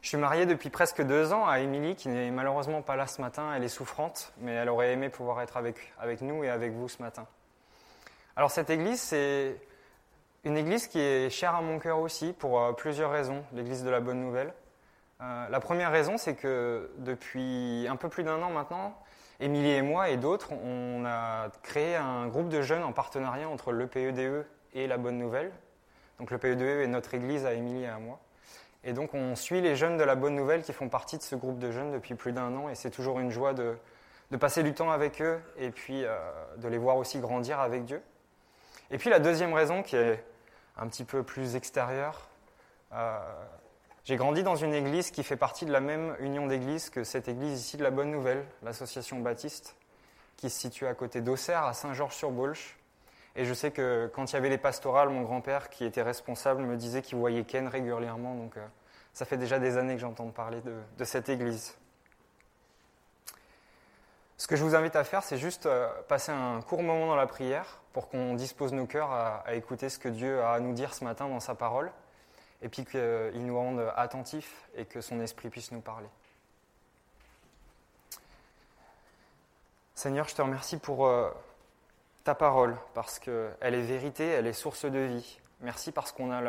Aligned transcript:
Je 0.00 0.08
suis 0.08 0.16
marié 0.16 0.46
depuis 0.46 0.70
presque 0.70 1.02
deux 1.02 1.32
ans 1.32 1.46
à 1.46 1.58
Émilie, 1.58 1.96
qui 1.96 2.08
n'est 2.08 2.30
malheureusement 2.30 2.82
pas 2.82 2.96
là 2.96 3.06
ce 3.06 3.20
matin. 3.20 3.52
Elle 3.54 3.64
est 3.64 3.68
souffrante, 3.68 4.32
mais 4.38 4.52
elle 4.52 4.68
aurait 4.68 4.92
aimé 4.92 5.08
pouvoir 5.08 5.40
être 5.40 5.56
avec, 5.56 5.92
avec 5.98 6.20
nous 6.20 6.44
et 6.44 6.50
avec 6.50 6.72
vous 6.72 6.88
ce 6.88 7.02
matin. 7.02 7.26
Alors 8.36 8.50
cette 8.50 8.70
église, 8.70 9.00
c'est 9.00 9.56
une 10.44 10.56
église 10.56 10.86
qui 10.86 11.00
est 11.00 11.30
chère 11.30 11.56
à 11.56 11.60
mon 11.60 11.80
cœur 11.80 11.98
aussi, 11.98 12.32
pour 12.32 12.60
euh, 12.60 12.72
plusieurs 12.72 13.10
raisons, 13.10 13.44
l'église 13.52 13.82
de 13.82 13.90
la 13.90 14.00
Bonne 14.00 14.20
Nouvelle. 14.20 14.54
Euh, 15.20 15.48
la 15.48 15.60
première 15.60 15.90
raison, 15.90 16.16
c'est 16.16 16.36
que 16.36 16.90
depuis 16.98 17.86
un 17.88 17.96
peu 17.96 18.08
plus 18.08 18.22
d'un 18.22 18.40
an 18.40 18.50
maintenant, 18.50 18.96
Émilie 19.40 19.72
et 19.72 19.82
moi 19.82 20.10
et 20.10 20.16
d'autres, 20.16 20.52
on 20.52 21.04
a 21.04 21.48
créé 21.62 21.96
un 21.96 22.28
groupe 22.28 22.48
de 22.48 22.62
jeunes 22.62 22.84
en 22.84 22.92
partenariat 22.92 23.48
entre 23.48 23.72
l'EPEDE 23.72 24.18
e 24.18 24.46
et 24.74 24.86
la 24.86 24.96
Bonne 24.96 25.18
Nouvelle. 25.18 25.50
Donc 26.20 26.30
l'EPEDE 26.30 26.62
est 26.62 26.86
notre 26.86 27.14
église 27.14 27.44
à 27.44 27.52
Émilie 27.52 27.82
et 27.82 27.88
à 27.88 27.98
moi. 27.98 28.20
Et 28.84 28.92
donc 28.92 29.14
on 29.14 29.34
suit 29.34 29.60
les 29.60 29.76
jeunes 29.76 29.96
de 29.96 30.04
la 30.04 30.14
Bonne 30.14 30.34
Nouvelle 30.34 30.62
qui 30.62 30.72
font 30.72 30.88
partie 30.88 31.18
de 31.18 31.22
ce 31.22 31.34
groupe 31.34 31.58
de 31.58 31.70
jeunes 31.70 31.92
depuis 31.92 32.14
plus 32.14 32.32
d'un 32.32 32.54
an 32.56 32.68
et 32.68 32.74
c'est 32.74 32.90
toujours 32.90 33.18
une 33.18 33.30
joie 33.30 33.52
de, 33.52 33.76
passer 34.38 34.62
du 34.62 34.72
temps 34.74 34.90
avec 34.90 35.20
eux 35.20 35.40
et 35.58 35.70
puis 35.70 36.04
euh, 36.04 36.16
de 36.58 36.68
les 36.68 36.78
voir 36.78 36.96
aussi 36.96 37.18
grandir 37.18 37.60
avec 37.60 37.84
Dieu. 37.84 38.00
Et 38.90 38.98
puis 38.98 39.10
la 39.10 39.18
deuxième 39.18 39.52
raison 39.52 39.82
qui 39.82 39.96
est 39.96 40.24
un 40.76 40.86
petit 40.86 41.04
peu 41.04 41.22
plus 41.22 41.56
extérieure, 41.56 42.28
euh, 42.92 43.18
j'ai 44.04 44.16
grandi 44.16 44.42
dans 44.42 44.56
une 44.56 44.72
église 44.72 45.10
qui 45.10 45.22
fait 45.22 45.36
partie 45.36 45.66
de 45.66 45.72
la 45.72 45.80
même 45.80 46.16
union 46.20 46.46
d'églises 46.46 46.88
que 46.88 47.04
cette 47.04 47.28
église 47.28 47.60
ici 47.60 47.76
de 47.76 47.82
la 47.82 47.90
Bonne 47.90 48.10
Nouvelle, 48.10 48.42
l'association 48.62 49.18
baptiste, 49.20 49.76
qui 50.38 50.48
se 50.48 50.58
situe 50.58 50.86
à 50.86 50.94
côté 50.94 51.20
d'Auxerre, 51.20 51.64
à 51.64 51.74
Saint-Georges-sur-Baulch. 51.74 52.77
Et 53.38 53.44
je 53.44 53.54
sais 53.54 53.70
que 53.70 54.10
quand 54.12 54.32
il 54.32 54.34
y 54.34 54.36
avait 54.36 54.48
les 54.48 54.58
pastorales, 54.58 55.10
mon 55.10 55.22
grand-père, 55.22 55.70
qui 55.70 55.84
était 55.84 56.02
responsable, 56.02 56.62
me 56.62 56.76
disait 56.76 57.02
qu'il 57.02 57.18
voyait 57.18 57.44
Ken 57.44 57.68
régulièrement. 57.68 58.34
Donc 58.34 58.56
euh, 58.56 58.66
ça 59.14 59.24
fait 59.24 59.36
déjà 59.36 59.60
des 59.60 59.76
années 59.76 59.94
que 59.94 60.00
j'entends 60.00 60.28
parler 60.30 60.60
de, 60.60 61.04
cette 61.04 61.28
église. 61.28 61.76
Ce 64.38 64.48
que 64.48 64.56
je 64.56 64.64
vous 64.64 64.74
invite 64.74 64.96
à 64.96 65.04
faire, 65.04 65.22
c'est 65.22 65.38
juste 65.38 65.66
euh, 65.66 65.88
passer 66.08 66.32
un 66.32 66.60
court 66.62 66.82
moment 66.82 67.06
dans 67.06 67.14
la 67.14 67.28
prière 67.28 67.80
pour 67.92 68.08
qu'on 68.08 68.34
dispose 68.34 68.72
nos 68.72 68.86
cœurs 68.86 69.12
à, 69.12 69.54
écouter 69.54 69.88
ce 69.88 70.00
que 70.00 70.08
Dieu 70.08 70.42
a 70.42 70.54
à 70.54 70.60
nous 70.60 70.72
dire 70.72 70.92
ce 70.92 71.04
matin 71.04 71.28
dans 71.28 71.38
sa 71.38 71.54
parole, 71.54 71.92
et 72.60 72.68
puis 72.68 72.84
qu'il 72.84 73.46
nous 73.46 73.56
rende 73.56 73.92
attentifs 73.94 74.68
et 74.74 74.84
que 74.84 75.00
son 75.00 75.20
esprit 75.20 75.48
puisse 75.48 75.70
nous 75.70 75.80
parler. 75.80 76.08
Seigneur, 79.94 80.28
je 80.28 80.34
te 80.34 80.42
remercie 80.42 80.78
pour 80.78 81.06
euh, 81.06 81.30
ta 82.28 82.34
parole, 82.34 82.76
parce 82.92 83.18
qu'elle 83.18 83.56
est 83.62 83.80
vérité, 83.80 84.26
elle 84.26 84.46
est 84.46 84.52
source 84.52 84.84
de 84.84 84.98
vie. 84.98 85.40
Merci 85.62 85.92
parce 85.92 86.12
qu'on 86.12 86.30
a 86.30 86.42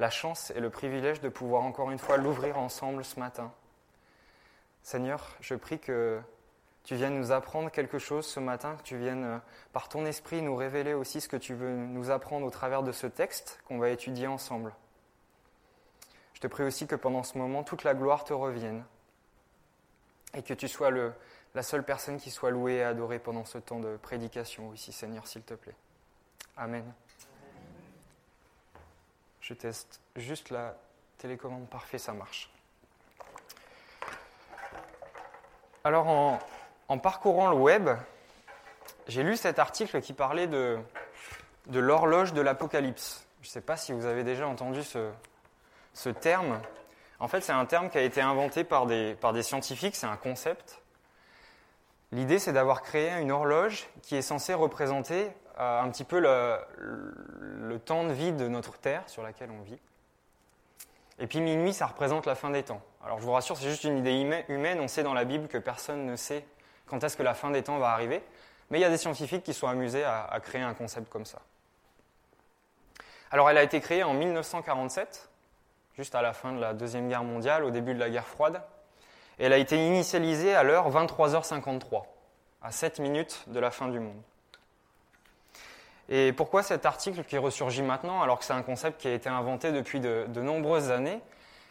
la, 0.00 0.10
chance 0.10 0.50
et 0.56 0.58
le 0.58 0.70
privilège 0.70 1.20
de 1.20 1.28
pouvoir 1.28 1.62
encore 1.62 1.92
une 1.92 2.00
fois 2.00 2.16
l'ouvrir 2.16 2.58
ensemble 2.58 3.04
ce 3.04 3.20
matin. 3.20 3.52
Seigneur, 4.82 5.36
je 5.40 5.54
prie 5.54 5.78
que 5.78 6.20
tu 6.82 6.96
viennes 6.96 7.16
nous 7.16 7.30
apprendre 7.30 7.70
quelque 7.70 8.00
chose 8.00 8.26
ce 8.26 8.40
matin, 8.40 8.74
que 8.74 8.82
tu 8.82 8.96
viennes 8.96 9.22
euh, 9.22 9.38
par 9.72 9.88
ton 9.88 10.04
esprit 10.04 10.42
nous 10.42 10.56
révéler 10.56 10.94
aussi 10.94 11.20
ce 11.20 11.28
que 11.28 11.36
tu 11.36 11.54
veux 11.54 11.76
nous 11.76 12.10
apprendre 12.10 12.44
au 12.44 12.50
travers 12.50 12.82
de 12.82 12.90
ce 12.90 13.06
texte 13.06 13.60
qu'on 13.68 13.78
va 13.78 13.90
étudier 13.90 14.26
ensemble. 14.26 14.74
Je 16.34 16.40
te 16.40 16.48
prie 16.48 16.64
aussi 16.64 16.88
que 16.88 16.96
pendant 16.96 17.22
ce 17.22 17.38
moment, 17.38 17.62
toute 17.62 17.84
la 17.84 17.94
gloire 17.94 18.24
te 18.24 18.32
revienne 18.32 18.84
et 20.34 20.42
que 20.42 20.54
tu 20.54 20.66
sois 20.66 20.90
le, 20.90 21.12
la 21.54 21.62
seule 21.62 21.82
personne 21.82 22.18
qui 22.18 22.30
soit 22.30 22.50
louée 22.50 22.76
et 22.76 22.82
adorée 22.82 23.18
pendant 23.18 23.44
ce 23.44 23.58
temps 23.58 23.80
de 23.80 23.96
prédication 23.96 24.72
ici, 24.72 24.92
Seigneur, 24.92 25.26
s'il 25.26 25.42
te 25.42 25.54
plaît. 25.54 25.74
Amen. 26.56 26.84
Je 29.40 29.54
teste 29.54 30.00
juste 30.16 30.50
la 30.50 30.76
télécommande. 31.18 31.68
Parfait, 31.68 31.98
ça 31.98 32.12
marche. 32.12 32.50
Alors, 35.82 36.38
en, 36.88 36.98
parcourant 36.98 37.48
le 37.48 37.56
web, 37.56 37.88
j'ai 39.08 39.22
lu 39.22 39.36
cet 39.36 39.58
article 39.58 40.00
qui 40.02 40.12
parlait 40.12 40.46
de, 40.46 40.78
de 41.66 41.80
l'horloge 41.80 42.32
de 42.32 42.42
l'Apocalypse. 42.42 43.26
Je 43.40 43.48
ne 43.48 43.50
sais 43.50 43.60
pas 43.62 43.76
si 43.76 43.92
vous 43.92 44.04
avez 44.04 44.22
déjà 44.22 44.46
entendu 44.46 44.84
ce, 44.84 45.10
ce 45.94 46.10
terme. 46.10 46.60
En 47.18 47.28
fait, 47.28 47.40
c'est 47.40 47.52
un 47.52 47.64
terme 47.64 47.88
qui 47.88 47.98
a 47.98 48.02
été 48.02 48.20
inventé 48.20 48.62
par 48.62 48.86
des, 48.86 49.14
par 49.14 49.32
des 49.32 49.42
scientifiques, 49.42 49.96
c'est 49.96 50.06
un 50.06 50.16
concept. 50.16 50.80
L'idée, 52.12 52.40
c'est 52.40 52.52
d'avoir 52.52 52.82
créé 52.82 53.12
une 53.20 53.30
horloge 53.30 53.88
qui 54.02 54.16
est 54.16 54.22
censée 54.22 54.52
représenter 54.52 55.30
euh, 55.58 55.80
un 55.80 55.88
petit 55.90 56.04
peu 56.04 56.18
le, 56.18 57.78
temps 57.78 58.04
de 58.04 58.12
vie 58.12 58.32
de 58.32 58.48
notre 58.48 58.78
Terre 58.78 59.08
sur 59.08 59.22
laquelle 59.22 59.50
on 59.50 59.62
vit. 59.62 59.78
Et 61.18 61.26
puis 61.26 61.40
minuit, 61.40 61.72
ça 61.72 61.86
représente 61.86 62.26
la 62.26 62.34
fin 62.34 62.50
des 62.50 62.62
temps. 62.62 62.82
Alors 63.04 63.20
je 63.20 63.24
vous 63.24 63.32
rassure, 63.32 63.56
c'est 63.56 63.68
juste 63.68 63.84
une 63.84 63.98
idée 63.98 64.44
humaine. 64.48 64.80
On 64.80 64.88
sait 64.88 65.02
dans 65.02 65.14
la 65.14 65.24
Bible 65.24 65.46
que 65.48 65.58
personne 65.58 66.04
ne 66.04 66.16
sait 66.16 66.44
quand 66.86 67.04
est-ce 67.04 67.16
que 67.16 67.22
la 67.22 67.34
fin 67.34 67.50
des 67.50 67.62
temps 67.62 67.78
va 67.78 67.90
arriver. 67.90 68.22
Mais 68.70 68.78
il 68.78 68.82
y 68.82 68.84
a 68.84 68.90
des 68.90 68.96
scientifiques 68.96 69.44
qui 69.44 69.54
sont 69.54 69.68
amusés 69.68 70.02
à, 70.02 70.24
à 70.24 70.40
créer 70.40 70.62
un 70.62 70.74
concept 70.74 71.08
comme 71.10 71.26
ça. 71.26 71.38
Alors 73.30 73.48
elle 73.48 73.58
a 73.58 73.62
été 73.62 73.80
créée 73.80 74.02
en 74.02 74.14
1947, 74.14 75.28
juste 75.94 76.14
à 76.16 76.22
la 76.22 76.32
fin 76.32 76.52
de 76.52 76.60
la 76.60 76.74
Deuxième 76.74 77.08
Guerre 77.08 77.22
mondiale, 77.22 77.64
au 77.64 77.70
début 77.70 77.94
de 77.94 78.00
la 78.00 78.10
guerre 78.10 78.26
froide 78.26 78.60
elle 79.40 79.52
a 79.52 79.58
été 79.58 79.76
initialisée 79.76 80.54
à 80.54 80.62
l'heure 80.62 80.90
23h53, 80.90 82.02
à 82.62 82.70
7 82.70 82.98
minutes 82.98 83.44
de 83.46 83.58
la 83.58 83.70
fin 83.70 83.88
du 83.88 83.98
monde. 83.98 84.20
Et 86.10 86.32
pourquoi 86.32 86.62
cet 86.62 86.84
article 86.84 87.24
qui 87.24 87.38
ressurgit 87.38 87.82
maintenant, 87.82 88.20
alors 88.20 88.38
que 88.38 88.44
c'est 88.44 88.52
un 88.52 88.62
concept 88.62 89.00
qui 89.00 89.08
a 89.08 89.14
été 89.14 89.28
inventé 89.28 89.72
depuis 89.72 90.00
de, 90.00 90.26
nombreuses 90.40 90.90
années? 90.90 91.20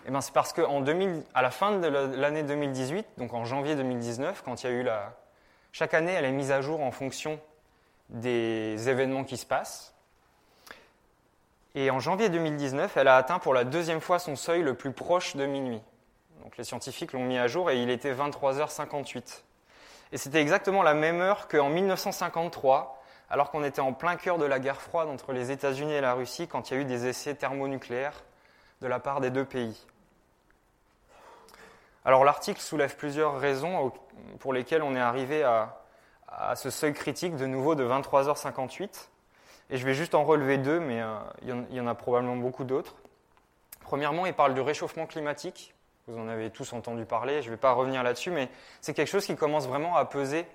Eh 0.07 0.11
ben, 0.11 0.21
C'est 0.21 0.33
parce 0.33 0.53
qu'à 0.53 0.63
la 0.63 1.51
fin 1.51 1.77
de 1.77 1.87
l'année 1.87 2.43
2018, 2.43 3.05
donc 3.17 3.33
en 3.33 3.45
janvier 3.45 3.75
2019, 3.75 4.41
quand 4.43 4.63
il 4.63 4.67
y 4.67 4.69
a 4.69 4.73
eu 4.73 4.83
la... 4.83 5.13
Chaque 5.71 5.93
année, 5.93 6.13
elle 6.13 6.25
est 6.25 6.31
mise 6.31 6.51
à 6.51 6.61
jour 6.61 6.81
en 6.81 6.91
fonction 6.91 7.39
des 8.09 8.89
événements 8.89 9.25
qui 9.25 9.37
se 9.37 9.45
passent. 9.45 9.93
Et 11.75 11.91
en 11.91 11.99
janvier 11.99 12.29
2019, 12.29 12.97
elle 12.97 13.07
a 13.07 13.17
atteint 13.17 13.37
pour 13.37 13.53
la 13.53 13.63
deuxième 13.63 14.01
fois 14.01 14.17
son 14.17 14.35
seuil 14.35 14.63
le 14.63 14.73
plus 14.73 14.91
proche 14.91 15.35
de 15.35 15.45
minuit. 15.45 15.81
Les 16.57 16.63
scientifiques 16.63 17.13
l'ont 17.13 17.23
mis 17.23 17.37
à 17.37 17.47
jour 17.47 17.69
et 17.69 17.81
il 17.81 17.89
était 17.89 18.13
23h58. 18.13 19.43
Et 20.11 20.17
c'était 20.17 20.41
exactement 20.41 20.83
la 20.83 20.93
même 20.93 21.21
heure 21.21 21.47
qu'en 21.47 21.69
1953, 21.69 23.01
alors 23.29 23.51
qu'on 23.51 23.63
était 23.63 23.81
en 23.81 23.93
plein 23.93 24.15
cœur 24.15 24.37
de 24.37 24.45
la 24.45 24.59
guerre 24.59 24.81
froide 24.81 25.07
entre 25.07 25.33
les 25.33 25.51
États-Unis 25.51 25.93
et 25.93 26.01
la 26.01 26.13
Russie, 26.13 26.47
quand 26.47 26.69
il 26.69 26.73
y 26.73 26.77
a 26.77 26.81
eu 26.81 26.85
des 26.85 27.07
essais 27.07 27.35
thermonucléaires 27.35 28.23
de 28.81 28.87
la 28.87 28.99
part 28.99 29.21
des 29.21 29.29
deux 29.29 29.45
pays. 29.45 29.85
Alors 32.05 32.23
l'article 32.23 32.59
soulève 32.59 32.95
plusieurs 32.95 33.39
raisons 33.39 33.91
pour 34.39 34.53
lesquelles 34.53 34.81
on 34.81 34.95
est 34.95 34.99
arrivé 35.01 35.43
à, 35.43 35.75
ce 36.55 36.69
seuil 36.69 36.93
critique 36.93 37.35
de 37.35 37.45
nouveau 37.45 37.75
de 37.75 37.87
23h58. 37.87 39.09
Et 39.71 39.77
je 39.77 39.85
vais 39.85 39.93
juste 39.93 40.15
en 40.15 40.23
relever 40.23 40.57
deux, 40.57 40.79
mais 40.79 41.01
euh, 41.01 41.15
il 41.43 41.75
y 41.75 41.79
en 41.79 41.87
a 41.87 41.95
probablement 41.95 42.37
beaucoup 42.37 42.63
d'autres. 42.63 42.95
Premièrement, 43.81 44.25
il 44.25 44.33
parle 44.33 44.53
du 44.53 44.61
réchauffement 44.61 45.05
climatique. 45.05 45.75
Vous 46.09 46.17
en 46.17 46.27
avez 46.27 46.49
tous 46.49 46.73
entendu 46.73 47.05
parler, 47.05 47.43
je 47.43 47.49
ne 47.49 47.53
vais 47.53 47.59
pas 47.59 47.71
revenir 47.71 48.01
là-dessus, 48.01 48.31
mais 48.31 48.49
c'est 48.81 48.95
quelque 48.95 49.07
chose 49.09 49.27
qui 49.27 49.35
commence 49.35 49.67
vraiment 49.67 49.95
à 49.95 50.05
peser 50.05 50.47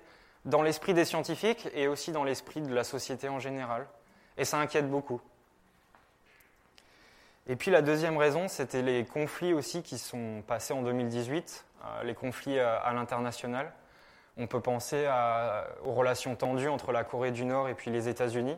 dans 0.43 0.61
l'esprit 0.61 0.93
des 0.93 1.05
scientifiques 1.05 1.69
et 1.73 1.87
aussi 1.87 2.11
dans 2.11 2.25
l'esprit 2.25 2.59
de 2.59 2.73
la 2.73 2.83
société 2.83 3.29
en 3.29 3.39
général. 3.39 3.87
Et 4.37 4.43
ça 4.43 4.57
inquiète 4.57 4.89
beaucoup. 4.89 5.21
Et 7.47 7.55
puis 7.55 7.71
la 7.71 7.81
deuxième 7.81 8.17
raison, 8.17 8.49
c'était 8.49 8.81
les 8.81 9.05
conflits 9.05 9.53
aussi 9.53 9.81
qui 9.81 9.97
sont 9.97 10.43
passés 10.45 10.73
en 10.73 10.81
2018, 10.81 11.65
euh, 11.85 12.03
les 12.03 12.15
conflits 12.15 12.59
euh, 12.59 12.77
à, 12.81 12.93
l'international. 12.93 13.71
On 14.35 14.47
peut 14.47 14.59
penser 14.59 15.07
aux 15.85 15.93
relations 15.93 16.35
tendues 16.35 16.67
entre 16.67 16.91
la 16.91 17.05
Corée 17.05 17.31
du 17.31 17.45
Nord 17.45 17.69
et 17.69 17.73
puis 17.73 17.89
les 17.89 18.09
États-Unis. 18.09 18.57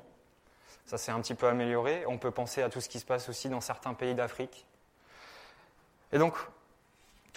Ça 0.87 0.97
s'est 0.97 1.11
un 1.11 1.21
petit 1.21 1.35
peu 1.35 1.47
amélioré. 1.47 2.03
On 2.07 2.17
peut 2.17 2.31
penser 2.31 2.63
à 2.63 2.69
tout 2.69 2.81
ce 2.81 2.89
qui 2.89 2.99
se 2.99 3.05
passe 3.05 3.29
aussi 3.29 3.47
dans 3.47 3.61
certains 3.61 3.93
pays 3.93 4.15
d'Afrique. 4.15 4.65
Et 6.11 6.17
donc, 6.17 6.33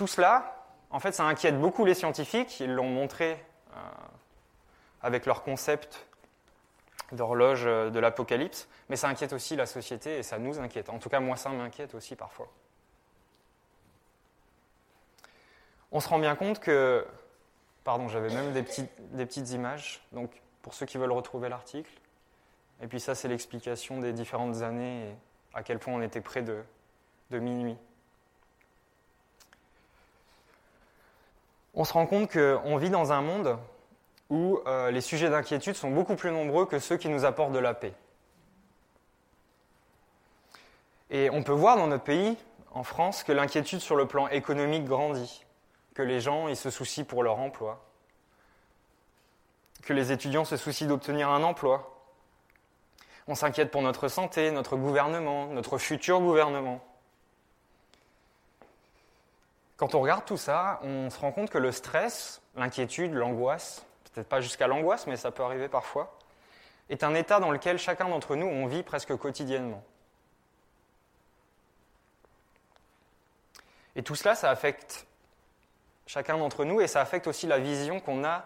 tout 0.00 0.06
cela, 0.06 0.56
en 0.88 0.98
fait, 0.98 1.12
ça 1.12 1.24
inquiète 1.24 1.60
beaucoup 1.60 1.84
les 1.84 1.92
scientifiques. 1.92 2.58
Ils 2.60 2.72
l'ont 2.72 2.88
montré 2.88 3.32
euh, 3.32 3.80
avec 5.02 5.26
leur 5.26 5.42
concept 5.42 6.06
d'horloge 7.12 7.64
euh, 7.66 7.90
de 7.90 7.98
l'apocalypse, 7.98 8.66
mais 8.88 8.96
ça 8.96 9.08
inquiète 9.08 9.34
aussi 9.34 9.56
la 9.56 9.66
société 9.66 10.16
et 10.16 10.22
ça 10.22 10.38
nous 10.38 10.58
inquiète. 10.58 10.88
En 10.88 10.98
tout 10.98 11.10
cas, 11.10 11.20
moi, 11.20 11.36
ça 11.36 11.50
m'inquiète 11.50 11.94
aussi 11.94 12.16
parfois. 12.16 12.48
On 15.92 16.00
se 16.00 16.08
rend 16.08 16.18
bien 16.18 16.34
compte 16.34 16.60
que, 16.60 17.06
pardon, 17.84 18.08
j'avais 18.08 18.30
même 18.30 18.54
des, 18.54 18.62
petites 18.62 19.50
images. 19.50 20.00
Donc, 20.12 20.30
pour 20.62 20.72
ceux 20.72 20.86
qui 20.86 20.96
veulent 20.96 21.12
retrouver 21.12 21.50
l'article. 21.50 21.92
Et 22.80 22.86
puis 22.86 23.00
ça, 23.00 23.14
c'est 23.14 23.28
l'explication 23.28 24.00
des 24.00 24.14
différentes 24.14 24.62
années 24.62 25.10
et 25.10 25.14
à 25.52 25.62
quel 25.62 25.78
point 25.78 25.92
on 25.92 26.00
était 26.00 26.22
près 26.22 26.40
de 26.40 26.64
minuit. 27.38 27.76
On 31.74 31.84
se 31.84 31.92
rend 31.92 32.06
compte 32.06 32.32
qu'on 32.32 32.76
vit 32.76 32.90
dans 32.90 33.12
un 33.12 33.20
monde 33.20 33.58
où 34.28 34.60
euh, 34.66 34.90
les 34.90 35.00
sujets 35.00 35.28
d'inquiétude 35.28 35.74
sont 35.74 35.90
beaucoup 35.90 36.16
plus 36.16 36.30
nombreux 36.30 36.66
que 36.66 36.78
ceux 36.78 36.96
qui 36.96 37.08
nous 37.08 37.24
apportent 37.24 37.52
de 37.52 37.58
la 37.58 37.74
paix. 37.74 37.94
Et 41.10 41.28
on 41.30 41.42
peut 41.42 41.52
voir 41.52 41.76
dans 41.76 41.88
notre 41.88 42.04
pays, 42.04 42.36
en 42.72 42.84
France, 42.84 43.24
que 43.24 43.32
l'inquiétude 43.32 43.80
sur 43.80 43.96
le 43.96 44.06
plan 44.06 44.28
économique 44.28 44.84
grandit, 44.84 45.44
que 45.94 46.02
les 46.02 46.20
gens 46.20 46.54
se 46.54 46.70
soucient 46.70 47.04
pour 47.04 47.24
leur 47.24 47.40
emploi, 47.40 47.84
que 49.82 49.92
les 49.92 50.12
étudiants 50.12 50.44
se 50.44 50.56
soucient 50.56 50.86
d'obtenir 50.86 51.28
un 51.28 51.42
emploi. 51.42 51.96
On 53.26 53.34
s'inquiète 53.34 53.72
pour 53.72 53.82
notre 53.82 54.06
santé, 54.08 54.52
notre 54.52 54.76
gouvernement, 54.76 55.46
notre 55.46 55.78
futur 55.78 56.20
gouvernement. 56.20 56.80
Quand 59.80 59.94
on 59.94 60.02
regarde 60.02 60.26
tout 60.26 60.36
ça, 60.36 60.78
on 60.82 61.08
se 61.08 61.18
rend 61.18 61.32
compte 61.32 61.48
que 61.48 61.56
le 61.56 61.72
stress, 61.72 62.42
l'inquiétude, 62.54 63.14
l'angoisse, 63.14 63.86
peut-être 64.12 64.28
pas 64.28 64.42
jusqu'à 64.42 64.66
l'angoisse, 64.66 65.06
mais 65.06 65.16
ça 65.16 65.30
peut 65.30 65.42
arriver 65.42 65.68
parfois, 65.68 66.18
est 66.90 67.02
un 67.02 67.14
état 67.14 67.40
dans 67.40 67.50
lequel 67.50 67.78
chacun 67.78 68.06
d'entre 68.06 68.36
nous, 68.36 68.46
on 68.46 68.66
vit 68.66 68.82
presque 68.82 69.16
quotidiennement. 69.16 69.82
Et 73.96 74.02
tout 74.02 74.14
cela, 74.14 74.34
ça 74.34 74.50
affecte 74.50 75.06
chacun 76.06 76.36
d'entre 76.36 76.66
nous 76.66 76.82
et 76.82 76.86
ça 76.86 77.00
affecte 77.00 77.26
aussi 77.26 77.46
la 77.46 77.58
vision 77.58 78.00
qu'on 78.00 78.22
a 78.22 78.44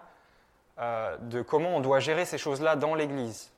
euh, 0.79 1.17
de 1.17 1.43
comment 1.43 1.71
on 1.71 1.81
doit 1.81 1.99
gérer 1.99 2.27
ces 2.27 2.39
choses-là 2.39 2.77
dans 2.77 2.95
l'Église. 2.95 3.51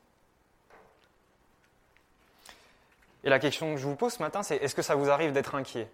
Et 3.22 3.29
la 3.29 3.38
question 3.38 3.75
que 3.75 3.76
je 3.79 3.87
vous 3.87 3.96
pose 3.96 4.14
ce 4.14 4.22
matin, 4.22 4.43
c'est 4.43 4.56
est-ce 4.56 4.75
que 4.75 4.81
ça 4.81 4.94
vous 4.94 5.11
arrive 5.11 5.32
d'être 5.32 5.55
inquiet? 5.55 5.90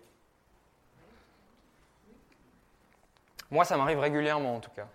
Moi, 3.53 3.67
ça 3.67 3.77
m'arrive 3.77 3.99
régulièrement 3.99 4.57
en 4.57 4.61
tout 4.61 4.71
cas. 4.71 4.87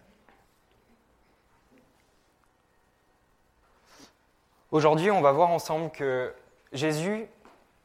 Aujourd'hui, 4.71 5.12
on 5.12 5.21
va 5.21 5.31
voir 5.31 5.50
ensemble 5.51 5.92
que 5.92 6.33
Jésus, 6.74 7.27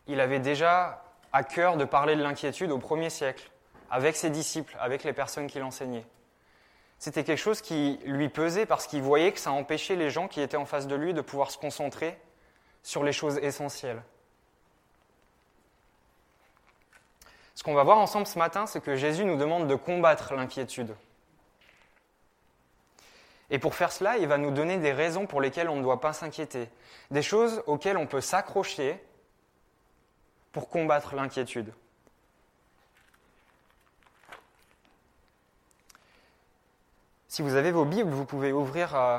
il 0.07 0.19
avait 0.19 0.39
déjà 0.39 1.05
à 1.31 1.45
cœur 1.45 1.77
de 1.77 1.85
parler 1.85 2.17
de 2.17 2.23
l'inquiétude 2.23 2.71
au 2.71 2.79
premier 2.79 3.11
siècle, 3.11 3.51
avec 3.91 4.17
ses 4.17 4.31
disciples, 4.31 4.75
avec 4.81 5.05
les 5.05 5.13
personnes 5.13 5.47
qu'il 5.47 5.63
enseignait. 5.63 6.07
C'était 6.99 7.23
quelque 7.23 7.39
chose 7.39 7.61
qui 7.61 8.01
lui 8.07 8.31
pesait 8.31 8.65
parce 8.65 8.87
qu'il 8.87 9.03
voyait 9.03 9.33
que 9.33 9.41
ça 9.41 9.53
empêchait 9.53 9.97
les 9.97 10.09
gens 10.09 10.27
qui 10.27 10.41
étaient 10.41 10.57
en 10.57 10.65
face 10.65 10.87
de 10.87 10.95
lui 10.95 11.13
de 11.13 11.21
pouvoir 11.21 11.51
se 11.51 11.59
concentrer 11.59 12.19
sur 12.83 13.05
les 13.05 13.13
choses 13.13 13.37
essentielles. 13.43 14.03
Ce 17.55 17.63
qu'on 17.63 17.75
va 17.75 17.83
voir 17.83 17.99
ensemble 17.99 18.27
ce 18.27 18.39
matin, 18.39 18.67
c'est 18.67 18.83
que 18.83 18.97
Jésus 18.97 19.25
nous 19.25 19.37
demande 19.37 19.69
de 19.69 19.75
combattre 19.75 20.35
l'inquiétude. 20.35 20.95
Et 23.51 23.59
pour 23.59 23.75
faire 23.75 23.93
cela, 23.93 24.17
il 24.17 24.27
va 24.27 24.39
nous 24.39 24.51
donner 24.51 24.79
des 24.79 24.93
raisons 24.93 25.27
pour 25.27 25.43
lesquelles 25.43 25.69
on 25.69 25.77
ne 25.77 25.83
doit 25.83 26.01
pas 26.01 26.15
s'inquiéter, 26.15 26.71
des 27.11 27.21
choses 27.21 27.63
auxquelles 27.67 27.99
on 27.99 28.07
peut 28.07 28.23
s'accrocher 28.23 28.99
pour 30.53 30.71
combattre 30.71 31.15
l'inquiétude. 31.15 31.73
Si 37.29 37.43
vous 37.43 37.55
avez 37.55 37.71
vos 37.71 37.85
Bibles, 37.85 38.11
vous 38.11 38.25
pouvez 38.25 38.53
ouvrir 38.53 38.95
euh, 38.95 39.19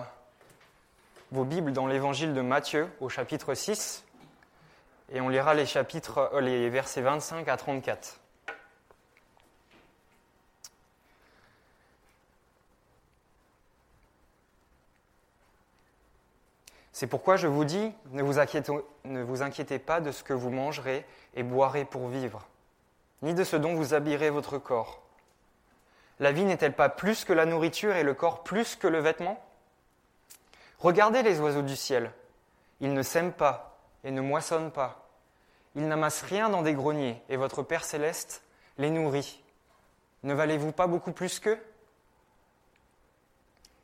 vos 1.31 1.45
Bibles 1.45 1.73
dans 1.73 1.87
l'évangile 1.87 2.33
de 2.33 2.41
Matthieu 2.41 2.87
au 2.99 3.09
chapitre 3.09 3.53
6 3.53 4.03
et 5.11 5.21
on 5.21 5.29
lira 5.29 5.53
les, 5.53 5.65
chapitres, 5.65 6.31
euh, 6.33 6.41
les 6.41 6.69
versets 6.69 7.01
25 7.01 7.47
à 7.47 7.57
34. 7.57 8.22
C'est 17.03 17.07
pourquoi 17.07 17.35
je 17.35 17.47
vous 17.47 17.65
dis, 17.65 17.91
ne 18.11 18.23
vous, 18.23 18.39
inquiétez, 18.39 19.77
pas 19.77 19.99
de 19.99 20.13
ce 20.13 20.23
que 20.23 20.31
vous 20.31 20.49
mangerez 20.49 21.05
et 21.35 21.43
boirez 21.43 21.83
pour 21.83 22.07
vivre, 22.07 22.47
ni 23.23 23.33
de 23.33 23.43
ce 23.43 23.57
dont 23.57 23.75
vous 23.75 23.93
habillerez 23.93 24.29
votre 24.29 24.57
corps. 24.57 25.01
La 26.21 26.31
vie 26.31 26.45
n'est-elle 26.45 26.71
pas 26.71 26.87
plus 26.87 27.25
que 27.25 27.33
la 27.33 27.45
nourriture 27.45 27.93
et 27.97 28.03
le 28.03 28.13
corps 28.13 28.41
plus 28.43 28.77
que 28.77 28.87
le 28.87 28.99
vêtement? 28.99 29.43
Regardez 30.79 31.23
les 31.23 31.41
oiseaux 31.41 31.61
du 31.61 31.75
ciel. 31.75 32.09
Ils 32.79 32.93
ne 32.93 33.03
sèment 33.03 33.33
pas 33.33 33.77
et 34.05 34.11
ne 34.11 34.21
moissonnent 34.21 34.71
pas. 34.71 35.05
Ils 35.75 35.89
n'amassent 35.89 36.21
rien 36.21 36.47
dans 36.47 36.61
des 36.61 36.73
greniers, 36.73 37.21
et 37.27 37.35
votre 37.35 37.63
Père 37.63 37.83
céleste 37.83 38.43
les 38.77 38.89
nourrit. 38.89 39.43
Ne 40.23 40.33
valez-vous 40.33 40.71
pas 40.71 40.87
beaucoup 40.87 41.11
plus 41.11 41.41
qu'eux? 41.41 41.59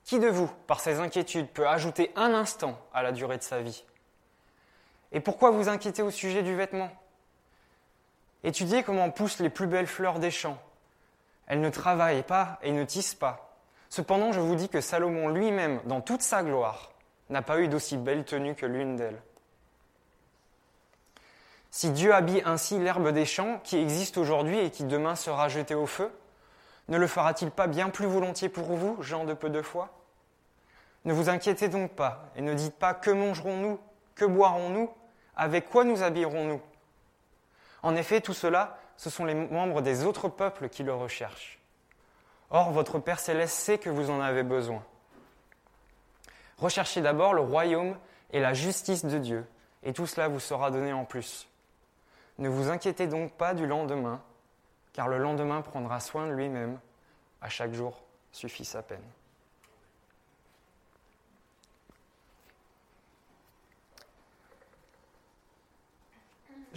Qui 0.10 0.18
de 0.18 0.28
vous, 0.28 0.50
par 0.66 0.80
ses 0.80 0.98
inquiétudes, 0.98 1.50
peut 1.50 1.68
ajouter 1.68 2.12
un 2.16 2.34
instant 2.34 2.76
à 2.96 3.04
la 3.04 3.12
durée 3.12 3.38
de 3.38 3.44
sa 3.44 3.62
vie? 3.62 3.86
Et 5.12 5.20
pourquoi 5.20 5.52
vous 5.52 5.70
inquiétez 5.70 6.02
au 6.02 6.10
sujet 6.10 6.42
du 6.42 6.56
vêtement? 6.56 6.90
Étudiez 8.44 8.82
comment 8.82 9.12
poussent 9.12 9.38
les 9.38 9.52
plus 9.52 9.68
belles 9.68 9.86
fleurs 9.86 10.18
des 10.18 10.32
champs. 10.32 10.58
Elles 11.46 11.62
ne 11.62 11.70
travaillent 11.70 12.24
pas 12.24 12.58
et 12.64 12.72
ne 12.72 12.84
tissent 12.86 13.14
pas. 13.14 13.56
Cependant, 13.92 14.32
je 14.32 14.40
vous 14.40 14.56
dis 14.56 14.68
que 14.68 14.82
Salomon 14.82 15.30
lui-même, 15.30 15.80
dans 15.86 16.02
toute 16.02 16.24
sa 16.24 16.42
gloire, 16.42 16.90
n'a 17.30 17.44
pas 17.44 17.60
eu 17.60 17.68
d'aussi 17.68 17.96
belle 17.96 18.26
tenue 18.26 18.56
que 18.56 18.66
l'une 18.66 18.96
d'elles. 18.96 19.22
Si 21.70 21.92
Dieu 21.92 22.16
habille 22.16 22.42
ainsi 22.48 22.80
l'herbe 22.80 23.10
des 23.10 23.26
champs 23.26 23.60
qui 23.64 23.78
existe 23.78 24.18
aujourd'hui 24.18 24.58
et 24.58 24.72
qui 24.72 24.86
demain 24.86 25.16
sera 25.16 25.50
jetée 25.50 25.76
au 25.76 25.86
feu, 25.86 26.12
ne 26.88 26.98
le 26.98 27.06
fera-t-il 27.06 27.52
pas 27.52 27.68
bien 27.68 27.92
plus 27.92 28.08
volontiers 28.08 28.50
pour 28.50 28.74
vous, 28.74 29.00
gens 29.04 29.24
de 29.24 29.36
peu 29.36 29.52
de 29.52 29.62
foi? 29.62 29.92
Ne 31.06 31.13
vous 31.13 31.30
inquiétez 31.30 31.69
donc 31.69 31.92
pas 31.92 32.30
et 32.36 32.42
ne 32.42 32.54
dites 32.54 32.75
pas 32.75 32.94
que 32.94 33.12
mangerons-nous, 33.12 33.80
que 34.16 34.25
boirons-nous, 34.25 34.90
avec 35.36 35.69
quoi 35.69 35.84
nous 35.84 36.04
habillerons-nous. 36.04 36.62
En 37.84 37.96
effet, 37.96 38.22
tout 38.22 38.34
cela, 38.34 38.78
ce 38.98 39.10
sont 39.10 39.25
les 39.25 39.34
membres 39.34 39.81
des 39.81 40.04
autres 40.06 40.28
peuples 40.28 40.68
qui 40.68 40.84
le 40.84 40.94
recherchent. 40.94 41.60
Or, 42.50 42.72
votre 42.72 43.00
Père 43.00 43.19
céleste 43.19 43.56
sait 43.56 43.78
que 43.78 43.90
vous 43.90 44.10
en 44.10 44.19
avez 44.19 44.44
besoin. 44.44 44.84
Recherchez 46.57 47.00
d'abord 47.00 47.33
le 47.33 47.42
royaume 47.42 47.95
et 48.31 48.42
la 48.42 48.54
justice 48.54 49.06
de 49.06 49.18
Dieu, 49.18 49.45
et 49.83 49.94
tout 49.94 50.06
cela 50.06 50.28
vous 50.28 50.42
sera 50.42 50.71
donné 50.71 50.92
en 50.92 51.06
plus. 51.06 51.47
Ne 52.38 52.50
vous 52.50 52.69
inquiétez 52.69 53.07
donc 53.07 53.31
pas 53.33 53.54
du 53.54 53.66
lendemain, 53.66 54.21
car 54.92 55.07
le 55.07 55.18
lendemain 55.18 55.62
prendra 55.62 56.00
soin 56.00 56.28
de 56.28 56.33
lui-même. 56.33 56.80
À 57.42 57.47
chaque 57.47 57.74
jour 57.74 58.02
suffit 58.33 58.66
sa 58.66 58.81
peine. 58.81 59.00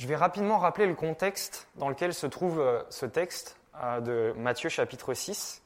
Je 0.03 0.09
vais 0.09 0.17
rapidement 0.17 0.59
rappeler 0.59 0.89
le 0.89 0.97
contexte 0.97 1.69
dans 1.77 1.89
lequel 1.89 2.13
se 2.13 2.27
trouve 2.27 2.59
euh, 2.59 2.83
ce 2.91 3.07
texte 3.07 3.57
euh, 3.81 4.01
de 4.01 4.35
Matthieu 4.37 4.69
chapitre 4.69 5.15
6. 5.15 5.63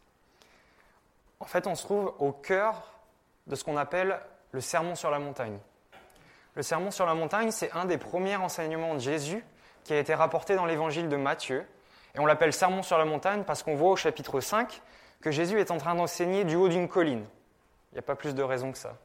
En 1.40 1.46
fait, 1.46 1.66
on 1.66 1.74
se 1.74 1.82
trouve 1.82 2.12
au 2.18 2.32
cœur 2.32 2.92
de 3.46 3.54
ce 3.54 3.64
qu'on 3.64 3.78
appelle 3.78 4.20
le 4.52 4.60
sermon 4.60 4.94
sur 4.94 5.10
la 5.10 5.18
montagne. 5.18 5.58
Le 6.54 6.62
sermon 6.62 6.90
sur 6.90 7.06
la 7.06 7.14
montagne, 7.14 7.50
c'est 7.50 7.72
un 7.72 7.86
des 7.86 7.96
premiers 7.96 8.36
enseignements 8.36 8.92
de 8.92 8.98
Jésus 8.98 9.42
qui 9.84 9.94
a 9.94 9.98
été 9.98 10.12
rapporté 10.12 10.54
dans 10.54 10.66
l'évangile 10.66 11.08
de 11.08 11.16
Matthieu. 11.16 11.64
Et 12.14 12.18
on 12.20 12.26
l'appelle 12.26 12.52
sermon 12.52 12.82
sur 12.82 12.98
la 12.98 13.06
montagne 13.06 13.42
parce 13.42 13.62
qu'on 13.62 13.74
voit 13.74 13.92
au 13.92 13.96
chapitre 13.96 14.40
5 14.40 14.82
que 15.22 15.30
Jésus 15.30 15.58
est 15.60 15.70
en 15.70 15.78
train 15.78 15.94
d'enseigner 15.94 16.44
du 16.44 16.56
haut 16.56 16.68
d'une 16.68 16.88
colline. 16.88 17.24
Il 17.92 17.94
n'y 17.94 18.00
a 18.00 18.02
pas 18.02 18.16
plus 18.16 18.34
de 18.34 18.42
raison 18.42 18.70
que 18.70 18.76
ça. 18.76 18.98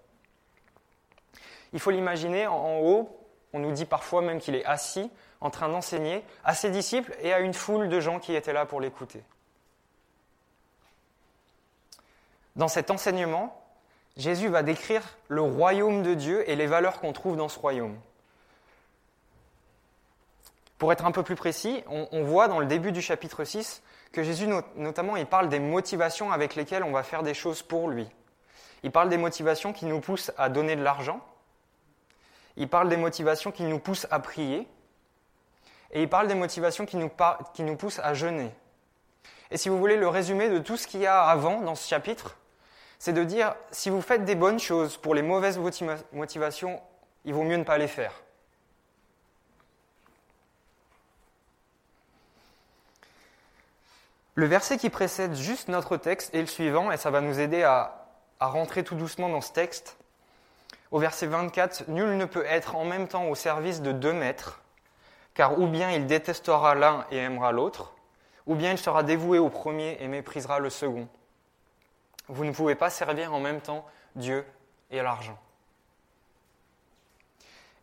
Il 1.71 1.79
faut 1.79 1.91
l'imaginer 1.91 2.47
en 2.47 2.79
haut, 2.79 3.20
on 3.53 3.59
nous 3.59 3.71
dit 3.71 3.85
parfois 3.85 4.21
même 4.21 4.39
qu'il 4.39 4.55
est 4.55 4.65
assis 4.65 5.09
en 5.41 5.49
train 5.49 5.69
d'enseigner 5.69 6.23
à 6.43 6.53
ses 6.53 6.69
disciples 6.69 7.15
et 7.21 7.33
à 7.33 7.39
une 7.39 7.53
foule 7.53 7.89
de 7.89 7.99
gens 7.99 8.19
qui 8.19 8.35
étaient 8.35 8.53
là 8.53 8.65
pour 8.65 8.79
l'écouter. 8.79 9.23
Dans 12.55 12.67
cet 12.67 12.91
enseignement, 12.91 13.57
Jésus 14.17 14.49
va 14.49 14.61
décrire 14.61 15.17
le 15.29 15.41
royaume 15.41 16.03
de 16.03 16.13
Dieu 16.13 16.49
et 16.49 16.55
les 16.55 16.67
valeurs 16.67 16.99
qu'on 16.99 17.13
trouve 17.13 17.37
dans 17.37 17.49
ce 17.49 17.57
royaume. 17.57 17.97
Pour 20.77 20.91
être 20.91 21.05
un 21.05 21.11
peu 21.11 21.23
plus 21.23 21.35
précis, 21.35 21.83
on, 21.87 22.23
voit 22.23 22.47
dans 22.47 22.59
le 22.59 22.65
début 22.65 22.91
du 22.91 23.01
chapitre 23.01 23.43
6 23.43 23.83
que 24.11 24.23
Jésus, 24.23 24.47
notamment, 24.75 25.15
il 25.15 25.27
parle 25.27 25.47
des 25.47 25.59
motivations 25.59 26.31
avec 26.31 26.55
lesquelles 26.55 26.83
on 26.83 26.91
va 26.91 27.03
faire 27.03 27.23
des 27.23 27.35
choses 27.35 27.61
pour 27.61 27.87
lui. 27.87 28.07
Il 28.83 28.91
parle 28.91 29.09
des 29.09 29.17
motivations 29.17 29.73
qui 29.73 29.85
nous 29.85 29.99
poussent 29.99 30.31
à 30.37 30.49
donner 30.49 30.75
de 30.75 30.83
l'argent, 30.83 31.21
il 32.57 32.67
parle 32.69 32.89
des 32.89 32.97
motivations 32.97 33.51
qui 33.51 33.63
nous 33.63 33.79
poussent 33.79 34.07
à 34.11 34.19
prier, 34.19 34.67
et 35.91 36.01
il 36.01 36.09
parle 36.09 36.27
des 36.27 36.35
motivations 36.35 36.85
qui 36.85 36.97
nous, 36.97 37.11
qui 37.53 37.63
nous 37.63 37.75
poussent 37.75 37.99
à 37.99 38.13
jeûner. 38.13 38.53
Et 39.51 39.57
si 39.57 39.69
vous 39.69 39.77
voulez 39.77 39.97
le 39.97 40.07
résumé 40.07 40.49
de 40.49 40.59
tout 40.59 40.77
ce 40.77 40.87
qu'il 40.87 41.01
y 41.01 41.07
a 41.07 41.21
avant 41.23 41.61
dans 41.61 41.75
ce 41.75 41.87
chapitre, 41.87 42.37
c'est 42.99 43.13
de 43.13 43.23
dire, 43.23 43.55
si 43.71 43.89
vous 43.89 44.01
faites 44.01 44.23
des 44.23 44.35
bonnes 44.35 44.59
choses 44.59 44.95
pour 44.97 45.15
les 45.15 45.21
mauvaises 45.21 45.59
motivations, 46.13 46.81
il 47.25 47.33
vaut 47.33 47.43
mieux 47.43 47.57
ne 47.57 47.63
pas 47.63 47.77
les 47.77 47.87
faire. 47.87 48.13
Le 54.35 54.45
verset 54.45 54.77
qui 54.77 54.89
précède 54.89 55.35
juste 55.35 55.67
notre 55.67 55.97
texte 55.97 56.33
est 56.33 56.39
le 56.39 56.47
suivant, 56.47 56.91
et 56.91 56.97
ça 56.97 57.11
va 57.11 57.19
nous 57.19 57.39
aider 57.39 57.63
à, 57.63 58.07
à 58.39 58.47
rentrer 58.47 58.83
tout 58.83 58.95
doucement 58.95 59.27
dans 59.27 59.41
ce 59.41 59.51
texte. 59.51 59.97
Au 60.91 60.99
verset 60.99 61.27
24, 61.27 61.87
Nul 61.87 62.17
ne 62.17 62.25
peut 62.25 62.45
être 62.45 62.75
en 62.75 62.83
même 62.83 63.07
temps 63.07 63.27
au 63.27 63.35
service 63.35 63.81
de 63.81 63.93
deux 63.93 64.11
maîtres, 64.11 64.61
car 65.33 65.57
ou 65.57 65.67
bien 65.67 65.91
il 65.91 66.05
détestera 66.05 66.75
l'un 66.75 67.05
et 67.11 67.17
aimera 67.17 67.53
l'autre, 67.53 67.93
ou 68.45 68.55
bien 68.55 68.71
il 68.71 68.77
sera 68.77 69.01
dévoué 69.03 69.39
au 69.39 69.49
premier 69.49 69.97
et 70.01 70.07
méprisera 70.09 70.59
le 70.59 70.69
second. 70.69 71.07
Vous 72.27 72.43
ne 72.43 72.51
pouvez 72.51 72.75
pas 72.75 72.89
servir 72.89 73.33
en 73.33 73.39
même 73.39 73.61
temps 73.61 73.85
Dieu 74.15 74.45
et 74.89 75.01
l'argent. 75.01 75.39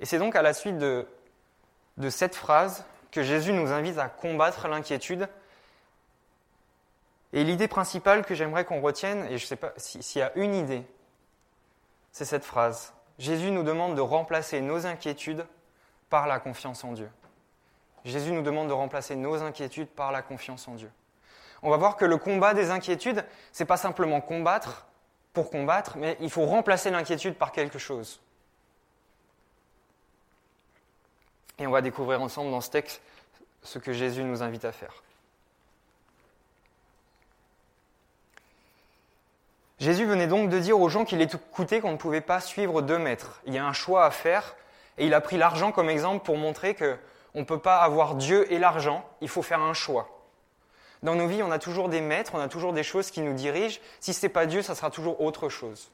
Et 0.00 0.04
c'est 0.04 0.18
donc 0.18 0.36
à 0.36 0.42
la 0.42 0.52
suite 0.52 0.78
de, 0.78 1.06
cette 2.10 2.36
phrase 2.36 2.84
que 3.10 3.22
Jésus 3.22 3.52
nous 3.52 3.72
invite 3.72 3.98
à 3.98 4.08
combattre 4.08 4.68
l'inquiétude. 4.68 5.28
Et 7.32 7.42
l'idée 7.42 7.68
principale 7.68 8.24
que 8.24 8.34
j'aimerais 8.34 8.64
qu'on 8.64 8.80
retienne, 8.80 9.24
et 9.24 9.38
je 9.38 9.44
ne 9.44 9.48
sais 9.48 9.56
pas 9.56 9.72
s'il 9.76 10.20
y 10.20 10.22
a 10.22 10.32
une 10.36 10.54
idée, 10.54 10.84
c'est 12.12 12.24
cette 12.24 12.44
phrase. 12.44 12.92
Jésus 13.18 13.50
nous 13.50 13.62
demande 13.62 13.96
de 13.96 14.00
remplacer 14.00 14.60
nos 14.60 14.86
inquiétudes 14.86 15.44
par 16.08 16.26
la 16.26 16.38
confiance 16.38 16.84
en 16.84 16.92
Dieu. 16.92 17.10
Jésus 18.04 18.32
nous 18.32 18.42
demande 18.42 18.68
de 18.68 18.72
remplacer 18.72 19.16
nos 19.16 19.42
inquiétudes 19.42 19.88
par 19.88 20.12
la 20.12 20.22
confiance 20.22 20.68
en 20.68 20.74
Dieu. 20.74 20.90
On 21.62 21.70
va 21.70 21.76
voir 21.76 21.96
que 21.96 22.04
le 22.04 22.16
combat 22.16 22.54
des 22.54 22.70
inquiétudes, 22.70 23.24
c'est 23.52 23.64
pas 23.64 23.76
simplement 23.76 24.20
combattre 24.20 24.86
pour 25.32 25.50
combattre, 25.50 25.96
mais 25.96 26.16
il 26.20 26.30
faut 26.30 26.46
remplacer 26.46 26.90
l'inquiétude 26.90 27.34
par 27.34 27.52
quelque 27.52 27.78
chose. 27.78 28.20
Et 31.58 31.66
on 31.66 31.70
va 31.72 31.80
découvrir 31.82 32.22
ensemble 32.22 32.52
dans 32.52 32.60
ce 32.60 32.70
texte 32.70 33.02
ce 33.62 33.78
que 33.80 33.92
Jésus 33.92 34.22
nous 34.22 34.42
invite 34.42 34.64
à 34.64 34.72
faire. 34.72 35.02
Jésus 39.78 40.06
venait 40.06 40.26
donc 40.26 40.48
de 40.48 40.58
dire 40.58 40.78
aux 40.80 40.88
gens 40.88 41.04
qu'il 41.04 41.20
écoutait 41.20 41.80
qu'on 41.80 41.92
ne 41.92 41.96
pouvait 41.96 42.20
pas 42.20 42.40
suivre 42.40 42.82
deux 42.82 42.98
maîtres. 42.98 43.40
Il 43.46 43.54
y 43.54 43.58
a 43.58 43.64
un 43.64 43.72
choix 43.72 44.04
à 44.04 44.10
faire, 44.10 44.56
et 44.98 45.06
il 45.06 45.14
a 45.14 45.20
pris 45.20 45.36
l'argent 45.36 45.70
comme 45.72 45.88
exemple 45.88 46.24
pour 46.24 46.36
montrer 46.36 46.74
qu'on 46.74 47.40
ne 47.40 47.44
peut 47.44 47.60
pas 47.60 47.78
avoir 47.78 48.16
Dieu 48.16 48.52
et 48.52 48.58
l'argent, 48.58 49.08
il 49.20 49.28
faut 49.28 49.42
faire 49.42 49.60
un 49.60 49.74
choix. 49.74 50.08
Dans 51.04 51.14
nos 51.14 51.28
vies, 51.28 51.44
on 51.44 51.52
a 51.52 51.60
toujours 51.60 51.88
des 51.88 52.00
maîtres, 52.00 52.32
on 52.34 52.40
a 52.40 52.48
toujours 52.48 52.72
des 52.72 52.82
choses 52.82 53.12
qui 53.12 53.20
nous 53.20 53.34
dirigent. 53.34 53.78
Si 54.00 54.12
ce 54.12 54.26
n'est 54.26 54.32
pas 54.32 54.46
Dieu, 54.46 54.62
ça 54.62 54.74
sera 54.74 54.90
toujours 54.90 55.20
autre 55.20 55.48
chose. 55.48 55.92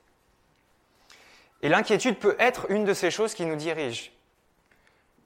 Et 1.60 1.68
l'inquiétude 1.68 2.18
peut 2.18 2.36
être 2.38 2.70
une 2.70 2.84
de 2.84 2.94
ces 2.94 3.10
choses 3.10 3.34
qui 3.34 3.44
nous 3.44 3.56
dirigent, 3.56 4.10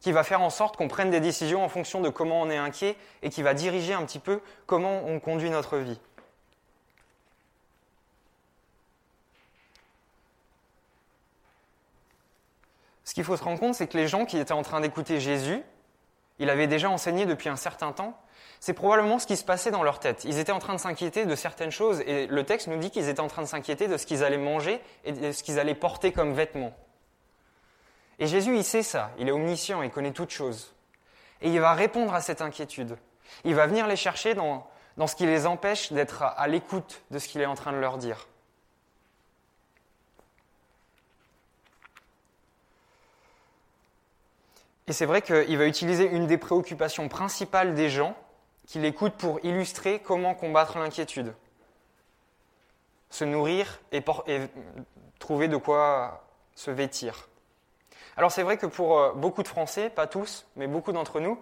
qui 0.01 0.11
va 0.11 0.25
faire 0.25 0.41
en 0.41 0.51
sorte 0.51 0.77
qu'on 0.77 0.89
prenne 0.89 1.11
des 1.11 1.21
décisions 1.21 1.65
en 1.65 1.69
fonction 1.69 2.01
de 2.01 2.09
comment 2.09 2.43
on 2.43 2.51
est 2.51 2.57
inquiet 2.57 2.97
et 3.23 3.31
qui 3.31 3.43
va 3.43 3.55
diriger 3.55 3.93
un 3.93 4.05
petit 4.05 4.19
peu 4.19 4.41
comment 4.67 5.05
on 5.07 5.21
conduit 5.21 5.51
notre 5.51 5.79
vie. 5.79 6.01
Qu'il 13.19 13.25
faut 13.25 13.37
se 13.37 13.43
rendre 13.43 13.59
compte, 13.59 13.75
c'est 13.75 13.89
que 13.89 13.97
les 13.97 14.07
gens 14.07 14.27
qui 14.27 14.39
étaient 14.39 14.53
en 14.53 14.63
train 14.63 14.81
d'écouter 14.81 15.19
Jésus, 15.19 15.61
il 16.39 16.51
avait 16.51 16.69
déjà 16.69 16.89
enseigné 16.89 17.27
depuis 17.27 17.49
un 17.49 17.57
certain 17.57 17.91
temps, 17.91 18.17
c'est 18.61 18.75
probablement 18.75 19.19
ce 19.19 19.27
qui 19.27 19.37
se 19.37 19.43
passait 19.43 19.73
dans 19.73 19.83
leur 19.83 19.99
tête. 19.99 20.23
Ils 20.23 20.39
étaient 20.39 20.53
en 20.53 20.61
train 20.61 20.75
de 20.75 20.79
s'inquiéter 20.79 21.27
de 21.27 21.35
certaines 21.35 21.73
choses 21.73 22.01
et 22.07 22.29
le 22.29 22.45
texte 22.45 22.69
nous 22.69 22.77
dit 22.77 22.93
qu'ils 22.93 23.09
étaient 23.09 23.19
en 23.19 23.27
train 23.27 23.43
de 23.43 23.49
s'inquiéter 23.49 23.89
de 23.89 23.97
ce 23.97 24.07
qu'ils 24.07 24.23
allaient 24.23 24.39
manger 24.39 24.81
et 25.05 25.11
de 25.11 25.33
ce 25.33 25.43
qu'ils 25.43 25.59
allaient 25.59 25.75
porter 25.75 26.13
comme 26.13 26.33
vêtements. 26.33 26.73
Et 28.21 28.29
Jésus, 28.29 28.55
il 28.55 28.63
sait 28.63 28.85
ça, 28.85 29.11
il 29.19 29.27
est 29.27 29.33
omniscient, 29.33 29.83
il 29.83 29.91
connaît 29.91 30.13
toutes 30.13 30.31
choses. 30.31 30.73
Et 31.43 31.51
il 31.51 31.59
va 31.59 31.73
répondre 31.75 32.15
à 32.15 32.21
cette 32.21 32.41
inquiétude. 32.41 32.97
Il 33.43 33.57
va 33.57 33.67
venir 33.67 33.89
les 33.89 33.97
chercher 33.97 34.35
dans, 34.35 34.65
dans 34.97 35.09
ce 35.09 35.17
qui 35.17 35.27
les 35.27 35.45
empêche 35.45 35.93
d'être 35.93 36.23
à, 36.23 36.29
à 36.29 36.47
l'écoute 36.47 37.03
de 37.11 37.19
ce 37.19 37.27
qu'il 37.27 37.41
est 37.41 37.47
en 37.47 37.57
train 37.57 37.73
de 37.73 37.79
leur 37.79 37.99
dire. 37.99 38.29
Et 44.89 44.93
c'est 44.95 45.05
vrai 45.05 45.21
qu'il 45.21 45.59
va 45.59 45.67
utiliser 45.67 46.09
une 46.09 46.27
des 46.27 46.39
préoccupations 46.39 47.09
principales 47.09 47.75
des 47.75 47.91
gens 47.91 48.17
qu'il 48.67 48.87
écoute 48.87 49.13
pour 49.15 49.39
illustrer 49.45 49.99
comment 49.99 50.35
combattre 50.35 50.79
l'inquiétude. 50.79 51.35
Se 53.11 53.25
nourrir 53.25 53.81
et, 53.93 54.03
trouver 55.19 55.49
de 55.49 55.57
quoi 55.57 56.25
se 56.55 56.71
vêtir. 56.71 57.29
Alors 58.17 58.33
c'est 58.33 58.43
vrai 58.43 58.57
que 58.57 58.67
pour 58.67 58.99
euh, 58.99 59.13
beaucoup 59.13 59.43
de 59.43 59.49
Français, 59.49 59.91
pas 59.91 60.07
tous, 60.07 60.47
mais 60.57 60.67
beaucoup 60.67 60.93
d'entre 60.93 61.21
nous, 61.21 61.39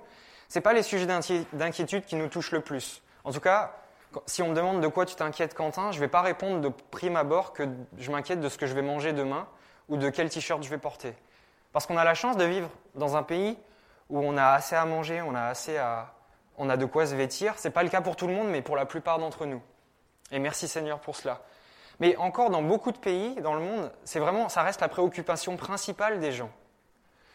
ce 0.48 0.58
pas 0.58 0.72
les 0.72 0.82
sujets 0.82 1.06
d'inquiétude 1.52 2.04
qui 2.04 2.16
nous 2.16 2.28
touchent 2.28 2.52
le 2.52 2.60
plus. 2.60 3.02
En 3.24 3.32
tout 3.32 3.40
cas, 3.40 3.76
si 4.26 4.42
on 4.42 4.48
me 4.48 4.54
demande 4.54 4.80
de 4.80 4.88
quoi 4.88 5.06
tu 5.06 5.14
t'inquiètes, 5.14 5.54
Quentin, 5.54 5.90
je 5.92 5.96
ne 5.96 6.00
vais 6.00 6.08
pas 6.08 6.22
répondre 6.22 6.60
de 6.60 6.68
prime 6.90 7.16
abord 7.16 7.52
que 7.52 7.66
je 7.98 8.10
m'inquiète 8.10 8.40
de 8.40 8.48
ce 8.48 8.58
que 8.58 8.66
je 8.66 8.74
vais 8.74 8.82
manger 8.82 9.12
demain 9.12 9.46
ou 9.88 9.96
de 9.96 10.10
quel 10.10 10.28
t-shirt 10.28 10.62
je 10.62 10.68
vais 10.68 10.78
porter. 10.78 11.14
Parce 11.76 11.84
qu'on 11.84 11.98
a 11.98 12.04
la 12.04 12.14
chance 12.14 12.38
de 12.38 12.44
vivre 12.44 12.70
dans 12.94 13.16
un 13.18 13.22
pays 13.22 13.54
où 14.08 14.18
on 14.18 14.38
a 14.38 14.46
assez 14.46 14.74
à 14.74 14.86
manger, 14.86 15.20
on 15.20 15.34
a 15.34 15.42
assez 15.42 15.76
à, 15.76 16.14
on 16.56 16.70
a 16.70 16.78
de 16.78 16.86
quoi 16.86 17.04
se 17.04 17.14
vêtir. 17.14 17.58
Ce 17.58 17.68
n'est 17.68 17.72
pas 17.74 17.82
le 17.82 17.90
cas 17.90 18.00
pour 18.00 18.16
tout 18.16 18.26
le 18.26 18.32
monde, 18.32 18.48
mais 18.48 18.62
pour 18.62 18.76
la 18.76 18.86
plupart 18.86 19.18
d'entre 19.18 19.44
nous. 19.44 19.60
Et 20.32 20.38
merci 20.38 20.68
Seigneur 20.68 21.00
pour 21.00 21.16
cela. 21.16 21.42
Mais 22.00 22.16
encore 22.16 22.48
dans 22.48 22.62
beaucoup 22.62 22.92
de 22.92 22.96
pays 22.96 23.34
dans 23.42 23.52
le 23.52 23.60
monde, 23.60 23.92
c'est 24.04 24.20
vraiment, 24.20 24.48
ça 24.48 24.62
reste 24.62 24.80
la 24.80 24.88
préoccupation 24.88 25.58
principale 25.58 26.18
des 26.18 26.32
gens. 26.32 26.48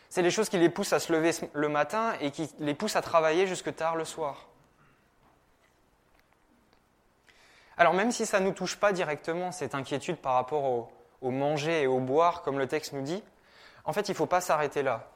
C'est 0.10 0.24
les 0.24 0.32
choses 0.32 0.50
qui 0.50 0.58
les 0.58 0.70
poussent 0.70 0.94
à 0.94 1.00
se 1.00 1.14
lever 1.14 1.30
le 1.54 1.70
matin 1.70 2.14
et 2.20 2.32
qui 2.32 2.50
les 2.58 2.74
poussent 2.74 2.96
à 2.96 3.04
travailler 3.04 3.46
jusque 3.46 3.76
tard 3.76 3.96
le 3.96 4.06
soir. 4.06 4.48
Alors 7.78 7.94
même 7.94 8.12
si 8.12 8.26
ça 8.26 8.40
ne 8.40 8.46
nous 8.46 8.54
touche 8.54 8.78
pas 8.78 8.92
directement, 8.92 9.52
cette 9.52 9.76
inquiétude 9.76 10.18
par 10.18 10.34
rapport 10.34 10.90
au 11.22 11.30
manger 11.30 11.84
et 11.84 11.88
au 11.88 12.00
boire, 12.00 12.42
comme 12.42 12.58
le 12.58 12.68
texte 12.68 12.94
nous 12.94 13.04
dit, 13.04 13.22
en 13.86 13.94
fait, 13.94 14.08
il 14.08 14.12
ne 14.12 14.16
faut 14.16 14.26
pas 14.26 14.42
s'arrêter 14.42 14.84
là. 14.84 15.10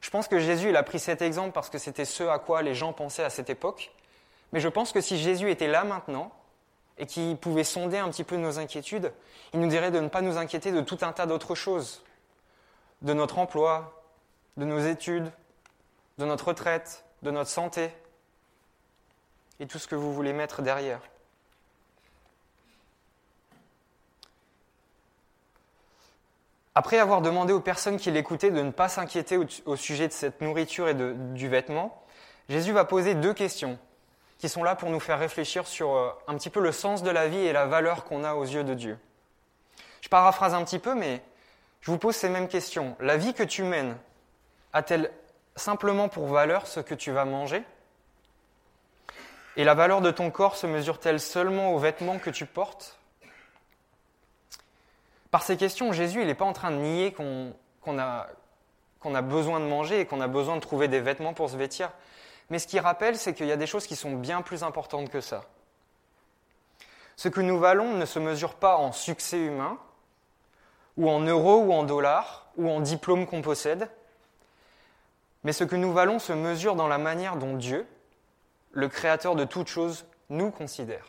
Je 0.00 0.10
pense 0.10 0.28
que 0.28 0.38
Jésus 0.38 0.74
a 0.76 0.82
pris 0.82 0.98
cet 0.98 1.22
exemple 1.22 1.52
parce 1.52 1.70
que 1.70 1.78
c'était 1.78 2.04
ce 2.04 2.24
à 2.24 2.38
quoi 2.38 2.62
les 2.62 2.74
gens 2.74 2.92
pensaient 2.92 3.24
à 3.24 3.30
cette 3.30 3.50
époque. 3.50 3.92
Mais 4.52 4.60
je 4.60 4.68
pense 4.68 4.92
que 4.92 5.00
si 5.00 5.18
Jésus 5.18 5.50
était 5.50 5.66
là 5.66 5.84
maintenant 5.84 6.32
et 6.98 7.06
qu'il 7.06 7.36
pouvait 7.36 7.64
sonder 7.64 7.98
un 7.98 8.08
petit 8.10 8.24
peu 8.24 8.36
nos 8.36 8.58
inquiétudes, 8.58 9.12
il 9.52 9.60
nous 9.60 9.68
dirait 9.68 9.90
de 9.90 10.00
ne 10.00 10.08
pas 10.08 10.20
nous 10.20 10.36
inquiéter 10.36 10.72
de 10.72 10.80
tout 10.80 10.98
un 11.02 11.12
tas 11.12 11.26
d'autres 11.26 11.54
choses. 11.54 12.04
De 13.02 13.12
notre 13.12 13.38
emploi, 13.38 14.02
de 14.56 14.64
nos 14.64 14.80
études, 14.80 15.30
de 16.18 16.24
notre 16.24 16.48
retraite, 16.48 17.04
de 17.22 17.30
notre 17.30 17.50
santé 17.50 17.90
et 19.60 19.66
tout 19.66 19.78
ce 19.78 19.86
que 19.86 19.94
vous 19.94 20.12
voulez 20.12 20.32
mettre 20.32 20.62
derrière. 20.62 21.00
Après 26.78 27.00
avoir 27.00 27.22
demandé 27.22 27.52
aux 27.52 27.58
personnes 27.58 27.96
qui 27.96 28.12
l'écoutaient 28.12 28.52
de 28.52 28.62
ne 28.62 28.70
pas 28.70 28.88
s'inquiéter 28.88 29.36
au, 29.66 29.74
sujet 29.74 30.06
de 30.06 30.12
cette 30.12 30.40
nourriture 30.40 30.86
et 30.86 30.94
du 30.94 31.48
vêtement, 31.48 32.04
Jésus 32.48 32.70
va 32.70 32.84
poser 32.84 33.16
deux 33.16 33.34
questions 33.34 33.80
qui 34.38 34.48
sont 34.48 34.62
là 34.62 34.76
pour 34.76 34.88
nous 34.88 35.00
faire 35.00 35.18
réfléchir 35.18 35.66
sur 35.66 35.96
euh, 35.96 36.10
un 36.28 36.36
petit 36.36 36.50
peu 36.50 36.60
le 36.60 36.70
sens 36.70 37.02
de 37.02 37.10
la 37.10 37.26
vie 37.26 37.40
et 37.40 37.52
la 37.52 37.66
valeur 37.66 38.04
qu'on 38.04 38.22
a 38.22 38.34
aux 38.34 38.44
yeux 38.44 38.62
de 38.62 38.74
Dieu. 38.74 38.96
Je 40.02 40.08
paraphrase 40.08 40.54
un 40.54 40.62
petit 40.62 40.78
peu, 40.78 40.94
mais 40.94 41.20
je 41.80 41.90
vous 41.90 41.98
pose 41.98 42.14
ces 42.14 42.28
mêmes 42.28 42.46
questions. 42.46 42.94
La 43.00 43.16
vie 43.16 43.34
que 43.34 43.42
tu 43.42 43.64
mènes 43.64 43.96
a-t-elle 44.72 45.10
simplement 45.56 46.08
pour 46.08 46.28
valeur 46.28 46.68
ce 46.68 46.78
que 46.78 46.94
tu 46.94 47.10
vas 47.10 47.24
manger? 47.24 47.64
Et 49.56 49.64
la 49.64 49.74
valeur 49.74 50.00
de 50.00 50.12
ton 50.12 50.30
corps 50.30 50.54
se 50.54 50.68
mesure-t-elle 50.68 51.18
seulement 51.18 51.74
aux 51.74 51.78
vêtements 51.80 52.20
que 52.20 52.30
tu 52.30 52.46
portes? 52.46 52.97
Par 55.30 55.42
ces 55.42 55.56
questions, 55.56 55.92
Jésus, 55.92 56.20
il 56.20 56.26
n'est 56.26 56.34
pas 56.34 56.44
en 56.44 56.52
train 56.52 56.70
de 56.70 56.76
nier 56.76 57.12
qu'on 57.12 57.52
a, 57.98 58.28
a 59.04 59.22
besoin 59.22 59.60
de 59.60 59.66
manger 59.66 60.00
et 60.00 60.06
qu'on 60.06 60.20
a 60.20 60.28
besoin 60.28 60.56
de 60.56 60.60
trouver 60.60 60.88
des 60.88 61.00
vêtements 61.00 61.34
pour 61.34 61.50
se 61.50 61.56
vêtir. 61.56 61.90
Mais 62.50 62.58
ce 62.58 62.66
qu'il 62.66 62.80
rappelle, 62.80 63.16
c'est 63.16 63.34
qu'il 63.34 63.46
y 63.46 63.52
a 63.52 63.56
des 63.56 63.66
choses 63.66 63.86
qui 63.86 63.96
sont 63.96 64.12
bien 64.12 64.42
plus 64.42 64.62
importantes 64.62 65.10
que 65.10 65.20
ça. 65.20 65.44
Ce 67.16 67.28
que 67.28 67.40
nous 67.40 67.58
valons 67.58 67.94
ne 67.94 68.06
se 68.06 68.18
mesure 68.18 68.54
pas 68.54 68.76
en 68.76 68.92
succès 68.92 69.38
humain, 69.38 69.78
ou 70.96 71.10
en 71.10 71.20
euros 71.20 71.58
ou 71.58 71.72
en 71.72 71.82
dollars, 71.82 72.46
ou 72.56 72.70
en 72.70 72.80
diplômes 72.80 73.26
qu'on 73.26 73.42
possède, 73.42 73.88
mais 75.44 75.52
ce 75.52 75.64
que 75.64 75.76
nous 75.76 75.92
valons 75.92 76.18
se 76.18 76.32
mesure 76.32 76.74
dans 76.74 76.88
la 76.88 76.98
manière 76.98 77.36
dont 77.36 77.56
Dieu, 77.56 77.86
le 78.72 78.88
Créateur 78.88 79.34
de 79.34 79.44
toutes 79.44 79.68
choses, 79.68 80.06
nous 80.30 80.50
considère. 80.50 81.06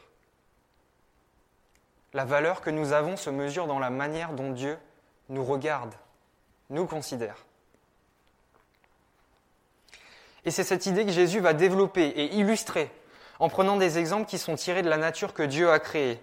La 2.13 2.25
valeur 2.25 2.61
que 2.61 2.69
nous 2.69 2.93
avons 2.93 3.17
se 3.17 3.29
mesure 3.29 3.67
dans 3.67 3.79
la 3.79 3.89
manière 3.89 4.33
dont 4.33 4.51
Dieu 4.51 4.77
nous 5.29 5.43
regarde, 5.43 5.93
nous 6.69 6.85
considère. 6.85 7.45
Et 10.45 10.51
c'est 10.51 10.63
cette 10.63 10.85
idée 10.85 11.05
que 11.05 11.11
Jésus 11.11 11.39
va 11.39 11.53
développer 11.53 12.07
et 12.07 12.35
illustrer 12.35 12.91
en 13.39 13.49
prenant 13.49 13.77
des 13.77 13.97
exemples 13.97 14.25
qui 14.25 14.37
sont 14.37 14.55
tirés 14.55 14.81
de 14.81 14.89
la 14.89 14.97
nature 14.97 15.33
que 15.33 15.43
Dieu 15.43 15.71
a 15.71 15.79
créée. 15.79 16.21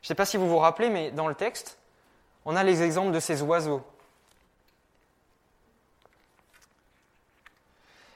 Je 0.00 0.06
ne 0.06 0.08
sais 0.08 0.14
pas 0.14 0.26
si 0.26 0.36
vous 0.36 0.48
vous 0.48 0.58
rappelez, 0.58 0.90
mais 0.90 1.10
dans 1.10 1.28
le 1.28 1.34
texte, 1.34 1.78
on 2.44 2.56
a 2.56 2.62
les 2.62 2.82
exemples 2.82 3.12
de 3.12 3.20
ces 3.20 3.42
oiseaux. 3.42 3.82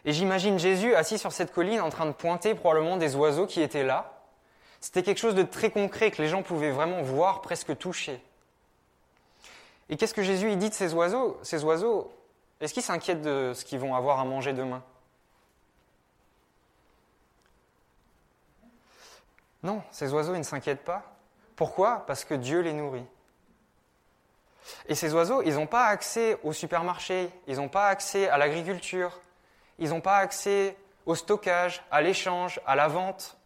Et 0.04 0.12
j'imagine 0.12 0.58
Jésus 0.58 0.94
assis 0.94 1.18
sur 1.18 1.32
cette 1.32 1.52
colline 1.52 1.80
en 1.80 1.90
train 1.90 2.06
de 2.06 2.12
pointer 2.12 2.54
probablement 2.54 2.96
des 2.96 3.14
oiseaux 3.14 3.46
qui 3.46 3.60
étaient 3.60 3.84
là. 3.84 4.17
C'était 4.80 5.02
quelque 5.02 5.18
chose 5.18 5.34
de 5.34 5.42
très 5.42 5.70
concret 5.70 6.10
que 6.10 6.22
les 6.22 6.28
gens 6.28 6.42
pouvaient 6.42 6.70
vraiment 6.70 7.02
voir, 7.02 7.42
presque 7.42 7.76
toucher. 7.78 8.22
Et 9.88 9.96
qu'est-ce 9.96 10.14
que 10.14 10.22
Jésus 10.22 10.54
dit 10.56 10.68
de 10.68 10.74
ces 10.74 10.94
oiseaux? 10.94 11.38
Ces 11.42 11.64
oiseaux, 11.64 12.12
est-ce 12.60 12.74
qu'ils 12.74 12.82
s'inquiètent 12.82 13.22
de 13.22 13.52
ce 13.54 13.64
qu'ils 13.64 13.78
vont 13.78 13.94
avoir 13.94 14.20
à 14.20 14.24
manger 14.24 14.52
demain? 14.52 14.82
Non, 19.62 19.82
ces 19.90 20.12
oiseaux, 20.12 20.34
ils 20.34 20.38
ne 20.38 20.44
s'inquiètent 20.44 20.84
pas. 20.84 21.02
Pourquoi? 21.56 22.04
Parce 22.06 22.24
que 22.24 22.34
Dieu 22.34 22.60
les 22.60 22.72
nourrit. 22.72 23.06
Et 24.86 24.94
ces 24.94 25.14
oiseaux, 25.14 25.42
ils 25.42 25.54
n'ont 25.54 25.66
pas 25.66 25.86
accès 25.86 26.38
au 26.42 26.52
supermarché, 26.52 27.30
ils 27.46 27.56
n'ont 27.56 27.68
pas 27.68 27.88
accès 27.88 28.28
à 28.28 28.36
l'agriculture, 28.36 29.18
ils 29.78 29.88
n'ont 29.88 30.00
pas 30.00 30.18
accès 30.18 30.76
au 31.06 31.14
stockage, 31.14 31.82
à 31.90 32.02
l'échange, 32.02 32.60
à 32.66 32.76
la 32.76 32.86
vente. 32.86 33.37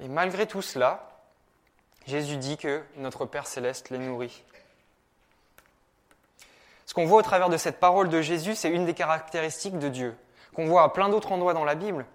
Et 0.00 0.08
malgré 0.08 0.46
tout 0.46 0.62
cela, 0.62 1.10
Jésus 2.06 2.36
dit 2.36 2.56
que 2.56 2.82
notre 2.96 3.26
Père 3.26 3.46
céleste 3.46 3.90
les 3.90 3.98
nourrit. 3.98 4.42
Ce 6.86 6.94
qu'on 6.94 7.06
voit 7.06 7.20
au 7.20 7.22
travers 7.22 7.50
de 7.50 7.56
cette 7.56 7.78
parole 7.78 8.08
de 8.08 8.20
Jésus, 8.20 8.56
c'est 8.56 8.70
une 8.70 8.86
des 8.86 8.94
caractéristiques 8.94 9.78
de 9.78 9.88
Dieu, 9.88 10.16
qu'on 10.54 10.66
voit 10.66 10.82
à 10.82 10.88
plein 10.88 11.08
d'autres 11.08 11.32
endroits 11.32 11.54
dans 11.54 11.64
la 11.64 11.74
Bible, 11.76 12.06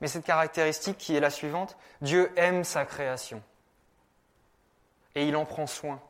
mais 0.00 0.08
cette 0.08 0.24
caractéristique 0.24 0.96
qui 0.98 1.14
est 1.14 1.20
la 1.20 1.30
suivante, 1.30 1.76
Dieu 2.00 2.32
aime 2.36 2.64
sa 2.64 2.84
création 2.84 3.42
et 5.14 5.26
il 5.26 5.36
en 5.36 5.44
prend 5.44 5.66
soin. 5.66 6.00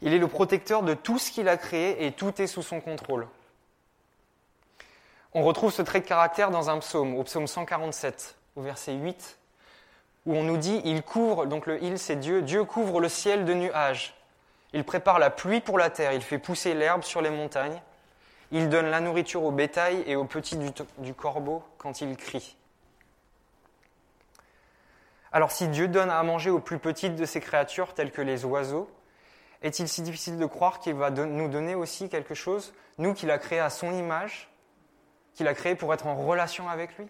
Il 0.00 0.14
est 0.14 0.18
le 0.18 0.28
protecteur 0.28 0.82
de 0.82 0.94
tout 0.94 1.18
ce 1.18 1.30
qu'il 1.30 1.48
a 1.48 1.56
créé 1.56 2.06
et 2.06 2.12
tout 2.12 2.40
est 2.40 2.46
sous 2.46 2.62
son 2.62 2.80
contrôle. 2.80 3.26
On 5.34 5.42
retrouve 5.42 5.72
ce 5.72 5.82
trait 5.82 6.00
de 6.00 6.06
caractère 6.06 6.50
dans 6.50 6.70
un 6.70 6.78
psaume, 6.78 7.16
au 7.16 7.24
psaume 7.24 7.46
147, 7.46 8.37
au 8.58 8.62
verset 8.62 8.94
8, 8.94 9.38
où 10.26 10.34
on 10.34 10.42
nous 10.42 10.56
dit 10.56 10.82
Il 10.84 11.02
couvre, 11.02 11.46
donc 11.46 11.66
le 11.66 11.82
il 11.82 11.98
c'est 11.98 12.16
Dieu, 12.16 12.42
Dieu 12.42 12.64
couvre 12.64 13.00
le 13.00 13.08
ciel 13.08 13.44
de 13.44 13.54
nuages. 13.54 14.14
Il 14.72 14.84
prépare 14.84 15.18
la 15.18 15.30
pluie 15.30 15.60
pour 15.60 15.78
la 15.78 15.90
terre, 15.90 16.12
il 16.12 16.20
fait 16.20 16.38
pousser 16.38 16.74
l'herbe 16.74 17.02
sur 17.02 17.22
les 17.22 17.30
montagnes, 17.30 17.80
il 18.50 18.68
donne 18.68 18.90
la 18.90 19.00
nourriture 19.00 19.44
au 19.44 19.52
bétail 19.52 20.02
et 20.06 20.16
aux 20.16 20.24
petits 20.24 20.58
du, 20.98 21.14
corbeau 21.14 21.62
quand 21.78 22.00
il 22.00 22.16
crie. 22.16 22.56
Alors 25.30 25.52
si 25.52 25.68
Dieu 25.68 25.88
donne 25.88 26.10
à 26.10 26.22
manger 26.22 26.50
aux 26.50 26.58
plus 26.58 26.78
petites 26.78 27.14
de 27.14 27.24
ses 27.24 27.40
créatures, 27.40 27.94
telles 27.94 28.10
que 28.10 28.22
les 28.22 28.44
oiseaux, 28.44 28.90
est-il 29.62 29.88
si 29.88 30.02
difficile 30.02 30.36
de 30.36 30.46
croire 30.46 30.80
qu'il 30.80 30.94
va 30.94 31.10
nous 31.10 31.48
donner 31.48 31.74
aussi 31.74 32.08
quelque 32.08 32.34
chose, 32.34 32.74
nous 32.96 33.14
qu'il 33.14 33.30
a 33.30 33.38
créé 33.38 33.60
à 33.60 33.70
son 33.70 33.92
image, 33.92 34.50
qu'il 35.34 35.46
a 35.48 35.54
créé 35.54 35.74
pour 35.74 35.94
être 35.94 36.06
en 36.06 36.16
relation 36.16 36.68
avec 36.68 36.96
lui? 36.98 37.08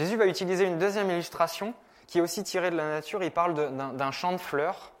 Jésus 0.00 0.16
va 0.16 0.24
utiliser 0.24 0.64
une 0.64 0.78
deuxième 0.78 1.10
illustration 1.10 1.74
qui 2.06 2.16
est 2.16 2.20
aussi 2.22 2.42
tirée 2.42 2.70
de 2.70 2.76
la 2.76 2.88
nature. 2.88 3.22
Il 3.22 3.30
parle 3.30 3.76
d'un 3.76 4.10
champ 4.12 4.32
de 4.32 4.38
fleurs. 4.38 4.92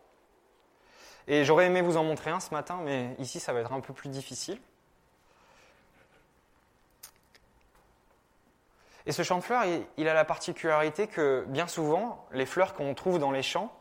Et 1.26 1.42
j'aurais 1.42 1.68
aimé 1.68 1.80
vous 1.80 1.96
en 1.96 2.04
montrer 2.04 2.30
un 2.30 2.38
ce 2.38 2.52
matin, 2.52 2.80
mais 2.84 3.16
ici 3.18 3.40
ça 3.40 3.54
va 3.54 3.60
être 3.60 3.72
un 3.72 3.80
peu 3.80 3.94
plus 3.94 4.10
difficile. 4.10 4.60
Et 9.06 9.12
ce 9.12 9.22
champ 9.22 9.38
de 9.38 9.42
fleurs, 9.42 9.64
il, 9.96 10.06
a 10.06 10.12
la 10.12 10.26
particularité 10.26 11.06
que 11.06 11.46
bien 11.48 11.66
souvent, 11.66 12.26
les 12.32 12.44
fleurs 12.44 12.74
qu'on 12.74 12.92
trouve 12.92 13.18
dans 13.18 13.30
les 13.30 13.42
champs, 13.42 13.74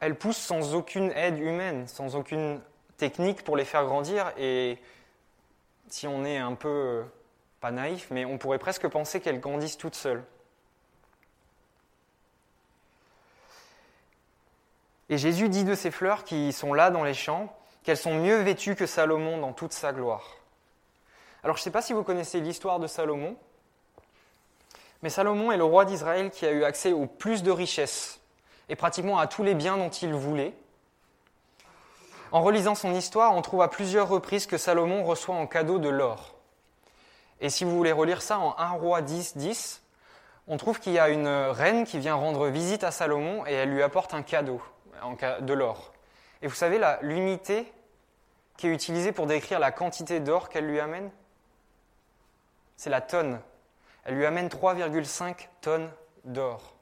elles 0.00 0.16
poussent 0.16 0.36
sans 0.38 0.74
aucune 0.74 1.12
aide 1.12 1.38
humaine, 1.38 1.86
sans 1.86 2.16
aucune 2.16 2.60
technique 2.96 3.44
pour 3.44 3.56
les 3.56 3.64
faire 3.64 3.84
grandir. 3.84 4.32
Et 4.38 4.76
si 5.88 6.08
on 6.08 6.24
est 6.24 6.38
un 6.38 6.54
peu, 6.54 7.04
naïf, 7.70 8.08
mais 8.10 8.24
on 8.24 8.38
pourrait 8.38 8.58
presque 8.58 8.86
penser 8.88 9.20
qu'elles 9.20 9.40
grandissent 9.40 9.78
toutes 9.78 9.94
seules. 9.94 10.24
Et 15.08 15.18
Jésus 15.18 15.48
dit 15.48 15.64
de 15.64 15.74
ces 15.74 15.90
fleurs 15.90 16.24
qui 16.24 16.52
sont 16.52 16.74
là 16.74 16.90
dans 16.90 17.04
les 17.04 17.14
champs 17.14 17.56
qu'elles 17.84 17.96
sont 17.96 18.16
mieux 18.16 18.38
vêtues 18.40 18.74
que 18.74 18.86
Salomon 18.86 19.38
dans 19.38 19.52
toute 19.52 19.72
sa 19.72 19.92
gloire. 19.92 20.24
Alors 21.44 21.56
je 21.56 21.60
ne 21.60 21.64
sais 21.64 21.70
pas 21.70 21.82
si 21.82 21.92
vous 21.92 22.02
connaissez 22.02 22.40
l'histoire 22.40 22.80
de 22.80 22.88
Salomon, 22.88 23.36
mais 25.02 25.10
Salomon 25.10 25.52
est 25.52 25.56
le 25.56 25.64
roi 25.64 25.84
d'Israël 25.84 26.30
qui 26.30 26.44
a 26.46 26.50
eu 26.50 26.64
accès 26.64 26.92
au 26.92 27.06
plus 27.06 27.44
de 27.44 27.52
richesses 27.52 28.20
et 28.68 28.74
pratiquement 28.74 29.18
à 29.18 29.28
tous 29.28 29.44
les 29.44 29.54
biens 29.54 29.76
dont 29.76 29.90
il 29.90 30.12
voulait. 30.12 30.52
En 32.32 32.42
relisant 32.42 32.74
son 32.74 32.92
histoire, 32.92 33.34
on 33.34 33.42
trouve 33.42 33.62
à 33.62 33.68
plusieurs 33.68 34.08
reprises 34.08 34.46
que 34.46 34.58
Salomon 34.58 35.04
reçoit 35.04 35.36
en 35.36 35.46
cadeau 35.46 35.78
de 35.78 35.88
l'or. 35.88 36.35
Et 37.40 37.50
si 37.50 37.64
vous 37.64 37.76
voulez 37.76 37.92
relire 37.92 38.22
ça 38.22 38.38
en 38.38 38.56
1 38.58 38.68
roi 38.70 39.02
10, 39.02 39.36
10, 39.36 39.82
on 40.48 40.56
trouve 40.56 40.78
qu'il 40.80 40.92
y 40.92 40.98
a 40.98 41.08
une 41.08 41.28
reine 41.28 41.84
qui 41.84 41.98
vient 41.98 42.14
rendre 42.14 42.48
visite 42.48 42.84
à 42.84 42.90
Salomon 42.90 43.44
et 43.46 43.52
elle 43.52 43.70
lui 43.70 43.82
apporte 43.82 44.14
un 44.14 44.22
cadeau, 44.22 44.62
de 45.40 45.52
l'or. 45.52 45.92
Et 46.42 46.46
vous 46.46 46.54
savez 46.54 46.80
l'unité 47.02 47.72
qui 48.56 48.68
est 48.68 48.72
utilisée 48.72 49.12
pour 49.12 49.26
décrire 49.26 49.58
la 49.58 49.70
quantité 49.70 50.20
d'or 50.20 50.48
qu'elle 50.48 50.66
lui 50.66 50.80
amène? 50.80 51.10
C'est 52.76 52.90
la 52.90 53.00
tonne. 53.00 53.40
Elle 54.04 54.14
lui 54.14 54.24
amène 54.24 54.48
3,5 54.48 55.48
tonnes 55.60 55.90
d'or. 56.24 56.74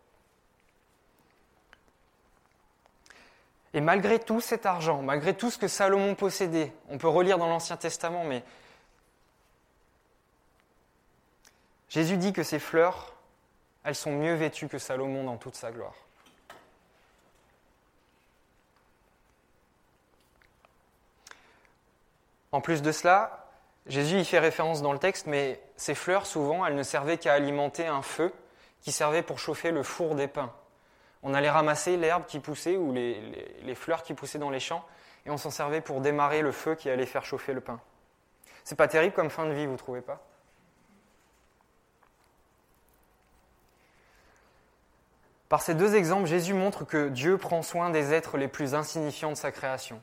Et 3.73 3.81
malgré 3.81 4.21
tout 4.21 4.41
cet 4.41 4.67
argent, 4.67 5.03
malgré 5.03 5.35
tout 5.35 5.51
ce 5.51 5.59
que 5.59 5.67
Salomon 5.67 6.15
possédait, 6.15 6.73
on 6.91 6.99
peut 6.99 7.09
relire 7.09 7.39
dans 7.39 7.49
l'Ancien 7.49 7.77
Testament, 7.77 8.23
mais 8.23 8.45
Jésus 11.89 12.17
dit 12.17 12.33
que 12.33 12.43
ces 12.43 12.59
fleurs, 12.59 13.15
elles 13.85 13.95
sont 13.95 14.13
mieux 14.13 14.35
vêtues 14.35 14.69
que 14.69 14.79
Salomon 14.79 15.25
dans 15.25 15.37
toute 15.37 15.55
sa 15.55 15.71
gloire. 15.71 15.95
En 22.53 22.61
plus 22.61 22.83
de 22.83 22.93
cela, 22.93 23.49
Jésus 23.87 24.19
y 24.19 24.25
fait 24.25 24.39
référence 24.39 24.81
dans 24.81 24.93
le 24.93 24.99
texte, 24.99 25.27
mais 25.27 25.61
ces 25.77 25.95
fleurs, 25.95 26.25
souvent, 26.25 26.65
elles 26.65 26.77
ne 26.77 26.83
servaient 26.83 27.19
qu'à 27.19 27.35
alimenter 27.35 27.87
un 27.87 28.01
feu 28.01 28.33
qui 28.81 28.93
servait 28.93 29.23
pour 29.23 29.39
chauffer 29.39 29.73
le 29.73 29.83
four 29.83 30.15
des 30.15 30.29
pains. 30.29 30.53
On 31.25 31.35
allait 31.35 31.51
ramasser 31.51 31.97
l'herbe 31.97 32.25
qui 32.27 32.39
poussait 32.39 32.77
ou 32.77 32.93
les, 32.93 33.75
fleurs 33.75 34.03
qui 34.03 34.15
poussaient 34.15 34.39
dans 34.39 34.51
les 34.51 34.61
champs 34.61 34.85
et 35.27 35.31
on 35.31 35.37
s'en 35.37 35.51
servait 35.51 35.81
pour 35.81 36.01
démarrer 36.01 36.43
le 36.43 36.53
feu 36.53 36.75
qui 36.75 36.89
allait 36.91 37.07
faire 37.07 37.25
chauffer 37.25 37.55
le 37.55 37.61
pain. 37.61 37.81
C'est 38.63 38.77
pas 38.77 38.89
terrible 38.89 39.15
comme 39.15 39.31
fin 39.31 39.47
de 39.47 39.53
vie, 39.53 39.67
vous 39.67 39.77
trouvez 39.77 40.03
pas? 40.03 40.23
Par 45.55 45.63
ces 45.63 45.77
deux 45.77 45.95
exemples, 45.95 46.27
Jésus 46.27 46.53
montre 46.53 46.85
que 46.85 47.09
Dieu 47.09 47.39
prend 47.39 47.63
soin 47.63 47.91
des 47.91 48.13
êtres 48.13 48.39
les 48.39 48.49
plus 48.49 48.75
insignifiants 48.75 49.31
de 49.31 49.37
sa 49.37 49.53
création 49.53 50.03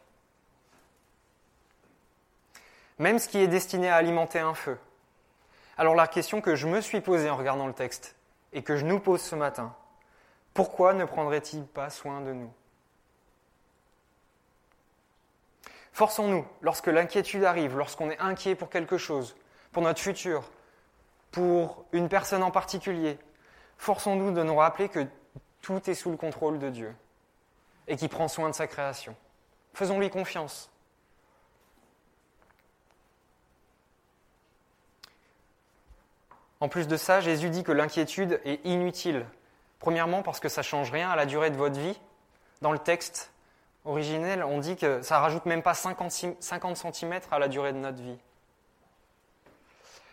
même 3.00 3.20
ce 3.20 3.28
qui 3.28 3.38
est 3.38 3.50
destiné 3.50 3.90
à 3.90 3.98
alimenter 3.98 4.40
un 4.40 4.54
feu. 4.54 4.80
Alors 5.78 5.94
la 5.94 6.08
question 6.08 6.40
que 6.40 6.56
je 6.56 6.70
me 6.70 6.80
suis 6.80 7.02
posée 7.02 7.30
en 7.30 7.36
regardant 7.36 7.68
le 7.68 7.74
texte 7.74 8.16
et 8.54 8.64
que 8.64 8.78
je 8.78 8.86
nous 8.86 9.02
pose 9.02 9.20
ce 9.20 9.36
matin, 9.36 9.76
pourquoi 10.54 10.94
ne 10.94 11.04
prendrait-il 11.04 11.66
pas 11.66 11.90
soin 11.90 12.22
de 12.22 12.32
nous? 12.32 12.54
Forçons-nous, 15.92 16.46
lorsque 16.62 16.88
l'inquiétude 16.88 17.44
arrive, 17.44 17.76
lorsqu'on 17.76 18.10
est 18.10 18.20
inquiet 18.20 18.56
pour 18.56 18.70
quelque 18.70 18.98
chose, 18.98 19.36
pour 19.74 19.84
notre 19.84 20.00
futur, 20.00 20.50
pour 21.30 21.84
une 21.92 22.08
personne 22.08 22.42
en 22.42 22.52
particulier, 22.52 23.20
forçons-nous 23.78 24.32
de 24.32 24.44
nous 24.44 24.56
rappeler 24.56 24.88
que 24.88 25.06
tout 25.62 25.90
est 25.90 25.94
sous 25.94 26.12
le 26.12 26.18
contrôle 26.18 26.60
de 26.60 26.70
Dieu 26.70 26.96
et 27.88 27.96
qu'il 27.96 28.10
prend 28.10 28.28
soin 28.28 28.50
de 28.50 28.56
sa 28.56 28.68
création. 28.68 29.16
Faisons-lui 29.74 30.10
confiance. 30.10 30.70
En 36.60 36.70
plus 36.70 36.88
de 36.88 36.96
ça, 36.96 37.22
Jésus 37.22 37.50
dit 37.50 37.64
que 37.64 37.72
l'inquiétude 37.72 38.40
est 38.46 38.64
inutile. 38.66 39.26
Premièrement, 39.80 40.22
parce 40.22 40.40
que 40.40 40.48
ça 40.48 40.62
ne 40.62 40.66
change 40.66 40.92
rien 40.92 41.10
à 41.10 41.16
la 41.16 41.26
durée 41.26 41.50
de 41.50 41.58
votre 41.58 41.80
vie. 41.80 42.00
Dans 42.62 42.72
le 42.72 42.78
texte 42.78 43.32
originel, 43.84 44.44
on 44.44 44.60
dit 44.60 44.76
que 44.76 45.02
ça 45.02 45.18
ne 45.18 45.22
rajoute 45.22 45.48
même 45.48 45.64
pas 45.64 45.74
50, 45.74 46.12
cm 46.12 47.20
à 47.32 47.40
la 47.40 47.48
durée 47.48 47.74
de 47.74 47.80
notre 47.80 48.00
vie. 48.00 48.20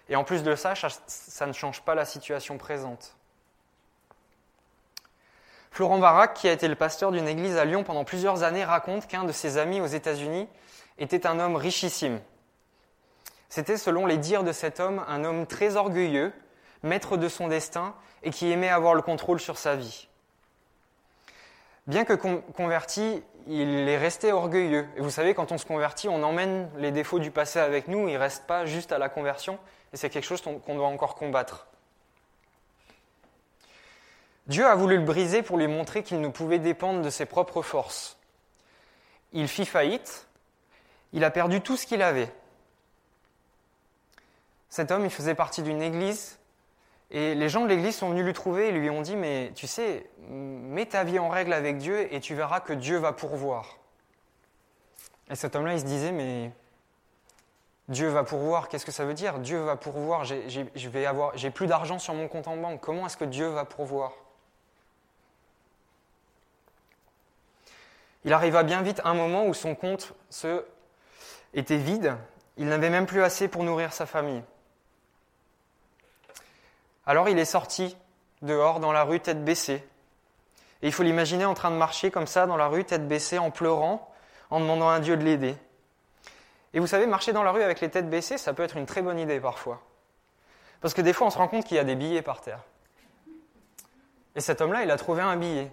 Et 0.09 0.17
en 0.17 0.25
plus 0.25 0.43
de 0.43 0.55
ça, 0.55 0.73
ça 0.75 1.47
ne 1.47 1.53
change 1.53 1.83
pas 1.83 1.95
la 1.95 2.07
situation 2.07 2.57
présente. 2.57 3.18
Florent 5.79 6.01
Varac, 6.01 6.35
qui 6.35 6.49
a 6.49 6.53
été 6.53 6.67
le 6.67 6.75
pasteur 6.75 7.13
d'une 7.13 7.29
église 7.29 7.57
à 7.57 7.65
Lyon 7.65 7.85
pendant 7.85 8.03
plusieurs 8.03 8.43
années, 8.43 8.65
raconte 8.65 9.07
qu'un 9.07 9.23
de 9.23 9.31
ses 9.31 9.59
amis 9.59 9.81
aux 9.81 9.87
États-Unis 9.87 10.49
était 10.99 11.25
un 11.25 11.39
homme 11.39 11.55
richissime. 11.55 12.19
C'était, 13.49 13.77
selon 13.77 14.05
les 14.05 14.17
dires 14.17 14.43
de 14.43 14.51
cet 14.51 14.81
homme, 14.81 15.05
un 15.07 15.23
homme 15.23 15.47
très 15.47 15.77
orgueilleux, 15.77 16.33
maître 16.83 17.17
de 17.17 17.29
son 17.29 17.47
destin 17.47 17.95
et 18.25 18.31
qui 18.31 18.51
aimait 18.51 18.69
avoir 18.69 18.95
le 18.95 19.03
contrôle 19.03 19.39
sur 19.39 19.57
sa 19.57 19.77
vie. 19.77 20.09
Bien 21.87 22.05
que 22.05 22.15
converti, 22.15 23.23
il 23.47 23.89
est 23.89 23.99
resté 23.99 24.33
orgueilleux. 24.33 24.85
Et 24.97 25.01
vous 25.01 25.11
savez, 25.11 25.33
quand 25.33 25.53
on 25.53 25.59
se 25.59 25.65
convertit, 25.65 26.09
on 26.09 26.25
emmène 26.25 26.69
les 26.79 26.91
défauts 26.91 27.21
du 27.21 27.31
passé 27.31 27.61
avec 27.61 27.87
nous, 27.87 28.09
il 28.09 28.15
ne 28.15 28.19
reste 28.19 28.49
pas 28.49 28.67
juste 28.67 28.91
à 28.91 28.99
la 28.99 29.09
conversion, 29.09 29.61
et 29.93 29.97
c'est 29.97 30.11
quelque 30.11 30.27
chose 30.27 30.43
qu'on 30.43 30.75
doit 30.75 30.89
encore 30.89 31.15
combattre. 31.15 31.68
Dieu 34.49 34.67
a 34.67 34.75
voulu 34.75 34.97
le 34.97 35.05
briser 35.05 35.43
pour 35.43 35.59
lui 35.59 35.69
montrer 35.69 36.03
qu'il 36.03 36.21
ne 36.21 36.29
pouvait 36.29 36.59
dépendre 36.59 37.03
de 37.03 37.11
ses 37.11 37.27
propres 37.27 37.63
forces. 37.63 38.19
Il 39.33 39.47
fit 39.47 39.67
faillite, 39.67 40.27
il 41.13 41.23
a 41.23 41.31
perdu 41.31 41.61
tout 41.61 41.77
ce 41.77 41.87
qu'il 41.87 42.03
avait. 42.03 42.33
Cet 44.71 44.91
homme, 44.91 45.05
il 45.05 45.11
faisait 45.11 45.35
partie 45.35 45.63
d'une 45.63 45.83
église 45.83 46.39
et 47.11 47.35
les 47.35 47.49
gens 47.49 47.63
de 47.63 47.69
l'église 47.69 47.97
sont 47.97 48.11
venus 48.11 48.25
lui 48.25 48.33
trouver 48.33 48.69
et 48.69 48.73
lui 48.73 48.91
ont 48.91 49.03
dit, 49.03 49.17
mais 49.17 49.53
tu 49.55 49.67
sais, 49.67 50.09
mets 50.29 50.87
ta 50.87 51.05
vie 51.05 51.19
en 51.19 51.29
règle 51.29 51.53
avec 51.53 51.79
Dieu 51.79 52.13
et 52.13 52.21
tu 52.21 52.35
verras 52.35 52.61
que 52.61 52.73
Dieu 52.73 52.99
va 52.99 53.13
pourvoir. 53.13 53.77
Et 55.31 55.35
cet 55.35 55.57
homme-là, 55.57 55.75
il 55.75 55.81
se 55.81 55.85
disait, 55.85 56.13
mais 56.13 56.51
Dieu 57.89 58.09
va 58.09 58.25
pourvoir, 58.25 58.69
qu'est-ce 58.69 58.87
que 58.87 58.93
ça 58.93 59.05
veut 59.05 59.15
dire? 59.15 59.39
Dieu 59.39 59.61
va 59.61 59.77
pourvoir, 59.77 60.25
j'ai 60.25 61.51
plus 61.51 61.67
d'argent 61.67 61.99
sur 61.99 62.15
mon 62.15 62.29
compte 62.29 62.49
en 62.49 62.57
banque, 62.57 62.81
comment 62.81 63.07
est-ce 63.07 63.17
que 63.17 63.25
Dieu 63.25 63.49
va 63.49 63.67
pourvoir? 63.67 64.13
Il 68.29 68.35
arriva 68.35 68.63
bien 68.63 68.83
vite 68.83 69.01
un 69.05 69.15
moment 69.15 69.47
où 69.47 69.55
son 69.55 69.75
compte 69.75 70.13
se 70.29 70.63
était 71.55 71.79
vide, 71.79 72.15
il 72.59 72.67
n'avait 72.67 72.91
même 72.91 73.07
plus 73.07 73.23
assez 73.23 73.49
pour 73.49 73.65
nourrir 73.65 73.95
sa 73.95 74.05
famille. 74.05 74.43
Alors 77.07 77.31
il 77.31 77.39
est 77.39 77.47
sorti 77.47 77.97
dehors 78.43 78.81
dans 78.81 78.93
la 78.93 79.05
rue 79.05 79.21
tête 79.21 79.43
baissée. 79.47 79.83
Et 80.83 80.89
il 80.89 80.93
faut 80.93 81.05
l'imaginer 81.05 81.47
en 81.47 81.55
train 81.55 81.71
de 81.71 81.77
marcher 81.77 82.11
comme 82.11 82.27
ça 82.27 82.47
dans 82.47 82.59
la 82.59 82.67
rue 82.67 82.85
tête 82.85 83.09
baissée 83.09 83.39
en 83.39 83.51
pleurant, 83.51 84.13
en 84.51 84.61
demandant 84.61 84.91
à 84.91 85.01
Dieu 85.01 85.17
de 85.17 85.25
l'aider. 85.25 85.57
Et 86.75 86.81
vous 86.81 86.87
savez, 86.87 87.07
marcher 87.07 87.33
dans 87.33 87.43
la 87.43 87.51
rue 87.51 87.63
avec 87.63 87.81
les 87.81 87.89
têtes 87.89 88.11
baissées, 88.11 88.37
ça 88.37 88.53
peut 88.53 88.63
être 88.63 88.77
une 88.77 88.85
très 88.85 89.01
bonne 89.01 89.19
idée 89.19 89.41
parfois. 89.41 89.81
Parce 90.83 90.93
que 90.93 91.01
des 91.01 91.15
fois, 91.15 91.29
on 91.29 91.31
se 91.31 91.39
rend 91.39 91.49
compte 91.49 91.65
qu'il 91.65 91.79
y 91.79 91.81
a 91.81 91.85
des 91.85 91.97
billets 91.97 92.21
par 92.21 92.43
terre. 92.43 92.61
Et 94.37 94.43
cet 94.43 94.61
homme-là, 94.61 94.83
il 94.83 94.91
a 94.91 94.99
trouvé 94.99 95.23
un 95.23 95.39
billet. 95.39 95.73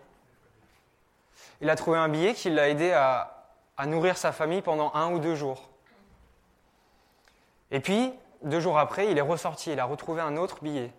Il 1.66 1.72
a 1.72 1.76
trouvé 1.76 1.98
un 1.98 2.10
billet 2.10 2.36
qui 2.36 2.52
l'a 2.52 2.70
aidé 2.70 2.92
à, 2.92 3.48
nourrir 3.88 4.18
sa 4.18 4.32
famille 4.32 4.62
pendant 4.62 4.94
un 4.94 5.12
ou 5.12 5.18
deux 5.18 5.34
jours. 5.34 5.68
Et 7.72 7.80
puis, 7.80 8.14
deux 8.44 8.60
jours 8.60 8.78
après, 8.78 9.10
il 9.10 9.18
est 9.18 9.22
ressorti, 9.22 9.72
il 9.72 9.80
a 9.80 9.86
retrouvé 9.86 10.22
un 10.22 10.38
autre 10.38 10.60
billet. 10.62 10.94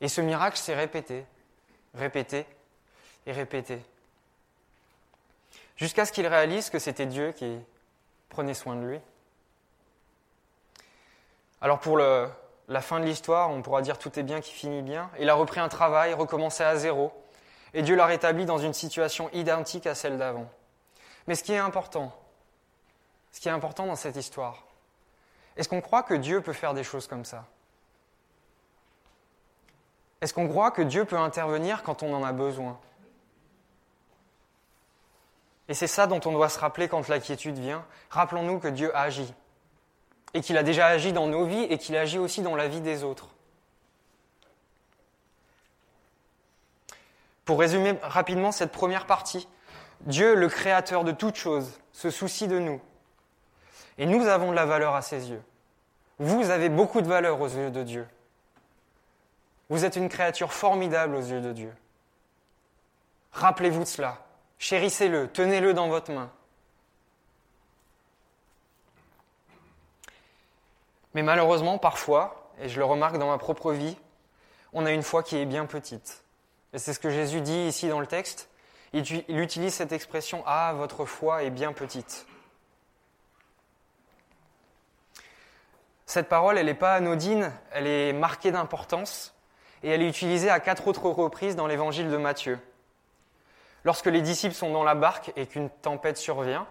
Et 0.00 0.08
ce 0.08 0.22
miracle 0.22 0.56
s'est 0.56 0.74
répété, 0.74 1.26
répété 1.92 2.46
et 3.26 3.32
répété. 3.32 3.78
Jusqu'à 5.76 6.06
ce 6.06 6.12
qu'il 6.12 6.26
réalise 6.26 6.70
que 6.70 6.78
c'était 6.78 7.04
Dieu 7.04 7.32
qui 7.32 7.58
prenait 8.30 8.54
soin 8.54 8.74
de 8.76 8.86
lui. 8.86 9.00
Alors 11.60 11.78
pour 11.78 11.98
la 11.98 12.80
fin 12.80 13.00
de 13.00 13.04
l'histoire, 13.04 13.50
on 13.50 13.60
pourra 13.60 13.82
dire 13.82 13.98
tout 13.98 14.18
est 14.18 14.22
bien 14.22 14.40
qui 14.40 14.54
finit 14.54 14.80
bien. 14.80 15.10
Il 15.20 15.28
a 15.28 15.34
repris 15.34 15.60
un 15.60 15.68
travail, 15.68 16.14
recommencé 16.14 16.64
à 16.64 16.76
zéro, 16.76 17.12
et 17.74 17.82
Dieu 17.82 17.96
l'a 17.96 18.06
rétabli 18.06 18.44
dans 18.44 18.58
une 18.58 18.74
situation 18.74 19.30
identique 19.32 19.86
à 19.86 19.94
celle 19.94 20.18
d'avant. 20.18 20.48
Mais 21.26 21.34
ce 21.34 21.42
qui 21.42 21.52
est 21.52 21.58
important, 21.58 22.12
ce 23.30 23.40
qui 23.40 23.48
est 23.48 23.52
important 23.52 23.86
dans 23.86 23.96
cette 23.96 24.16
histoire, 24.16 24.64
est-ce 25.56 25.68
qu'on 25.68 25.80
croit 25.80 26.02
que 26.02 26.14
Dieu 26.14 26.40
peut 26.40 26.52
faire 26.52 26.74
des 26.74 26.84
choses 26.84 27.06
comme 27.06 27.24
ça? 27.24 27.46
Est-ce 30.20 30.34
qu'on 30.34 30.48
croit 30.48 30.70
que 30.70 30.82
Dieu 30.82 31.04
peut 31.04 31.18
intervenir 31.18 31.82
quand 31.82 32.02
on 32.02 32.14
en 32.14 32.22
a 32.22 32.32
besoin? 32.32 32.78
Et 35.68 35.74
c'est 35.74 35.86
ça 35.86 36.06
dont 36.06 36.20
on 36.24 36.32
doit 36.32 36.48
se 36.48 36.58
rappeler 36.58 36.88
quand 36.88 37.08
l'inquiétude 37.08 37.58
vient. 37.58 37.84
Rappelons-nous 38.10 38.58
que 38.58 38.68
Dieu 38.68 38.94
agit. 38.96 39.32
Et 40.34 40.40
qu'il 40.40 40.56
a 40.56 40.62
déjà 40.62 40.86
agi 40.86 41.12
dans 41.12 41.26
nos 41.26 41.44
vies 41.44 41.64
et 41.64 41.78
qu'il 41.78 41.96
agit 41.96 42.18
aussi 42.18 42.42
dans 42.42 42.56
la 42.56 42.68
vie 42.68 42.80
des 42.80 43.04
autres. 43.04 43.28
Pour 47.44 47.58
résumer 47.58 47.98
rapidement 48.02 48.52
cette 48.52 48.72
première 48.72 49.06
partie, 49.06 49.48
Dieu, 50.02 50.34
le 50.34 50.48
créateur 50.48 51.04
de 51.04 51.12
toutes 51.12 51.36
choses, 51.36 51.80
se 51.92 52.10
soucie 52.10 52.48
de 52.48 52.58
nous. 52.58 52.80
Et 53.98 54.06
nous 54.06 54.26
avons 54.26 54.50
de 54.50 54.56
la 54.56 54.66
valeur 54.66 54.94
à 54.94 55.02
ses 55.02 55.30
yeux. 55.30 55.42
Vous 56.18 56.50
avez 56.50 56.68
beaucoup 56.68 57.00
de 57.00 57.08
valeur 57.08 57.40
aux 57.40 57.48
yeux 57.48 57.70
de 57.70 57.82
Dieu. 57.82 58.06
Vous 59.68 59.84
êtes 59.84 59.96
une 59.96 60.08
créature 60.08 60.52
formidable 60.52 61.14
aux 61.14 61.22
yeux 61.22 61.40
de 61.40 61.52
Dieu. 61.52 61.72
Rappelez-vous 63.32 63.80
de 63.80 63.88
cela. 63.88 64.18
Chérissez-le, 64.58 65.28
tenez-le 65.28 65.74
dans 65.74 65.88
votre 65.88 66.12
main. 66.12 66.30
Mais 71.14 71.22
malheureusement, 71.22 71.78
parfois, 71.78 72.50
et 72.60 72.68
je 72.68 72.78
le 72.78 72.84
remarque 72.84 73.18
dans 73.18 73.28
ma 73.28 73.38
propre 73.38 73.72
vie, 73.72 73.96
on 74.72 74.86
a 74.86 74.92
une 74.92 75.02
foi 75.02 75.22
qui 75.22 75.36
est 75.36 75.46
bien 75.46 75.66
petite. 75.66 76.21
Et 76.72 76.78
c'est 76.78 76.94
ce 76.94 76.98
que 76.98 77.10
Jésus 77.10 77.40
dit 77.40 77.66
ici 77.66 77.88
dans 77.88 78.00
le 78.00 78.06
texte. 78.06 78.48
Il 78.92 79.38
utilise 79.40 79.74
cette 79.74 79.92
expression 79.92 80.42
Ah, 80.46 80.72
votre 80.74 81.04
foi 81.04 81.42
est 81.42 81.50
bien 81.50 81.72
petite. 81.72 82.26
Cette 86.06 86.28
parole, 86.28 86.58
elle 86.58 86.66
n'est 86.66 86.74
pas 86.74 86.92
anodine, 86.92 87.52
elle 87.70 87.86
est 87.86 88.12
marquée 88.12 88.50
d'importance 88.50 89.34
et 89.82 89.88
elle 89.88 90.02
est 90.02 90.08
utilisée 90.08 90.50
à 90.50 90.60
quatre 90.60 90.86
autres 90.86 91.08
reprises 91.08 91.56
dans 91.56 91.66
l'évangile 91.66 92.10
de 92.10 92.16
Matthieu. 92.18 92.58
Lorsque 93.84 94.06
les 94.06 94.20
disciples 94.20 94.54
sont 94.54 94.70
dans 94.70 94.84
la 94.84 94.94
barque 94.94 95.32
et 95.36 95.46
qu'une 95.46 95.70
tempête 95.70 96.18
survient, 96.18 96.66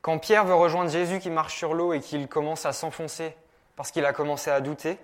quand 0.00 0.18
Pierre 0.18 0.44
veut 0.44 0.54
rejoindre 0.54 0.90
Jésus 0.90 1.18
qui 1.18 1.28
marche 1.28 1.56
sur 1.56 1.74
l'eau 1.74 1.92
et 1.92 2.00
qu'il 2.00 2.28
commence 2.28 2.64
à 2.66 2.72
s'enfoncer 2.72 3.36
parce 3.76 3.90
qu'il 3.90 4.04
a 4.06 4.12
commencé 4.12 4.50
à 4.50 4.60
douter, 4.60 4.98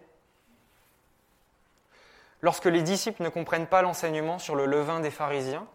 lorsque 2.46 2.66
les 2.66 2.82
disciples 2.82 3.24
ne 3.24 3.28
comprennent 3.28 3.66
pas 3.66 3.82
l'enseignement 3.82 4.38
sur 4.38 4.54
le 4.54 4.66
levain 4.66 5.00
des 5.00 5.10
pharisiens, 5.10 5.66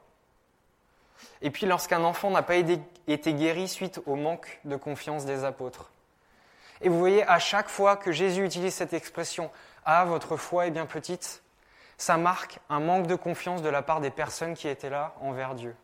et 1.42 1.52
puis 1.52 1.66
lorsqu'un 1.66 2.02
enfant 2.02 2.32
n'a 2.32 2.44
pas 2.44 2.56
été 2.56 3.34
guéri 3.34 3.68
suite 3.68 4.00
au 4.06 4.16
manque 4.16 4.62
de 4.64 4.78
confiance 4.78 5.26
des 5.26 5.44
apôtres. 5.44 5.92
Et 6.80 6.88
vous 6.88 6.98
voyez, 6.98 7.28
à 7.28 7.40
chaque 7.40 7.68
fois 7.68 7.98
que 7.98 8.14
Jésus 8.14 8.46
utilise 8.46 8.74
cette 8.74 8.94
expression 8.94 9.52
ah, 9.84 10.06
votre 10.06 10.38
foi 10.38 10.66
est 10.66 10.72
bien 10.72 10.86
petite, 10.86 11.44
ça 11.98 12.16
marque 12.16 12.60
un 12.70 12.80
manque 12.80 13.06
de 13.06 13.16
confiance 13.16 13.62
de 13.62 13.68
la 13.68 13.82
part 13.82 14.00
des 14.00 14.10
personnes 14.10 14.54
qui 14.54 14.70
étaient 14.70 14.90
là 14.90 15.14
envers 15.20 15.56
Dieu. 15.56 15.76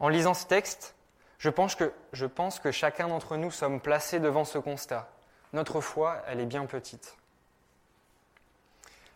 En 0.00 0.08
lisant 0.08 0.32
ce 0.32 0.46
texte, 0.46 0.94
je 1.36 1.50
pense 1.50 1.74
que, 1.74 1.92
je 2.14 2.24
pense 2.24 2.60
que 2.60 2.72
chacun 2.72 3.08
d'entre 3.08 3.36
nous 3.36 3.50
sommes 3.50 3.78
placés 3.78 4.20
devant 4.20 4.46
ce 4.46 4.56
constat. 4.56 5.10
Notre 5.52 5.82
foi, 5.82 6.22
elle 6.26 6.40
est 6.40 6.46
bien 6.46 6.64
petite. 6.64 7.18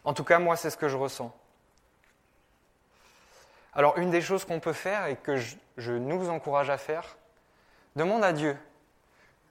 En 0.06 0.14
tout 0.14 0.24
cas, 0.24 0.38
moi, 0.38 0.56
c'est 0.56 0.70
ce 0.70 0.76
que 0.76 0.88
je 0.88 0.96
ressens. 0.96 1.34
Alors, 3.74 3.98
une 3.98 4.10
des 4.10 4.22
choses 4.22 4.44
qu'on 4.44 4.60
peut 4.60 4.72
faire 4.72 5.06
et 5.06 5.16
que 5.16 5.36
je, 5.36 5.92
nous 5.92 6.30
encourage 6.30 6.70
à 6.70 6.78
faire, 6.78 7.16
demande 7.96 8.22
à 8.22 8.32
Dieu. 8.32 8.56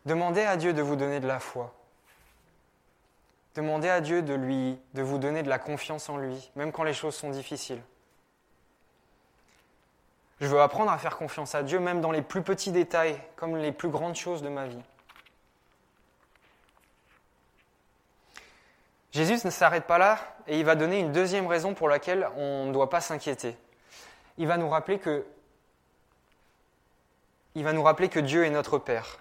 Demandez 0.05 0.41
à 0.41 0.55
Dieu 0.55 0.71
de 0.71 0.81
vous 0.81 0.95
donner 0.95 1.19
de 1.19 1.27
la 1.27 1.41
foi. 1.41 1.73
Demandez 3.53 3.89
à 3.89 3.99
Dieu 3.99 4.21
de, 4.21 4.33
lui, 4.33 4.79
de 4.93 5.01
vous 5.01 5.17
donner 5.17 5.43
de 5.43 5.49
la 5.49 5.59
confiance 5.59 6.07
en 6.07 6.17
lui, 6.17 6.49
même 6.55 6.71
quand 6.71 6.83
les 6.83 6.93
choses 6.93 7.15
sont 7.15 7.29
difficiles. 7.29 7.81
Je 10.39 10.47
veux 10.47 10.61
apprendre 10.61 10.91
à 10.91 10.97
faire 10.97 11.17
confiance 11.17 11.53
à 11.53 11.63
Dieu, 11.63 11.79
même 11.79 11.99
dans 11.99 12.11
les 12.11 12.21
plus 12.21 12.43
petits 12.43 12.71
détails, 12.71 13.19
comme 13.35 13.57
les 13.57 13.73
plus 13.73 13.89
grandes 13.89 14.15
choses 14.15 14.41
de 14.41 14.49
ma 14.49 14.67
vie. 14.67 14.81
Jésus 19.15 19.45
ne 19.45 19.49
s'arrête 19.49 19.85
pas 19.85 19.97
là 19.97 20.19
et 20.45 20.59
il 20.59 20.65
va 20.65 20.75
donner 20.75 20.99
une 20.99 21.13
deuxième 21.13 21.47
raison 21.47 21.73
pour 21.73 21.87
laquelle 21.87 22.27
on 22.35 22.65
ne 22.65 22.73
doit 22.73 22.89
pas 22.89 22.99
s'inquiéter. 22.99 23.55
Il 24.37 24.45
va 24.45 24.57
nous 24.57 24.67
rappeler 24.67 24.99
que 24.99 25.23
Dieu 28.19 28.43
est 28.43 28.49
notre 28.49 28.77
Père. 28.77 29.19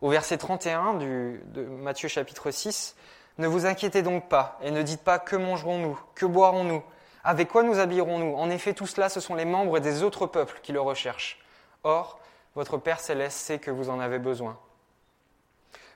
Au 0.00 0.08
verset 0.08 0.38
31 0.38 0.94
du, 0.94 1.42
de 1.48 1.66
Matthieu 1.66 2.08
chapitre 2.08 2.50
6, 2.50 2.96
ne 3.36 3.46
vous 3.46 3.66
inquiétez 3.66 4.00
donc 4.00 4.26
pas 4.30 4.58
et 4.62 4.70
ne 4.70 4.80
dites 4.80 5.04
pas 5.04 5.18
que 5.18 5.36
mangerons-nous, 5.36 6.00
que 6.14 6.24
boirons-nous, 6.24 6.82
avec 7.22 7.48
quoi 7.50 7.62
nous 7.62 7.78
habillerons-nous. 7.78 8.36
En 8.36 8.48
effet, 8.48 8.72
tout 8.72 8.86
cela, 8.86 9.10
ce 9.10 9.20
sont 9.20 9.34
les 9.34 9.44
membres 9.44 9.80
des 9.80 10.02
autres 10.02 10.24
peuples 10.24 10.60
qui 10.62 10.72
le 10.72 10.80
recherchent. 10.80 11.44
Or, 11.84 12.20
votre 12.54 12.78
Père 12.78 13.00
céleste 13.00 13.36
sait 13.36 13.58
que 13.58 13.70
vous 13.70 13.90
en 13.90 14.00
avez 14.00 14.18
besoin. 14.18 14.58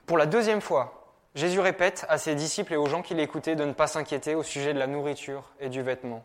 Pour 0.05 0.19
la 0.19 0.27
deuxième 0.27 0.61
fois, 0.61 1.00
Jésus 1.33 1.59
répète 1.59 2.05
à 2.09 2.17
ses 2.17 2.35
disciples 2.35 2.73
et 2.73 2.77
aux 2.77 2.87
gens 2.87 3.01
qui 3.01 3.13
l'écoutaient 3.13 3.55
de 3.55 3.63
ne 3.63 3.73
pas 3.73 3.87
s'inquiéter 3.87 4.35
au 4.35 4.43
sujet 4.43 4.73
de 4.73 4.79
la 4.79 4.87
nourriture 4.87 5.51
et 5.59 5.69
du 5.69 5.81
vêtement. 5.81 6.23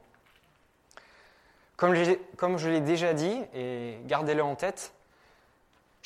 Comme 1.76 1.94
je 1.94 2.68
l'ai 2.68 2.80
déjà 2.80 3.12
dit, 3.14 3.40
et 3.54 3.98
gardez-le 4.06 4.42
en 4.42 4.56
tête, 4.56 4.92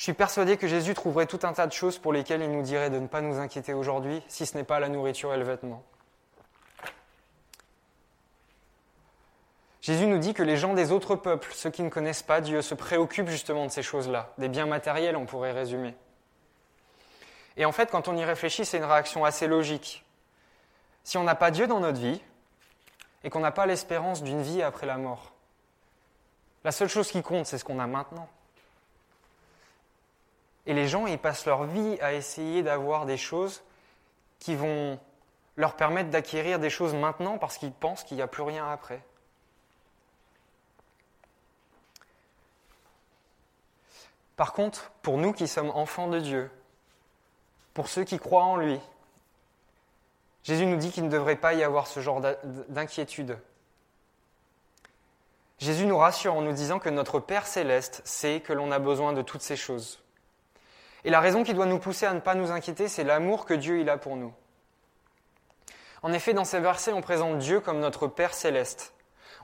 Je 0.01 0.05
suis 0.05 0.13
persuadé 0.13 0.57
que 0.57 0.65
Jésus 0.65 0.95
trouverait 0.95 1.27
tout 1.27 1.41
un 1.43 1.53
tas 1.53 1.67
de 1.67 1.73
choses 1.73 1.99
pour 1.99 2.11
lesquelles 2.11 2.41
il 2.41 2.51
nous 2.51 2.63
dirait 2.63 2.89
de 2.89 2.97
ne 2.97 3.05
pas 3.05 3.21
nous 3.21 3.37
inquiéter 3.37 3.75
aujourd'hui, 3.75 4.23
si 4.27 4.47
ce 4.47 4.57
n'est 4.57 4.63
pas 4.63 4.79
la 4.79 4.89
nourriture 4.89 5.31
et 5.31 5.37
le 5.37 5.43
vêtement. 5.43 5.83
Jésus 9.79 10.07
nous 10.07 10.17
dit 10.17 10.33
que 10.33 10.41
les 10.41 10.57
gens 10.57 10.73
des 10.73 10.91
autres 10.91 11.15
peuples, 11.15 11.51
ceux 11.53 11.69
qui 11.69 11.83
ne 11.83 11.89
connaissent 11.89 12.23
pas 12.23 12.41
Dieu, 12.41 12.63
se 12.63 12.73
préoccupent 12.73 13.29
justement 13.29 13.67
de 13.67 13.71
ces 13.71 13.83
choses-là, 13.83 14.33
des 14.39 14.49
biens 14.49 14.65
matériels, 14.65 15.15
on 15.15 15.27
pourrait 15.27 15.51
résumer. 15.51 15.93
Et 17.61 17.65
en 17.65 17.71
fait, 17.71 17.91
quand 17.91 18.07
on 18.07 18.17
y 18.17 18.25
réfléchit, 18.25 18.65
c'est 18.65 18.79
une 18.79 18.85
réaction 18.85 19.23
assez 19.23 19.45
logique. 19.45 20.03
Si 21.03 21.19
on 21.19 21.23
n'a 21.23 21.35
pas 21.35 21.51
Dieu 21.51 21.67
dans 21.67 21.79
notre 21.79 21.99
vie, 21.99 22.19
et 23.23 23.29
qu'on 23.29 23.39
n'a 23.39 23.51
pas 23.51 23.67
l'espérance 23.67 24.23
d'une 24.23 24.41
vie 24.41 24.63
après 24.63 24.87
la 24.87 24.97
mort, 24.97 25.31
la 26.63 26.71
seule 26.71 26.87
chose 26.87 27.11
qui 27.11 27.21
compte, 27.21 27.45
c'est 27.45 27.59
ce 27.59 27.63
qu'on 27.63 27.77
a 27.77 27.85
maintenant. 27.85 28.27
Et 30.65 30.73
les 30.73 30.87
gens, 30.87 31.05
ils 31.05 31.19
passent 31.19 31.45
leur 31.45 31.65
vie 31.65 31.99
à 32.01 32.13
essayer 32.13 32.63
d'avoir 32.63 33.05
des 33.05 33.17
choses 33.17 33.61
qui 34.39 34.55
vont 34.55 34.99
leur 35.55 35.75
permettre 35.75 36.09
d'acquérir 36.09 36.57
des 36.57 36.71
choses 36.71 36.95
maintenant 36.95 37.37
parce 37.37 37.59
qu'ils 37.59 37.73
pensent 37.73 38.03
qu'il 38.03 38.17
n'y 38.17 38.23
a 38.23 38.27
plus 38.27 38.41
rien 38.41 38.71
après. 38.71 39.03
Par 44.35 44.51
contre, 44.51 44.91
pour 45.03 45.19
nous 45.19 45.31
qui 45.31 45.47
sommes 45.47 45.69
enfants 45.69 46.07
de 46.07 46.19
Dieu, 46.19 46.49
pour 47.73 47.87
ceux 47.87 48.03
qui 48.03 48.19
croient 48.19 48.43
en 48.43 48.57
lui, 48.57 48.79
Jésus 50.43 50.65
nous 50.65 50.77
dit 50.77 50.91
qu'il 50.91 51.05
ne 51.05 51.09
devrait 51.09 51.35
pas 51.35 51.53
y 51.53 51.63
avoir 51.63 51.87
ce 51.87 51.99
genre 51.99 52.21
d'inquiétude. 52.69 53.37
Jésus 55.59 55.85
nous 55.85 55.97
rassure 55.97 56.33
en 56.33 56.41
nous 56.41 56.53
disant 56.53 56.79
que 56.79 56.89
notre 56.89 57.19
Père 57.19 57.45
céleste 57.45 58.01
sait 58.03 58.39
que 58.39 58.51
l'on 58.51 58.71
a 58.71 58.79
besoin 58.79 59.13
de 59.13 59.21
toutes 59.21 59.43
ces 59.43 59.55
choses. 59.55 59.99
Et 61.03 61.11
la 61.11 61.19
raison 61.19 61.43
qui 61.43 61.53
doit 61.53 61.67
nous 61.67 61.77
pousser 61.77 62.07
à 62.07 62.13
ne 62.13 62.19
pas 62.19 62.33
nous 62.33 62.51
inquiéter, 62.51 62.87
c'est 62.87 63.03
l'amour 63.03 63.45
que 63.45 63.53
Dieu 63.53 63.79
il 63.79 63.89
a 63.89 63.97
pour 63.97 64.15
nous. 64.15 64.33
En 66.01 66.13
effet, 66.13 66.33
dans 66.33 66.45
ces 66.45 66.59
versets, 66.59 66.93
on 66.93 67.01
présente 67.01 67.37
Dieu 67.37 67.59
comme 67.59 67.79
notre 67.79 68.07
Père 68.07 68.33
céleste. 68.33 68.93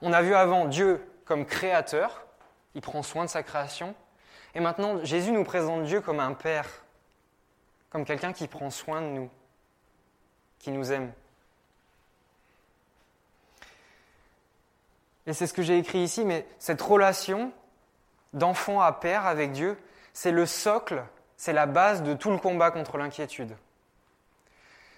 On 0.01 0.11
a 0.11 0.23
vu 0.23 0.33
avant 0.33 0.65
Dieu 0.65 1.07
comme 1.25 1.45
créateur, 1.45 2.25
il 2.73 2.81
prend 2.81 3.03
soin 3.03 3.25
de 3.25 3.29
sa 3.29 3.43
création, 3.43 3.93
et 4.55 4.59
maintenant 4.59 5.03
Jésus 5.03 5.31
nous 5.31 5.43
présente 5.43 5.83
Dieu 5.83 6.01
comme 6.01 6.19
un 6.19 6.33
Père, 6.33 6.67
comme 7.89 8.05
quelqu'un 8.05 8.33
qui 8.33 8.47
prend 8.47 8.69
soin 8.69 9.01
de 9.01 9.07
nous, 9.07 9.29
qui 10.59 10.71
nous 10.71 10.91
aime. 10.91 11.11
Et 15.25 15.33
c'est 15.33 15.47
ce 15.47 15.53
que 15.53 15.61
j'ai 15.61 15.77
écrit 15.77 15.99
ici, 15.99 16.23
mais 16.23 16.45
cette 16.57 16.81
relation 16.81 17.51
d'enfant 18.33 18.81
à 18.81 18.93
père 18.93 19.25
avec 19.25 19.51
Dieu, 19.51 19.77
c'est 20.13 20.31
le 20.31 20.45
socle, 20.45 21.03
c'est 21.35 21.53
la 21.53 21.65
base 21.65 22.01
de 22.01 22.13
tout 22.13 22.31
le 22.31 22.37
combat 22.37 22.71
contre 22.71 22.97
l'inquiétude. 22.97 23.55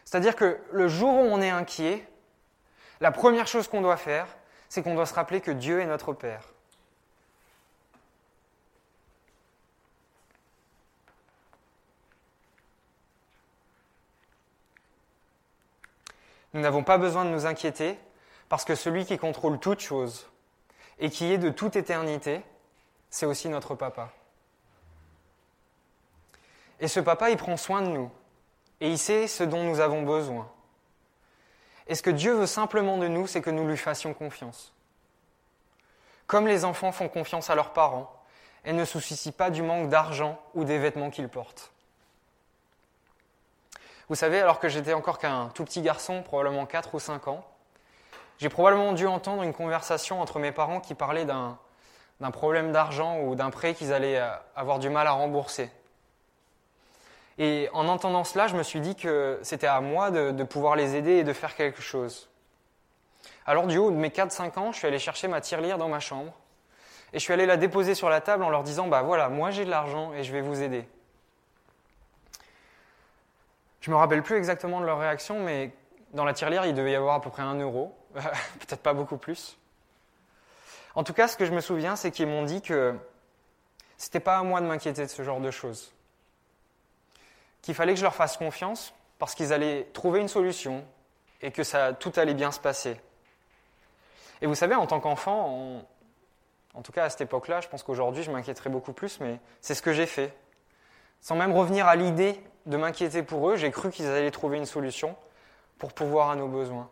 C'est-à-dire 0.06 0.36
que 0.36 0.60
le 0.72 0.88
jour 0.88 1.14
où 1.14 1.24
on 1.24 1.42
est 1.42 1.50
inquiet, 1.50 2.08
la 3.02 3.12
première 3.12 3.48
chose 3.48 3.68
qu'on 3.68 3.82
doit 3.82 3.98
faire, 3.98 4.28
c'est 4.68 4.84
qu'on 4.84 4.96
doit 4.96 5.06
se 5.06 5.14
rappeler 5.14 5.42
que 5.42 5.52
Dieu 5.52 5.82
est 5.82 5.86
notre 5.86 6.14
Père. 6.14 6.44
Nous 16.54 16.62
n'avons 16.62 16.84
pas 16.84 16.98
besoin 16.98 17.26
de 17.26 17.30
nous 17.30 17.46
inquiéter 17.46 17.98
parce 18.48 18.66
que 18.66 18.76
celui 18.76 19.06
qui 19.06 19.18
contrôle 19.18 19.60
toutes 19.60 19.80
choses 19.80 20.28
et 20.98 21.10
qui 21.10 21.32
est 21.32 21.38
de 21.38 21.50
toute 21.50 21.76
éternité, 21.76 22.42
c'est 23.10 23.26
aussi 23.26 23.50
notre 23.50 23.76
papa. 23.76 24.12
Et 26.80 26.88
ce 26.88 27.00
papa, 27.00 27.30
il 27.30 27.38
prend 27.38 27.58
soin 27.58 27.82
de 27.82 27.88
nous 27.88 28.12
et 28.82 28.90
il 28.90 28.98
sait 28.98 29.28
ce 29.28 29.44
dont 29.44 29.64
nous 29.64 29.80
avons 29.80 30.04
besoin. 30.04 30.50
Et 31.88 31.96
ce 31.96 32.02
que 32.02 32.10
Dieu 32.10 32.34
veut 32.34 32.48
simplement 32.48 32.98
de 32.98 33.08
nous, 33.08 33.28
c'est 33.28 33.42
que 33.42 33.50
nous 33.50 33.68
lui 33.68 33.78
fassions 33.78 34.14
confiance. 34.14 34.74
Comme 36.28 36.48
les 36.48 36.64
enfants 36.64 36.92
font 36.92 37.10
confiance 37.10 37.50
à 37.50 37.56
leurs 37.56 37.74
parents 37.74 38.14
et 38.64 38.74
ne 38.74 38.86
soucient 38.86 39.32
pas 39.32 39.50
du 39.50 39.64
manque 39.64 39.90
d'argent 39.90 40.40
ou 40.54 40.64
des 40.64 40.78
vêtements 40.78 41.10
qu'ils 41.10 41.30
portent. 41.30 41.72
Vous 44.10 44.16
savez, 44.16 44.42
alors 44.42 44.60
que 44.60 44.70
j'étais 44.70 44.94
encore 44.94 45.20
qu'un 45.20 45.50
tout 45.54 45.64
petit 45.64 45.82
garçon, 45.82 46.24
probablement 46.24 46.66
4 46.66 46.96
ou 46.96 47.00
5 47.00 47.28
ans, 47.28 47.46
j'ai 48.40 48.50
probablement 48.50 48.94
dû 48.94 49.06
entendre 49.06 49.44
une 49.44 49.54
conversation 49.54 50.20
entre 50.20 50.40
mes 50.40 50.52
parents 50.52 50.80
qui 50.80 50.96
parlaient 50.96 51.26
d'un, 51.26 51.60
problème 52.32 52.72
d'argent 52.72 53.20
ou 53.20 53.36
d'un 53.36 53.52
prêt 53.52 53.76
qu'ils 53.76 53.94
allaient 53.94 54.20
euh, 54.20 54.32
avoir 54.56 54.80
du 54.80 54.90
mal 54.90 55.06
à 55.06 55.12
rembourser. 55.12 55.70
Et 57.38 57.70
en 57.72 57.88
entendant 57.88 58.24
cela, 58.24 58.48
je 58.48 58.56
me 58.56 58.64
suis 58.64 58.80
dit 58.80 58.96
que 58.96 59.40
c'était 59.44 59.68
à 59.68 59.80
moi 59.80 60.10
de, 60.10 60.32
de, 60.32 60.44
pouvoir 60.44 60.76
les 60.76 60.96
aider 60.96 61.18
et 61.18 61.24
de 61.24 61.32
faire 61.32 61.56
quelque 61.56 61.82
chose. 61.82 62.30
Alors 63.46 63.68
du 63.68 63.78
haut 63.78 63.92
de 63.92 63.96
mes 63.96 64.10
4-5 64.10 64.58
ans, 64.58 64.72
je 64.72 64.80
suis 64.80 64.88
allé 64.88 64.98
chercher 64.98 65.28
ma 65.28 65.40
tirelire 65.40 65.78
dans 65.78 65.88
ma 65.88 66.00
chambre 66.00 66.34
et 67.14 67.20
je 67.20 67.24
suis 67.24 67.34
allé 67.34 67.46
la 67.46 67.58
déposer 67.58 67.94
sur 67.94 68.10
la 68.10 68.22
table 68.22 68.44
en 68.44 68.50
leur 68.50 68.64
disant, 68.64 68.88
bah 68.88 69.04
voilà, 69.04 69.30
moi 69.30 69.52
j'ai 69.52 69.66
de 69.66 69.70
l'argent 69.70 70.14
et 70.14 70.24
je 70.24 70.32
vais 70.32 70.42
vous 70.42 70.64
aider. 70.64 70.88
Je 73.82 73.92
me 73.92 73.96
rappelle 73.96 74.24
plus 74.24 74.36
exactement 74.36 74.82
de 74.82 74.86
leur 74.86 75.00
réaction, 75.00 75.40
mais 75.44 75.72
dans 76.14 76.26
la 76.26 76.34
tirelire, 76.34 76.66
il 76.66 76.74
devait 76.74 76.92
y 76.92 76.96
avoir 76.96 77.16
à 77.16 77.22
peu 77.22 77.30
près 77.30 77.44
un 77.44 77.56
euro, 77.56 77.96
peut-être 78.14 78.82
pas 78.82 78.94
beaucoup 78.94 79.18
plus. 79.18 79.58
En 80.96 81.04
tout 81.04 81.14
cas, 81.14 81.28
ce 81.28 81.38
que 81.38 81.46
je 81.46 81.52
me 81.52 81.62
souviens, 81.62 81.96
c'est 81.96 82.12
qu'ils 82.12 82.28
m'ont 82.28 82.44
dit 82.44 82.62
que 82.62 82.96
c'était 83.98 84.20
pas 84.20 84.38
à 84.38 84.44
moi 84.44 84.60
de 84.62 84.66
m'inquiéter 84.66 85.04
de 85.04 85.10
ce 85.10 85.24
genre 85.24 85.40
de 85.40 85.52
choses. 85.52 85.94
Qu'il 87.62 87.76
fallait 87.76 87.94
que 87.94 88.00
je 88.00 88.04
leur 88.04 88.16
fasse 88.16 88.38
confiance 88.38 88.94
parce 89.18 89.36
qu'ils 89.36 89.54
allaient 89.54 89.88
trouver 89.94 90.20
une 90.20 90.28
solution 90.28 90.84
et 91.42 91.52
que 91.52 91.64
ça, 91.64 91.94
tout 91.94 92.12
allait 92.16 92.34
bien 92.34 92.52
se 92.52 92.60
passer. 92.60 93.00
Et 94.42 94.48
vous 94.48 94.56
savez, 94.56 94.76
en 94.76 94.88
tant 94.88 95.00
qu'enfant, 95.00 95.84
en 96.74 96.82
tout 96.82 96.92
cas 96.92 97.06
à 97.06 97.10
cette 97.10 97.22
époque-là, 97.22 97.62
je 97.62 97.68
pense 97.68 97.84
qu'aujourd'hui 97.84 98.24
je 98.24 98.32
m'inquiéterais 98.32 98.70
beaucoup 98.70 98.94
plus, 98.94 99.20
mais 99.20 99.40
c'est 99.62 99.76
ce 99.76 99.82
que 99.82 99.94
j'ai 99.94 100.06
fait. 100.06 100.34
Sans 101.22 101.36
même 101.36 101.52
revenir 101.52 101.88
à 101.88 101.96
l'idée 101.98 102.42
de 102.66 102.78
m'inquiéter 102.78 103.24
pour 103.24 103.50
eux, 103.50 103.56
j'ai 103.56 103.72
cru 103.72 103.90
qu'ils 103.92 104.08
allaient 104.08 104.32
trouver 104.32 104.58
une 104.58 104.66
solution 104.66 105.16
pour 105.78 105.94
pouvoir 105.94 106.30
à 106.30 106.36
nos 106.36 106.48
besoins. 106.48 106.90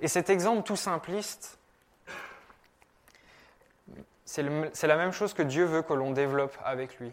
Et 0.00 0.08
cet 0.08 0.30
exemple 0.30 0.64
tout 0.64 0.76
simpliste, 0.76 1.58
c'est 4.24 4.42
la 4.42 4.96
même 4.96 5.12
chose 5.12 5.34
que 5.34 5.42
Dieu 5.42 5.64
veut 5.64 5.82
que 5.82 5.92
l'on 5.92 6.10
développe 6.10 6.56
avec 6.64 6.98
lui. 6.98 7.12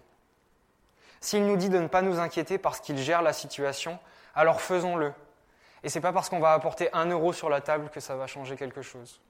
S'il 1.21 1.45
nous 1.45 1.57
dit 1.57 1.69
de 1.69 1.79
ne 1.79 1.87
pas 1.87 2.01
nous 2.01 2.19
inquiéter 2.19 2.57
parce 2.57 2.79
qu'il 2.79 2.97
gère 2.97 3.21
la 3.21 3.33
situation, 3.33 3.99
alors 4.33 4.61
faisons-le. 4.61 5.13
Et 5.83 5.89
ce 5.89 5.97
n'est 5.97 6.01
pas 6.01 6.13
parce 6.13 6.29
qu'on 6.29 6.39
va 6.39 6.53
apporter 6.53 6.89
un 6.93 7.05
euro 7.07 7.33
sur 7.33 7.49
la 7.49 7.61
table 7.61 7.89
que 7.89 7.99
ça 7.99 8.15
va 8.15 8.25
changer 8.25 8.55
quelque 8.55 8.81
chose. 8.81 9.21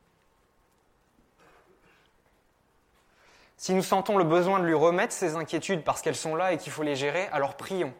Si 3.59 3.73
nous 3.73 3.83
sentons 3.83 4.17
le 4.17 4.23
besoin 4.23 4.61
de 4.61 4.65
lui 4.65 4.73
remettre 4.73 5.11
ces 5.11 5.35
inquiétudes 5.35 5.83
parce 5.83 6.01
qu'elles 6.01 6.15
sont 6.15 6.33
là 6.33 6.53
et 6.53 6.57
qu'il 6.57 6.71
faut 6.71 6.81
les 6.81 6.95
gérer, 6.95 7.27
alors 7.33 7.57
prions. 7.57 7.93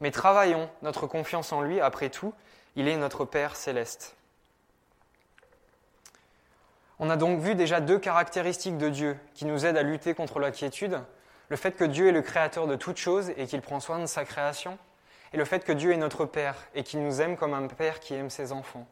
Mais 0.00 0.12
travaillons 0.12 0.70
notre 0.82 1.08
confiance 1.08 1.52
en 1.52 1.62
lui, 1.62 1.80
après 1.80 2.10
tout, 2.10 2.32
il 2.76 2.86
est 2.86 2.96
notre 2.96 3.24
Père 3.24 3.56
céleste. 3.56 4.14
On 7.00 7.10
a 7.10 7.16
donc 7.16 7.40
vu 7.40 7.56
déjà 7.56 7.80
deux 7.80 7.98
caractéristiques 7.98 8.78
de 8.78 8.88
Dieu 8.88 9.18
qui 9.34 9.46
nous 9.46 9.66
aident 9.66 9.78
à 9.78 9.82
lutter 9.82 10.14
contre 10.14 10.38
l'inquiétude. 10.38 11.00
Le 11.48 11.56
fait 11.56 11.72
que 11.72 11.82
Dieu 11.82 12.06
est 12.06 12.12
le 12.12 12.22
créateur 12.22 12.68
de 12.68 12.76
toutes 12.76 12.98
choses 12.98 13.32
et 13.36 13.48
qu'il 13.48 13.62
prend 13.62 13.80
soin 13.80 13.98
de 13.98 14.06
sa 14.06 14.24
création, 14.24 14.78
et 15.32 15.38
le 15.38 15.44
fait 15.44 15.64
que 15.64 15.72
Dieu 15.72 15.90
est 15.90 15.96
notre 15.96 16.24
Père 16.24 16.54
et 16.72 16.84
qu'il 16.84 17.02
nous 17.02 17.20
aime 17.20 17.36
comme 17.36 17.52
un 17.52 17.66
Père 17.66 17.98
qui 17.98 18.14
aime 18.14 18.30
ses 18.30 18.52
enfants. 18.52 18.86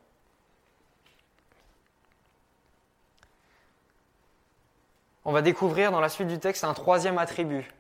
On 5.25 5.33
va 5.33 5.43
découvrir 5.43 5.93
dans 5.93 6.01
la 6.01 6.09
suite 6.09 6.29
du 6.29 6.39
texte 6.39 6.65
un 6.65 6.75
troisième 6.75 7.19
attribut. 7.19 7.73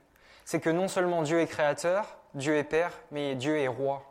C'est 0.44 0.60
que 0.60 0.70
non 0.70 0.88
seulement 0.88 1.22
Dieu 1.22 1.40
est 1.40 1.46
créateur, 1.46 2.16
Dieu 2.34 2.56
est 2.56 2.64
Père, 2.64 2.92
mais 3.10 3.34
Dieu 3.34 3.56
est 3.58 3.68
roi. 3.68 4.04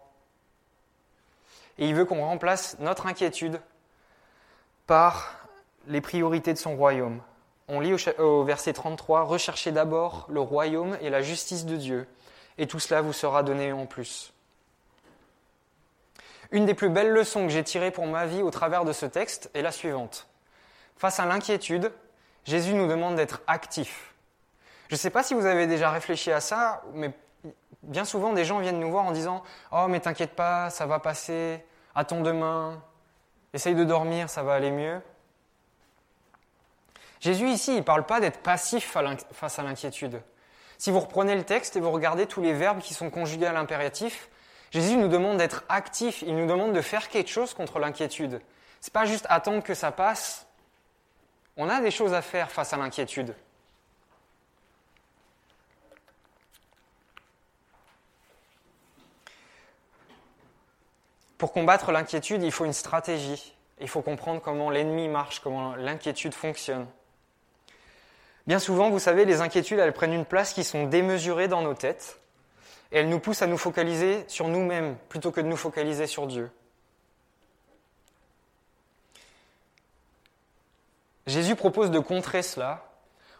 Et 1.78 1.88
il 1.88 1.96
veut 1.96 2.06
qu'on 2.06 2.26
remplace 2.26 2.78
notre 2.80 3.08
inquiétude 3.08 3.62
par 4.88 5.34
les 5.88 6.02
priorités 6.02 6.54
de 6.54 6.58
son 6.58 6.76
royaume. 6.76 7.22
On 7.68 7.80
lit 7.80 7.94
au 8.18 8.44
verset 8.44 8.74
33, 8.74 9.24
Recherchez 9.24 9.72
d'abord 9.72 10.26
le 10.30 10.42
royaume 10.42 10.98
et 11.02 11.10
la 11.10 11.22
justice 11.22 11.66
de 11.66 11.78
Dieu, 11.78 12.08
et 12.58 12.68
tout 12.68 12.80
cela 12.80 13.02
vous 13.02 13.14
sera 13.14 13.44
donné 13.44 13.72
en 13.72 13.86
plus. 13.86 14.34
Une 16.52 16.66
des 16.66 16.74
plus 16.74 16.90
belles 16.90 17.12
leçons 17.12 17.44
que 17.46 17.54
j'ai 17.54 17.64
tirées 17.64 17.92
pour 17.92 18.08
ma 18.08 18.26
vie 18.26 18.42
au 18.42 18.50
travers 18.50 18.84
de 18.84 18.92
ce 18.92 19.06
texte 19.06 19.52
est 19.54 19.62
la 19.62 19.72
suivante. 19.72 20.28
Face 20.98 21.20
à 21.20 21.26
l'inquiétude, 21.26 21.92
Jésus 22.46 22.74
nous 22.74 22.88
demande 22.88 23.16
d'être 23.16 23.42
actifs. 23.48 24.14
Je 24.88 24.96
ne 24.96 24.98
sais 24.98 25.10
pas 25.10 25.24
si 25.24 25.34
vous 25.34 25.46
avez 25.46 25.68
déjà 25.68 25.92
réfléchi 25.92 26.32
à 26.32 26.40
ça, 26.40 26.82
mais 26.94 27.12
bien 27.84 28.06
souvent 28.06 28.34
des 28.34 28.46
gens 28.46 28.60
viennent 28.60 28.80
nous 28.80 28.92
voir 28.92 29.06
en 29.06 29.12
disant 29.12 29.44
Oh, 29.72 29.86
mais 29.88 30.00
t'inquiète 30.00 30.36
pas, 30.36 30.70
ça 30.70 30.86
va 30.86 31.00
passer, 31.00 31.64
attends 31.96 32.22
demain, 32.22 32.82
essaye 33.54 33.76
de 33.76 33.84
dormir, 33.84 34.30
ça 34.30 34.44
va 34.44 34.56
aller 34.56 34.72
mieux. 34.72 35.02
Jésus 37.20 37.50
ici, 37.50 37.74
il 37.74 37.80
ne 37.80 37.84
parle 37.84 38.06
pas 38.06 38.20
d'être 38.20 38.40
passif 38.40 38.96
face 39.32 39.60
à 39.60 39.64
l'inquiétude. 39.64 40.22
Si 40.78 40.92
vous 40.92 41.02
reprenez 41.02 41.36
le 41.36 41.44
texte 41.44 41.76
et 41.76 41.82
vous 41.82 41.92
regardez 41.92 42.26
tous 42.26 42.42
les 42.42 42.54
verbes 42.54 42.80
qui 42.80 42.94
sont 42.94 43.10
conjugués 43.10 43.48
à 43.48 43.52
l'impératif, 43.52 44.30
Jésus 44.72 44.96
nous 44.96 45.10
demande 45.10 45.38
d'être 45.38 45.64
actif, 45.68 46.22
il 46.22 46.36
nous 46.36 46.48
demande 46.48 46.74
de 46.74 46.82
faire 46.82 47.10
quelque 47.10 47.30
chose 47.30 47.54
contre 47.54 47.80
l'inquiétude. 47.80 48.40
C'est 48.80 48.94
pas 48.94 49.06
juste 49.06 49.26
attendre 49.30 49.62
que 49.62 49.74
ça 49.74 49.92
passe. 49.92 50.48
On 51.62 51.68
a 51.68 51.82
des 51.82 51.92
choses 51.92 52.14
à 52.14 52.22
faire 52.22 52.50
face 52.50 52.72
à 52.72 52.78
l'inquiétude. 52.78 53.36
Pour 61.38 61.52
combattre 61.52 61.92
l'inquiétude, 61.92 62.44
il 62.44 62.54
faut 62.54 62.64
une 62.64 62.72
stratégie. 62.72 63.54
Il 63.82 63.90
faut 63.90 64.02
comprendre 64.02 64.42
comment 64.42 64.70
l'ennemi 64.70 65.10
marche, 65.10 65.42
comment 65.42 65.76
l'inquiétude 65.76 66.34
fonctionne. 66.34 66.88
Bien 68.48 68.60
souvent, 68.60 68.90
vous 68.90 69.00
savez, 69.00 69.26
les 69.26 69.42
inquiétudes, 69.42 69.80
elles 69.80 69.92
prennent 69.92 70.14
une 70.14 70.26
place 70.26 70.54
qui 70.54 70.64
sont 70.64 70.86
démesurées 70.86 71.50
dans 71.50 71.62
nos 71.62 71.74
têtes 71.74 72.22
et 72.94 73.00
elles 73.00 73.10
nous 73.10 73.20
poussent 73.20 73.42
à 73.42 73.48
nous 73.48 73.58
focaliser 73.58 74.24
sur 74.30 74.48
nous-mêmes 74.48 74.96
plutôt 75.10 75.32
que 75.32 75.42
de 75.42 75.48
nous 75.48 75.58
focaliser 75.58 76.08
sur 76.08 76.26
Dieu. 76.26 76.50
Jésus 81.30 81.56
propose 81.56 81.92
de 81.92 82.00
contrer 82.00 82.42
cela 82.42 82.84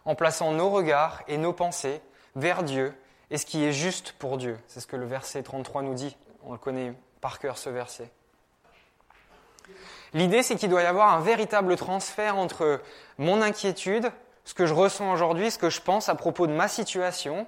en 0.06 0.14
plaçant 0.14 0.52
nos 0.52 0.70
regards 0.70 1.24
et 1.28 1.38
nos 1.38 1.54
pensées 1.54 2.02
vers 2.36 2.64
Dieu 2.64 2.94
et 3.32 3.38
ce 3.38 3.46
qui 3.46 3.64
est 3.66 3.72
juste 3.72 4.14
pour 4.14 4.38
Dieu. 4.38 4.58
C'est 4.68 4.80
ce 4.80 4.88
que 4.88 4.96
le 4.96 5.06
verset 5.06 5.42
33 5.42 5.82
nous 5.82 5.96
dit. 5.96 6.16
On 6.44 6.52
le 6.52 6.60
connaît 6.60 6.94
par 7.20 7.40
cœur, 7.40 7.58
ce 7.58 7.70
verset. 7.70 8.12
L'idée, 10.14 10.44
c'est 10.44 10.56
qu'il 10.56 10.70
doit 10.70 10.84
y 10.84 10.86
avoir 10.86 11.14
un 11.14 11.20
véritable 11.20 11.76
transfert 11.76 12.38
entre 12.38 12.80
mon 13.18 13.42
inquiétude, 13.42 14.12
ce 14.46 14.54
que 14.54 14.68
je 14.68 14.74
ressens 14.74 15.12
aujourd'hui, 15.12 15.50
ce 15.50 15.58
que 15.58 15.70
je 15.70 15.82
pense 15.82 16.10
à 16.10 16.16
propos 16.16 16.46
de 16.46 16.54
ma 16.54 16.68
situation, 16.68 17.48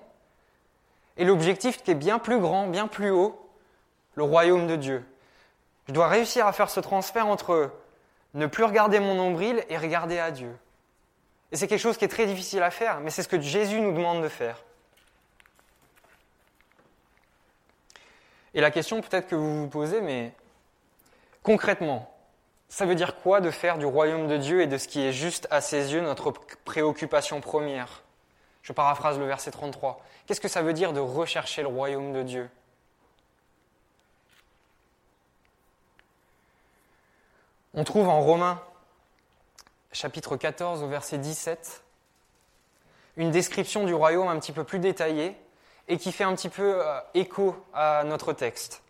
et 1.18 1.26
l'objectif 1.26 1.84
qui 1.84 1.92
est 1.92 1.96
bien 1.96 2.18
plus 2.18 2.40
grand, 2.40 2.68
bien 2.68 2.88
plus 2.88 3.12
haut, 3.12 3.50
le 4.16 4.24
royaume 4.24 4.66
de 4.66 4.76
Dieu. 4.76 5.06
Je 5.88 5.94
dois 5.94 6.08
réussir 6.08 6.48
à 6.48 6.52
faire 6.52 6.70
ce 6.70 6.80
transfert 6.80 7.28
entre 7.28 7.72
ne 8.34 8.48
plus 8.48 8.64
regarder 8.64 9.00
mon 9.00 9.16
nombril 9.16 9.64
et 9.70 9.78
regarder 9.78 10.20
à 10.20 10.32
Dieu. 10.32 10.56
Et 11.52 11.58
c'est 11.58 11.68
quelque 11.68 11.80
chose 11.80 11.98
qui 11.98 12.06
est 12.06 12.10
très 12.10 12.26
difficile 12.26 12.64
à 12.64 12.72
faire, 12.72 13.00
mais 13.02 13.10
c'est 13.10 13.24
ce 13.24 13.28
que 13.28 13.40
Jésus 13.40 13.80
nous 13.80 13.92
demande 13.92 14.24
de 14.24 14.30
faire. 14.30 14.64
Et 18.54 18.62
la 18.62 18.72
question 18.72 19.02
peut-être 19.02 19.28
que 19.28 19.36
vous 19.36 19.62
vous 19.62 19.68
posez, 19.68 20.02
mais 20.02 20.34
concrètement, 21.44 22.14
ça 22.70 22.86
veut 22.86 22.96
dire 22.96 23.18
quoi 23.18 23.42
de 23.42 23.52
faire 23.52 23.78
du 23.78 23.86
royaume 23.86 24.28
de 24.28 24.38
Dieu 24.38 24.62
et 24.62 24.68
de 24.68 24.78
ce 24.78 24.88
qui 24.88 25.02
est 25.02 25.14
juste 25.14 25.48
à 25.52 25.62
ses 25.62 25.94
yeux 25.94 26.02
notre 26.02 26.32
préoccupation 26.64 27.42
première? 27.42 28.04
Je 28.62 28.74
paraphrase 28.74 29.20
le 29.20 29.26
verset 29.26 29.52
33. 29.52 30.02
Qu'est-ce 30.26 30.40
que 30.40 30.48
ça 30.48 30.62
veut 30.62 30.74
dire 30.74 30.94
de 30.94 31.00
rechercher 31.00 31.64
le 31.64 31.68
royaume 31.68 32.14
de 32.14 32.24
Dieu? 32.24 32.50
On 37.74 37.86
trouve 37.86 38.10
en 38.10 38.20
Romains 38.20 38.62
chapitre 39.94 40.36
14 40.36 40.84
au 40.84 40.88
verset 40.90 41.18
17 41.18 41.84
une 43.16 43.32
description 43.32 43.86
du 43.86 43.94
royaume 43.94 44.28
un 44.28 44.38
petit 44.40 44.52
peu 44.52 44.66
plus 44.66 44.80
détaillée 44.80 45.38
et 45.88 45.98
qui 45.98 46.12
fait 46.12 46.26
un 46.26 46.36
petit 46.36 46.50
peu 46.50 46.86
euh, 46.86 47.00
écho 47.14 47.56
à 47.74 48.04
notre 48.04 48.34
texte. 48.34 48.84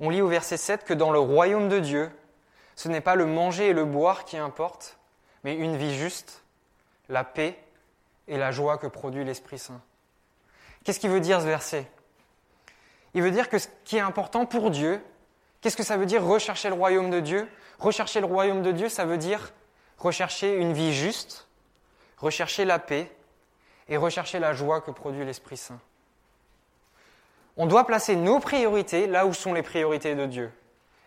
On 0.00 0.08
lit 0.08 0.22
au 0.22 0.28
verset 0.28 0.56
7 0.56 0.84
que 0.84 0.94
dans 0.94 1.10
le 1.10 1.18
royaume 1.18 1.68
de 1.68 1.78
Dieu, 1.78 2.10
ce 2.74 2.88
n'est 2.88 3.02
pas 3.02 3.16
le 3.16 3.26
manger 3.26 3.68
et 3.68 3.72
le 3.74 3.84
boire 3.84 4.24
qui 4.24 4.38
importent, 4.38 4.96
mais 5.44 5.54
une 5.54 5.76
vie 5.76 5.94
juste, 5.94 6.42
la 7.10 7.22
paix 7.22 7.58
et 8.28 8.38
la 8.38 8.50
joie 8.50 8.78
que 8.78 8.86
produit 8.86 9.24
l'Esprit 9.24 9.58
Saint. 9.58 9.82
Qu'est-ce 10.84 11.00
qu'il 11.00 11.10
veut 11.10 11.20
dire 11.20 11.42
ce 11.42 11.46
verset? 11.46 11.86
Il 13.12 13.22
veut 13.22 13.30
dire 13.30 13.50
que 13.50 13.58
ce 13.58 13.68
qui 13.84 13.98
est 13.98 14.00
important 14.00 14.46
pour 14.46 14.70
Dieu, 14.70 15.04
qu'est-ce 15.60 15.76
que 15.76 15.82
ça 15.82 15.98
veut 15.98 16.06
dire 16.06 16.24
rechercher 16.24 16.68
le 16.68 16.74
royaume 16.74 17.10
de 17.10 17.20
Dieu? 17.20 17.46
Rechercher 17.78 18.20
le 18.20 18.26
royaume 18.26 18.62
de 18.62 18.72
Dieu, 18.72 18.88
ça 18.88 19.04
veut 19.04 19.18
dire 19.18 19.52
rechercher 19.98 20.54
une 20.54 20.72
vie 20.72 20.94
juste, 20.94 21.48
rechercher 22.18 22.64
la 22.64 22.78
paix 22.78 23.10
et 23.88 23.96
rechercher 23.96 24.38
la 24.38 24.52
joie 24.52 24.80
que 24.80 24.90
produit 24.90 25.24
l'Esprit 25.24 25.56
Saint. 25.56 25.80
On 27.56 27.66
doit 27.66 27.86
placer 27.86 28.16
nos 28.16 28.40
priorités 28.40 29.06
là 29.06 29.26
où 29.26 29.32
sont 29.32 29.54
les 29.54 29.62
priorités 29.62 30.14
de 30.14 30.26
Dieu. 30.26 30.52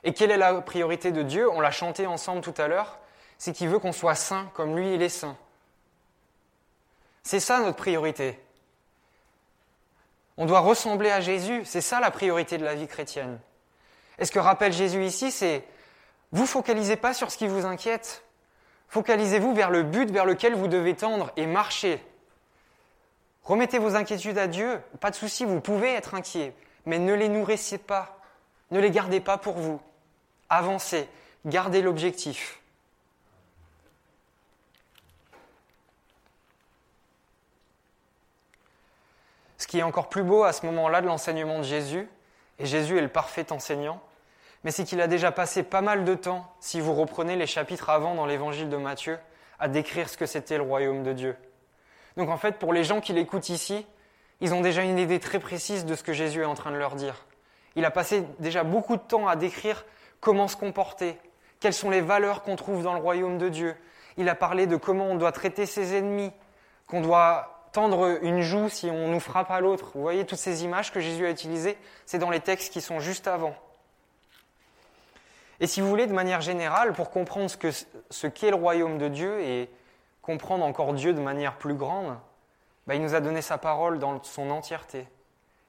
Et 0.04 0.14
quelle 0.14 0.32
est 0.32 0.38
la 0.38 0.62
priorité 0.62 1.12
de 1.12 1.22
Dieu? 1.22 1.50
On 1.50 1.60
l'a 1.60 1.72
chanté 1.72 2.08
ensemble 2.08 2.42
tout 2.42 2.54
à 2.58 2.68
l'heure. 2.68 2.98
C'est 3.38 3.54
qu'il 3.54 3.70
veut 3.70 3.80
qu'on 3.80 3.92
soit 3.92 4.16
saint 4.16 4.50
comme 4.54 4.76
lui, 4.76 4.96
il 4.96 5.02
est 5.02 5.10
saint. 5.10 5.38
C'est 7.24 7.40
ça 7.40 7.60
notre 7.60 7.78
priorité. 7.78 8.40
On 10.38 10.46
doit 10.46 10.62
ressembler 10.62 11.12
à 11.12 11.22
Jésus. 11.22 11.64
C'est 11.66 11.82
ça 11.82 12.00
la 12.00 12.12
priorité 12.12 12.58
de 12.58 12.64
la 12.64 12.76
vie 12.76 12.88
chrétienne. 12.88 13.40
Et 14.18 14.26
ce 14.26 14.32
que 14.32 14.40
rappelle 14.40 14.74
Jésus 14.74 15.04
ici, 15.06 15.32
c'est 15.32 15.64
vous 16.32 16.46
focalisez 16.46 16.96
pas 16.96 17.14
sur 17.14 17.32
ce 17.32 17.38
qui 17.38 17.48
vous 17.48 17.66
inquiète. 17.66 18.24
Focalisez-vous 18.90 19.54
vers 19.54 19.72
le 19.72 19.84
but 19.84 20.10
vers 20.10 20.26
lequel 20.26 20.56
vous 20.56 20.68
devez 20.68 20.96
tendre 20.96 21.32
et 21.38 21.46
marcher. 21.46 22.04
Remettez 23.44 23.80
vos 23.80 23.96
inquiétudes 23.96 24.38
à 24.38 24.48
Dieu, 24.48 24.80
pas 25.00 25.10
de 25.10 25.16
souci, 25.16 25.46
vous 25.46 25.60
pouvez 25.60 25.94
être 25.94 26.14
inquiet, 26.14 26.54
mais 26.86 27.00
ne 27.00 27.14
les 27.14 27.30
nourrissez 27.30 27.80
pas, 27.80 28.20
ne 28.72 28.80
les 28.80 28.92
gardez 28.92 29.20
pas 29.20 29.38
pour 29.38 29.56
vous. 29.56 29.82
Avancez, 30.50 31.08
gardez 31.46 31.82
l'objectif. 31.82 32.60
Ce 39.58 39.68
qui 39.68 39.80
est 39.80 39.84
encore 39.84 40.10
plus 40.10 40.24
beau 40.24 40.44
à 40.44 40.54
ce 40.54 40.66
moment-là 40.68 41.02
de 41.02 41.08
l'enseignement 41.08 41.60
de 41.60 41.64
Jésus, 41.64 42.08
et 42.60 42.66
Jésus 42.66 42.98
est 42.98 43.02
le 43.02 43.10
parfait 43.10 43.52
enseignant, 43.52 44.02
mais 44.64 44.72
c'est 44.72 44.84
qu'il 44.84 45.02
a 45.02 45.08
déjà 45.08 45.32
passé 45.32 45.64
pas 45.64 45.82
mal 45.82 46.04
de 46.04 46.16
temps, 46.16 46.46
si 46.60 46.82
vous 46.82 46.94
reprenez 46.94 47.36
les 47.36 47.48
chapitres 47.48 47.90
avant 47.90 48.16
dans 48.16 48.26
l'évangile 48.26 48.70
de 48.70 48.78
Matthieu, 48.78 49.18
à 49.60 49.68
décrire 49.68 50.10
ce 50.10 50.18
que 50.18 50.26
c'était 50.26 50.58
le 50.58 50.64
royaume 50.64 51.04
de 51.04 51.14
Dieu. 51.14 51.36
Donc 52.18 52.30
en 52.30 52.38
fait, 52.38 52.58
pour 52.58 52.74
les 52.74 52.84
gens 52.84 53.02
qui 53.02 53.14
l'écoutent 53.14 53.50
ici, 53.50 53.86
ils 54.42 54.54
ont 54.54 54.62
déjà 54.62 54.84
une 54.84 54.98
idée 54.98 55.20
très 55.20 55.40
précise 55.40 55.86
de 55.86 55.96
ce 55.96 56.04
que 56.04 56.14
Jésus 56.14 56.42
est 56.42 56.46
en 56.46 56.56
train 56.56 56.72
de 56.72 56.78
leur 56.78 56.96
dire. 56.96 57.26
Il 57.76 57.86
a 57.86 57.92
passé 57.92 58.26
déjà 58.40 58.64
beaucoup 58.64 58.96
de 58.96 59.02
temps 59.02 59.28
à 59.28 59.36
décrire 59.36 59.86
comment 60.20 60.48
se 60.48 60.56
comporter, 60.56 61.18
quelles 61.60 61.74
sont 61.74 61.90
les 61.90 62.02
valeurs 62.02 62.42
qu'on 62.42 62.56
trouve 62.56 62.84
dans 62.84 62.94
le 62.94 63.00
royaume 63.00 63.38
de 63.38 63.50
Dieu. 63.50 63.76
Il 64.18 64.28
a 64.28 64.36
parlé 64.36 64.68
de 64.68 64.76
comment 64.76 65.06
on 65.06 65.16
doit 65.16 65.32
traiter 65.32 65.66
ses 65.66 65.96
ennemis, 65.96 66.32
qu'on 66.88 67.02
doit 67.02 67.68
tendre 67.72 68.20
une 68.22 68.42
joue 68.42 68.70
si 68.70 68.90
on 68.90 69.10
nous 69.10 69.20
frappe 69.20 69.52
à 69.52 69.60
l'autre. 69.60 69.92
Vous 69.94 70.02
voyez 70.02 70.26
toutes 70.26 70.40
ces 70.40 70.64
images 70.64 70.92
que 70.92 71.00
Jésus 71.00 71.26
a 71.26 71.30
utilisées, 71.30 71.78
c'est 72.06 72.18
dans 72.18 72.30
les 72.30 72.40
textes 72.40 72.74
qui 72.74 72.82
sont 72.82 73.00
juste 73.00 73.28
avant. 73.28 73.56
Et 75.60 75.68
si 75.68 75.82
vous 75.82 75.90
voulez, 75.90 76.08
de 76.08 76.14
manière 76.14 76.42
générale, 76.42 76.94
pour 76.94 77.10
comprendre 77.10 77.50
ce, 77.50 78.28
qu'est 78.28 78.50
le 78.50 78.56
royaume 78.56 78.98
de 78.98 79.10
Dieu 79.10 79.42
et 79.42 79.70
comprendre 80.22 80.64
encore 80.64 80.94
Dieu 80.94 81.14
de 81.14 81.20
manière 81.20 81.58
plus 81.58 81.74
grande, 81.74 82.18
bah, 82.88 82.96
il 82.96 83.02
nous 83.02 83.14
a 83.14 83.20
donné 83.20 83.42
sa 83.42 83.58
parole 83.58 84.00
dans 84.00 84.24
son 84.24 84.50
entièreté. 84.52 85.08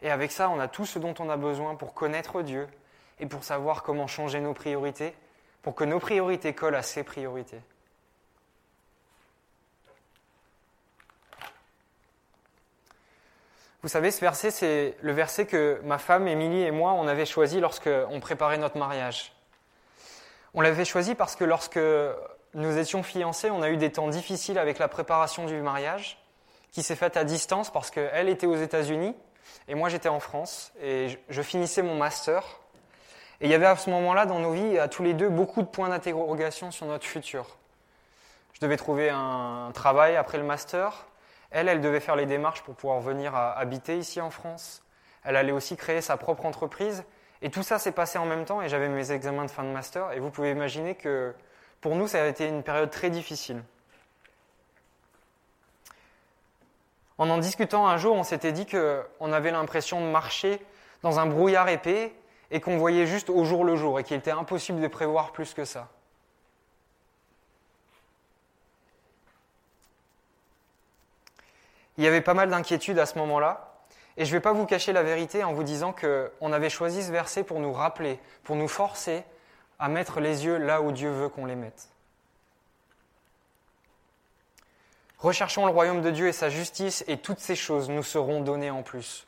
Et 0.02 0.10
avec 0.10 0.30
ça, 0.30 0.48
on 0.48 0.60
a 0.60 0.68
tout 0.68 0.86
ce 0.86 0.98
dont 0.98 1.14
on 1.18 1.28
a 1.28 1.36
besoin 1.36 1.74
pour 1.74 1.92
connaître 1.92 2.42
Dieu 2.42 2.68
et 3.18 3.26
pour 3.26 3.44
savoir 3.44 3.82
comment 3.82 4.06
changer 4.06 4.40
nos 4.40 4.54
priorités, 4.54 5.14
pour 5.62 5.74
que 5.74 5.84
nos 5.84 5.98
priorités 5.98 6.54
collent 6.54 6.76
à 6.76 6.82
ses 6.82 7.02
priorités. 7.02 7.60
Vous 13.82 13.88
savez, 13.88 14.10
ce 14.10 14.20
verset, 14.20 14.50
c'est 14.50 14.96
le 15.00 15.12
verset 15.12 15.46
que 15.46 15.80
ma 15.84 15.98
femme, 15.98 16.28
Émilie 16.28 16.62
et 16.62 16.70
moi, 16.70 16.92
on 16.92 17.08
avait 17.08 17.26
choisi 17.26 17.60
lorsqu'on 17.60 18.20
préparait 18.20 18.58
notre 18.58 18.78
mariage. 18.78 19.32
On 20.54 20.60
l'avait 20.60 20.84
choisi 20.84 21.14
parce 21.14 21.36
que 21.36 21.44
lorsque 21.44 21.78
nous 22.54 22.78
étions 22.78 23.02
fiancés, 23.02 23.50
on 23.50 23.62
a 23.62 23.70
eu 23.70 23.76
des 23.76 23.92
temps 23.92 24.08
difficiles 24.08 24.58
avec 24.58 24.78
la 24.78 24.88
préparation 24.88 25.46
du 25.46 25.60
mariage, 25.60 26.18
qui 26.72 26.82
s'est 26.82 26.96
faite 26.96 27.16
à 27.16 27.24
distance 27.24 27.70
parce 27.70 27.90
qu'elle 27.90 28.28
était 28.28 28.46
aux 28.46 28.56
États-Unis 28.56 29.14
et 29.68 29.74
moi 29.74 29.88
j'étais 29.88 30.08
en 30.08 30.20
France 30.20 30.72
et 30.82 31.18
je 31.28 31.42
finissais 31.42 31.82
mon 31.82 31.96
master. 31.96 32.44
Et 33.40 33.46
il 33.46 33.50
y 33.50 33.54
avait 33.54 33.66
à 33.66 33.76
ce 33.76 33.88
moment-là 33.90 34.26
dans 34.26 34.38
nos 34.38 34.52
vies, 34.52 34.78
à 34.78 34.88
tous 34.88 35.02
les 35.02 35.14
deux, 35.14 35.28
beaucoup 35.28 35.62
de 35.62 35.66
points 35.66 35.88
d'interrogation 35.88 36.70
sur 36.70 36.86
notre 36.86 37.06
futur. 37.06 37.56
Je 38.52 38.60
devais 38.60 38.76
trouver 38.76 39.08
un 39.08 39.70
travail 39.72 40.16
après 40.16 40.36
le 40.36 40.44
master. 40.44 41.06
Elle, 41.50 41.68
elle 41.68 41.80
devait 41.80 42.00
faire 42.00 42.16
les 42.16 42.26
démarches 42.26 42.62
pour 42.62 42.74
pouvoir 42.74 43.00
venir 43.00 43.34
habiter 43.34 43.96
ici 43.96 44.20
en 44.20 44.30
France. 44.30 44.82
Elle 45.24 45.36
allait 45.36 45.52
aussi 45.52 45.76
créer 45.76 46.02
sa 46.02 46.16
propre 46.16 46.44
entreprise. 46.44 47.04
Et 47.42 47.50
tout 47.50 47.62
ça 47.62 47.78
s'est 47.78 47.92
passé 47.92 48.18
en 48.18 48.26
même 48.26 48.44
temps 48.44 48.60
et 48.60 48.68
j'avais 48.68 48.88
mes 48.88 49.12
examens 49.12 49.44
de 49.44 49.50
fin 49.50 49.62
de 49.62 49.68
master. 49.68 50.12
Et 50.12 50.20
vous 50.20 50.30
pouvez 50.30 50.50
imaginer 50.50 50.94
que 50.94 51.34
pour 51.80 51.94
nous, 51.96 52.06
ça 52.06 52.22
a 52.22 52.26
été 52.26 52.46
une 52.46 52.62
période 52.62 52.90
très 52.90 53.10
difficile. 53.10 53.62
En 57.16 57.28
en 57.28 57.38
discutant 57.38 57.86
un 57.86 57.96
jour, 57.96 58.14
on 58.16 58.22
s'était 58.22 58.52
dit 58.52 58.66
qu'on 58.66 59.32
avait 59.32 59.50
l'impression 59.50 60.00
de 60.00 60.06
marcher 60.06 60.60
dans 61.02 61.18
un 61.18 61.26
brouillard 61.26 61.68
épais 61.68 62.12
et 62.50 62.60
qu'on 62.60 62.78
voyait 62.78 63.06
juste 63.06 63.30
au 63.30 63.44
jour 63.44 63.64
le 63.64 63.76
jour 63.76 63.98
et 64.00 64.04
qu'il 64.04 64.16
était 64.16 64.30
impossible 64.30 64.80
de 64.80 64.88
prévoir 64.88 65.32
plus 65.32 65.54
que 65.54 65.64
ça. 65.64 65.88
Il 71.98 72.04
y 72.04 72.06
avait 72.06 72.22
pas 72.22 72.34
mal 72.34 72.48
d'inquiétudes 72.48 72.98
à 72.98 73.04
ce 73.04 73.18
moment-là. 73.18 73.69
Et 74.16 74.24
je 74.24 74.30
ne 74.30 74.36
vais 74.36 74.40
pas 74.40 74.52
vous 74.52 74.66
cacher 74.66 74.92
la 74.92 75.02
vérité 75.02 75.44
en 75.44 75.52
vous 75.52 75.62
disant 75.62 75.92
qu'on 75.92 76.52
avait 76.52 76.70
choisi 76.70 77.02
ce 77.02 77.12
verset 77.12 77.44
pour 77.44 77.60
nous 77.60 77.72
rappeler, 77.72 78.18
pour 78.44 78.56
nous 78.56 78.68
forcer 78.68 79.24
à 79.78 79.88
mettre 79.88 80.20
les 80.20 80.44
yeux 80.44 80.58
là 80.58 80.82
où 80.82 80.92
Dieu 80.92 81.10
veut 81.10 81.28
qu'on 81.28 81.46
les 81.46 81.56
mette. 81.56 81.88
Recherchons 85.18 85.66
le 85.66 85.72
royaume 85.72 86.00
de 86.00 86.10
Dieu 86.10 86.28
et 86.28 86.32
sa 86.32 86.48
justice, 86.48 87.04
et 87.06 87.18
toutes 87.18 87.40
ces 87.40 87.56
choses 87.56 87.90
nous 87.90 88.02
seront 88.02 88.40
données 88.40 88.70
en 88.70 88.82
plus. 88.82 89.26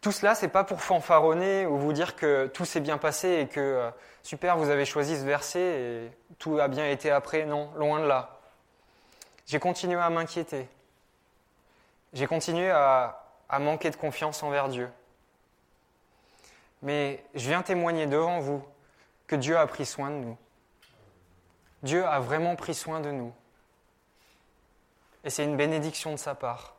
Tout 0.00 0.12
cela, 0.12 0.34
c'est 0.34 0.48
pas 0.48 0.64
pour 0.64 0.82
fanfaronner 0.82 1.66
ou 1.66 1.76
vous 1.76 1.92
dire 1.92 2.16
que 2.16 2.46
tout 2.46 2.64
s'est 2.64 2.80
bien 2.80 2.96
passé 2.96 3.40
et 3.40 3.46
que 3.46 3.60
euh, 3.60 3.90
super, 4.22 4.56
vous 4.56 4.70
avez 4.70 4.86
choisi 4.86 5.18
ce 5.18 5.24
verset 5.24 5.60
et 5.60 6.10
tout 6.38 6.58
a 6.58 6.68
bien 6.68 6.88
été 6.88 7.10
après. 7.10 7.44
Non, 7.44 7.70
loin 7.76 8.00
de 8.00 8.06
là. 8.06 8.40
J'ai 9.46 9.58
continué 9.58 10.00
à 10.00 10.08
m'inquiéter. 10.08 10.68
J'ai 12.12 12.26
continué 12.26 12.70
à, 12.70 13.16
manquer 13.58 13.90
de 13.90 13.96
confiance 13.96 14.42
envers 14.42 14.68
Dieu. 14.68 14.90
Mais 16.82 17.24
je 17.34 17.48
viens 17.48 17.62
témoigner 17.62 18.06
devant 18.06 18.40
vous 18.40 18.64
que 19.26 19.36
Dieu 19.36 19.56
a 19.56 19.66
pris 19.66 19.86
soin 19.86 20.10
de 20.10 20.16
nous. 20.16 20.38
Dieu 21.82 22.04
a 22.04 22.18
vraiment 22.20 22.56
pris 22.56 22.74
soin 22.74 23.00
de 23.00 23.10
nous. 23.10 23.32
Et 25.24 25.30
c'est 25.30 25.44
une 25.44 25.56
bénédiction 25.56 26.12
de 26.12 26.16
sa 26.16 26.34
part. 26.34 26.74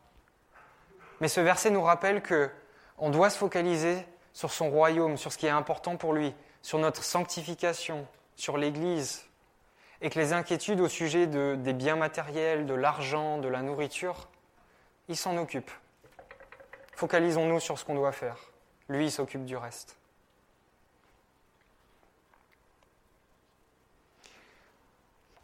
Mais 1.22 1.28
ce 1.28 1.40
verset 1.40 1.70
nous 1.70 1.84
rappelle 1.84 2.22
que 2.22 2.50
on 2.98 3.10
doit 3.10 3.30
se 3.30 3.38
focaliser 3.38 4.06
sur 4.34 4.52
son 4.52 4.70
royaume, 4.70 5.18
sur 5.18 5.32
ce 5.32 5.38
qui 5.38 5.46
est 5.46 5.50
important 5.50 5.98
pour 5.98 6.14
lui, 6.14 6.34
sur 6.62 6.80
notre 6.80 7.04
sanctification, 7.04 8.08
sur 8.36 8.58
l'Église, 8.58 9.26
et 10.02 10.10
que 10.10 10.20
les 10.20 10.34
inquiétudes 10.34 10.82
au 10.82 10.88
sujet 10.88 11.28
des 11.28 11.74
biens 11.74 11.96
matériels, 11.96 12.66
de 12.66 12.74
l'argent, 12.74 13.38
de 13.38 13.48
la 13.48 13.62
nourriture, 13.62 14.28
il 15.12 15.18
s'en 15.18 15.36
occupe. 15.36 15.70
Focalisons-nous 16.94 17.60
sur 17.60 17.78
ce 17.78 17.84
qu'on 17.84 17.96
doit 17.96 18.14
faire. 18.14 18.38
Lui, 18.88 19.08
il 19.08 19.12
s'occupe 19.12 19.44
du 19.44 19.58
reste. 19.58 19.98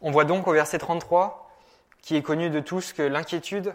On 0.00 0.10
voit 0.10 0.24
donc 0.24 0.46
au 0.46 0.52
verset 0.52 0.78
33, 0.78 1.50
qui 2.00 2.16
est 2.16 2.22
connu 2.22 2.48
de 2.48 2.60
tous, 2.60 2.94
que 2.94 3.02
l'inquiétude, 3.02 3.74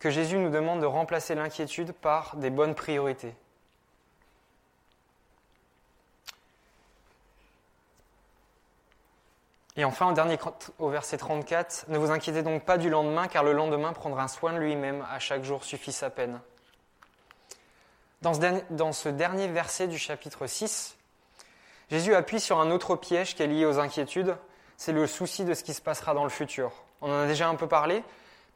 que 0.00 0.10
Jésus 0.10 0.38
nous 0.38 0.50
demande 0.50 0.80
de 0.80 0.86
remplacer 0.86 1.36
l'inquiétude 1.36 1.92
par 1.92 2.34
des 2.36 2.50
bonnes 2.50 2.74
priorités. 2.74 3.34
Et 9.76 9.84
enfin, 9.84 10.14
au 10.78 10.88
verset 10.88 11.18
34, 11.18 11.86
ne 11.88 11.98
vous 11.98 12.10
inquiétez 12.10 12.42
donc 12.42 12.64
pas 12.64 12.78
du 12.78 12.88
lendemain, 12.88 13.28
car 13.28 13.44
le 13.44 13.52
lendemain 13.52 13.92
prendra 13.92 14.26
soin 14.26 14.54
de 14.54 14.58
lui-même, 14.58 15.04
à 15.10 15.18
chaque 15.18 15.44
jour 15.44 15.64
suffit 15.64 15.92
sa 15.92 16.08
peine. 16.08 16.40
Dans 18.22 18.32
ce, 18.32 18.40
dernier, 18.40 18.64
dans 18.70 18.92
ce 18.92 19.10
dernier 19.10 19.48
verset 19.48 19.86
du 19.86 19.98
chapitre 19.98 20.46
6, 20.46 20.96
Jésus 21.90 22.14
appuie 22.14 22.40
sur 22.40 22.58
un 22.58 22.70
autre 22.70 22.96
piège 22.96 23.34
qui 23.34 23.42
est 23.42 23.46
lié 23.46 23.66
aux 23.66 23.78
inquiétudes, 23.78 24.36
c'est 24.78 24.92
le 24.92 25.06
souci 25.06 25.44
de 25.44 25.52
ce 25.52 25.62
qui 25.62 25.74
se 25.74 25.82
passera 25.82 26.14
dans 26.14 26.24
le 26.24 26.30
futur. 26.30 26.72
On 27.02 27.10
en 27.10 27.24
a 27.24 27.26
déjà 27.26 27.48
un 27.48 27.54
peu 27.54 27.68
parlé, 27.68 28.02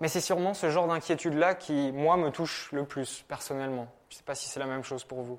mais 0.00 0.08
c'est 0.08 0.22
sûrement 0.22 0.54
ce 0.54 0.70
genre 0.70 0.88
d'inquiétude-là 0.88 1.54
qui, 1.54 1.92
moi, 1.92 2.16
me 2.16 2.30
touche 2.30 2.72
le 2.72 2.84
plus, 2.84 3.24
personnellement. 3.28 3.88
Je 4.08 4.14
ne 4.14 4.18
sais 4.18 4.24
pas 4.24 4.34
si 4.34 4.48
c'est 4.48 4.58
la 4.58 4.66
même 4.66 4.82
chose 4.82 5.04
pour 5.04 5.20
vous. 5.22 5.38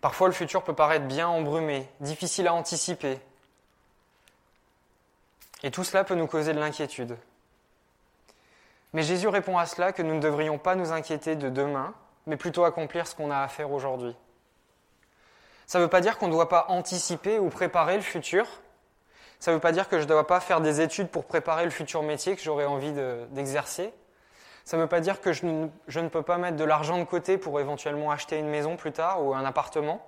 Parfois, 0.00 0.28
le 0.28 0.34
futur 0.34 0.62
peut 0.62 0.74
paraître 0.74 1.06
bien 1.06 1.28
embrumé, 1.28 1.88
difficile 2.00 2.48
à 2.48 2.54
anticiper. 2.54 3.20
Et 5.62 5.70
tout 5.70 5.84
cela 5.84 6.04
peut 6.04 6.14
nous 6.14 6.26
causer 6.26 6.54
de 6.54 6.58
l'inquiétude. 6.58 7.16
Mais 8.92 9.02
Jésus 9.02 9.28
répond 9.28 9.58
à 9.58 9.66
cela 9.66 9.92
que 9.92 10.02
nous 10.02 10.14
ne 10.14 10.20
devrions 10.20 10.58
pas 10.58 10.74
nous 10.74 10.92
inquiéter 10.92 11.36
de 11.36 11.48
demain, 11.48 11.94
mais 12.26 12.36
plutôt 12.36 12.64
accomplir 12.64 13.06
ce 13.06 13.14
qu'on 13.14 13.30
a 13.30 13.38
à 13.38 13.48
faire 13.48 13.70
aujourd'hui. 13.70 14.16
Ça 15.66 15.78
ne 15.78 15.84
veut 15.84 15.90
pas 15.90 16.00
dire 16.00 16.18
qu'on 16.18 16.26
ne 16.26 16.32
doit 16.32 16.48
pas 16.48 16.66
anticiper 16.68 17.38
ou 17.38 17.48
préparer 17.48 17.96
le 17.96 18.02
futur. 18.02 18.46
Ça 19.38 19.52
ne 19.52 19.56
veut 19.56 19.60
pas 19.60 19.72
dire 19.72 19.88
que 19.88 19.98
je 19.98 20.04
ne 20.04 20.08
dois 20.08 20.26
pas 20.26 20.40
faire 20.40 20.60
des 20.60 20.80
études 20.80 21.08
pour 21.08 21.24
préparer 21.24 21.64
le 21.64 21.70
futur 21.70 22.02
métier 22.02 22.34
que 22.34 22.42
j'aurai 22.42 22.66
envie 22.66 22.92
d'exercer. 23.30 23.92
Ça 24.64 24.76
ne 24.76 24.82
veut 24.82 24.88
pas 24.88 25.00
dire 25.00 25.20
que 25.20 25.32
je 25.32 25.46
ne, 25.46 26.08
peux 26.08 26.22
pas 26.22 26.38
mettre 26.38 26.56
de 26.56 26.64
l'argent 26.64 26.98
de 26.98 27.04
côté 27.04 27.38
pour 27.38 27.58
éventuellement 27.60 28.10
acheter 28.10 28.38
une 28.38 28.48
maison 28.48 28.76
plus 28.76 28.92
tard 28.92 29.24
ou 29.24 29.34
un 29.34 29.44
appartement. 29.44 30.06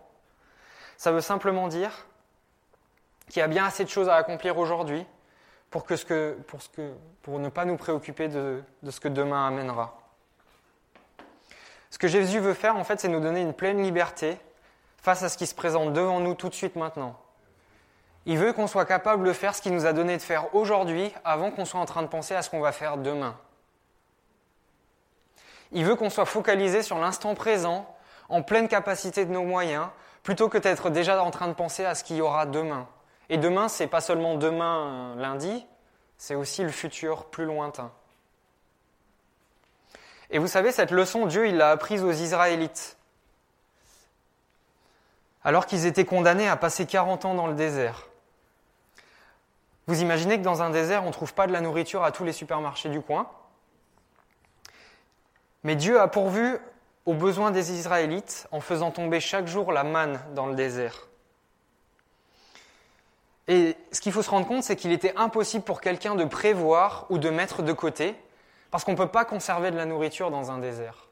Ça 0.96 1.10
veut 1.12 1.20
simplement 1.20 1.68
dire 1.68 2.06
qu'il 3.28 3.40
y 3.40 3.42
a 3.42 3.48
bien 3.48 3.64
assez 3.64 3.84
de 3.84 3.88
choses 3.88 4.08
à 4.08 4.14
accomplir 4.14 4.58
aujourd'hui 4.58 5.06
pour, 5.70 5.84
que 5.84 5.96
ce 5.96 6.04
que, 6.04 6.36
pour, 6.46 6.62
ce 6.62 6.68
que, 6.68 6.92
pour 7.22 7.38
ne 7.38 7.48
pas 7.48 7.64
nous 7.64 7.76
préoccuper 7.76 8.28
de, 8.28 8.62
de 8.82 8.90
ce 8.90 9.00
que 9.00 9.08
demain 9.08 9.48
amènera. 9.48 9.98
Ce 11.90 11.98
que 11.98 12.08
Jésus 12.08 12.38
veut 12.38 12.54
faire, 12.54 12.76
en 12.76 12.84
fait, 12.84 13.00
c'est 13.00 13.08
nous 13.08 13.20
donner 13.20 13.40
une 13.40 13.54
pleine 13.54 13.82
liberté 13.82 14.38
face 14.98 15.22
à 15.22 15.28
ce 15.28 15.36
qui 15.36 15.46
se 15.46 15.54
présente 15.54 15.92
devant 15.92 16.20
nous 16.20 16.34
tout 16.34 16.48
de 16.48 16.54
suite 16.54 16.76
maintenant. 16.76 17.18
Il 18.24 18.38
veut 18.38 18.52
qu'on 18.52 18.68
soit 18.68 18.86
capable 18.86 19.24
de 19.24 19.32
faire 19.32 19.54
ce 19.54 19.60
qu'il 19.60 19.74
nous 19.74 19.84
a 19.84 19.92
donné 19.92 20.16
de 20.16 20.22
faire 20.22 20.54
aujourd'hui 20.54 21.12
avant 21.24 21.50
qu'on 21.50 21.64
soit 21.64 21.80
en 21.80 21.86
train 21.86 22.02
de 22.02 22.06
penser 22.06 22.34
à 22.34 22.42
ce 22.42 22.50
qu'on 22.50 22.60
va 22.60 22.70
faire 22.70 22.96
demain. 22.96 23.36
Il 25.72 25.84
veut 25.84 25.96
qu'on 25.96 26.10
soit 26.10 26.26
focalisé 26.26 26.82
sur 26.82 26.98
l'instant 26.98 27.34
présent, 27.34 27.86
en 28.28 28.42
pleine 28.42 28.68
capacité 28.68 29.24
de 29.24 29.32
nos 29.32 29.42
moyens, 29.42 29.88
plutôt 30.22 30.48
que 30.48 30.58
d'être 30.58 30.90
déjà 30.90 31.22
en 31.22 31.30
train 31.30 31.48
de 31.48 31.54
penser 31.54 31.84
à 31.84 31.94
ce 31.94 32.04
qu'il 32.04 32.16
y 32.16 32.20
aura 32.20 32.46
demain. 32.46 32.86
Et 33.28 33.38
demain, 33.38 33.68
c'est 33.68 33.86
pas 33.86 34.00
seulement 34.00 34.36
demain 34.36 35.14
lundi, 35.16 35.66
c'est 36.18 36.34
aussi 36.34 36.62
le 36.62 36.70
futur 36.70 37.24
plus 37.26 37.46
lointain. 37.46 37.90
Et 40.30 40.38
vous 40.38 40.46
savez, 40.46 40.72
cette 40.72 40.90
leçon, 40.90 41.26
Dieu, 41.26 41.48
il 41.48 41.56
l'a 41.56 41.70
apprise 41.70 42.02
aux 42.02 42.12
Israélites. 42.12 42.96
Alors 45.44 45.66
qu'ils 45.66 45.86
étaient 45.86 46.04
condamnés 46.04 46.48
à 46.48 46.56
passer 46.56 46.86
40 46.86 47.24
ans 47.24 47.34
dans 47.34 47.46
le 47.46 47.54
désert. 47.54 48.08
Vous 49.86 50.00
imaginez 50.00 50.38
que 50.38 50.44
dans 50.44 50.62
un 50.62 50.70
désert, 50.70 51.02
on 51.02 51.08
ne 51.08 51.12
trouve 51.12 51.34
pas 51.34 51.46
de 51.46 51.52
la 51.52 51.60
nourriture 51.60 52.04
à 52.04 52.12
tous 52.12 52.24
les 52.24 52.32
supermarchés 52.32 52.88
du 52.88 53.00
coin 53.00 53.28
mais 55.64 55.76
Dieu 55.76 56.00
a 56.00 56.08
pourvu 56.08 56.58
aux 57.06 57.14
besoins 57.14 57.50
des 57.50 57.72
Israélites 57.72 58.46
en 58.52 58.60
faisant 58.60 58.90
tomber 58.90 59.20
chaque 59.20 59.46
jour 59.46 59.72
la 59.72 59.84
manne 59.84 60.20
dans 60.34 60.46
le 60.46 60.54
désert. 60.54 61.08
Et 63.48 63.76
ce 63.90 64.00
qu'il 64.00 64.12
faut 64.12 64.22
se 64.22 64.30
rendre 64.30 64.46
compte, 64.46 64.62
c'est 64.62 64.76
qu'il 64.76 64.92
était 64.92 65.14
impossible 65.16 65.64
pour 65.64 65.80
quelqu'un 65.80 66.14
de 66.14 66.24
prévoir 66.24 67.06
ou 67.10 67.18
de 67.18 67.28
mettre 67.28 67.62
de 67.62 67.72
côté, 67.72 68.14
parce 68.70 68.84
qu'on 68.84 68.92
ne 68.92 68.96
peut 68.96 69.08
pas 69.08 69.24
conserver 69.24 69.70
de 69.70 69.76
la 69.76 69.84
nourriture 69.84 70.30
dans 70.30 70.50
un 70.50 70.58
désert. 70.58 71.08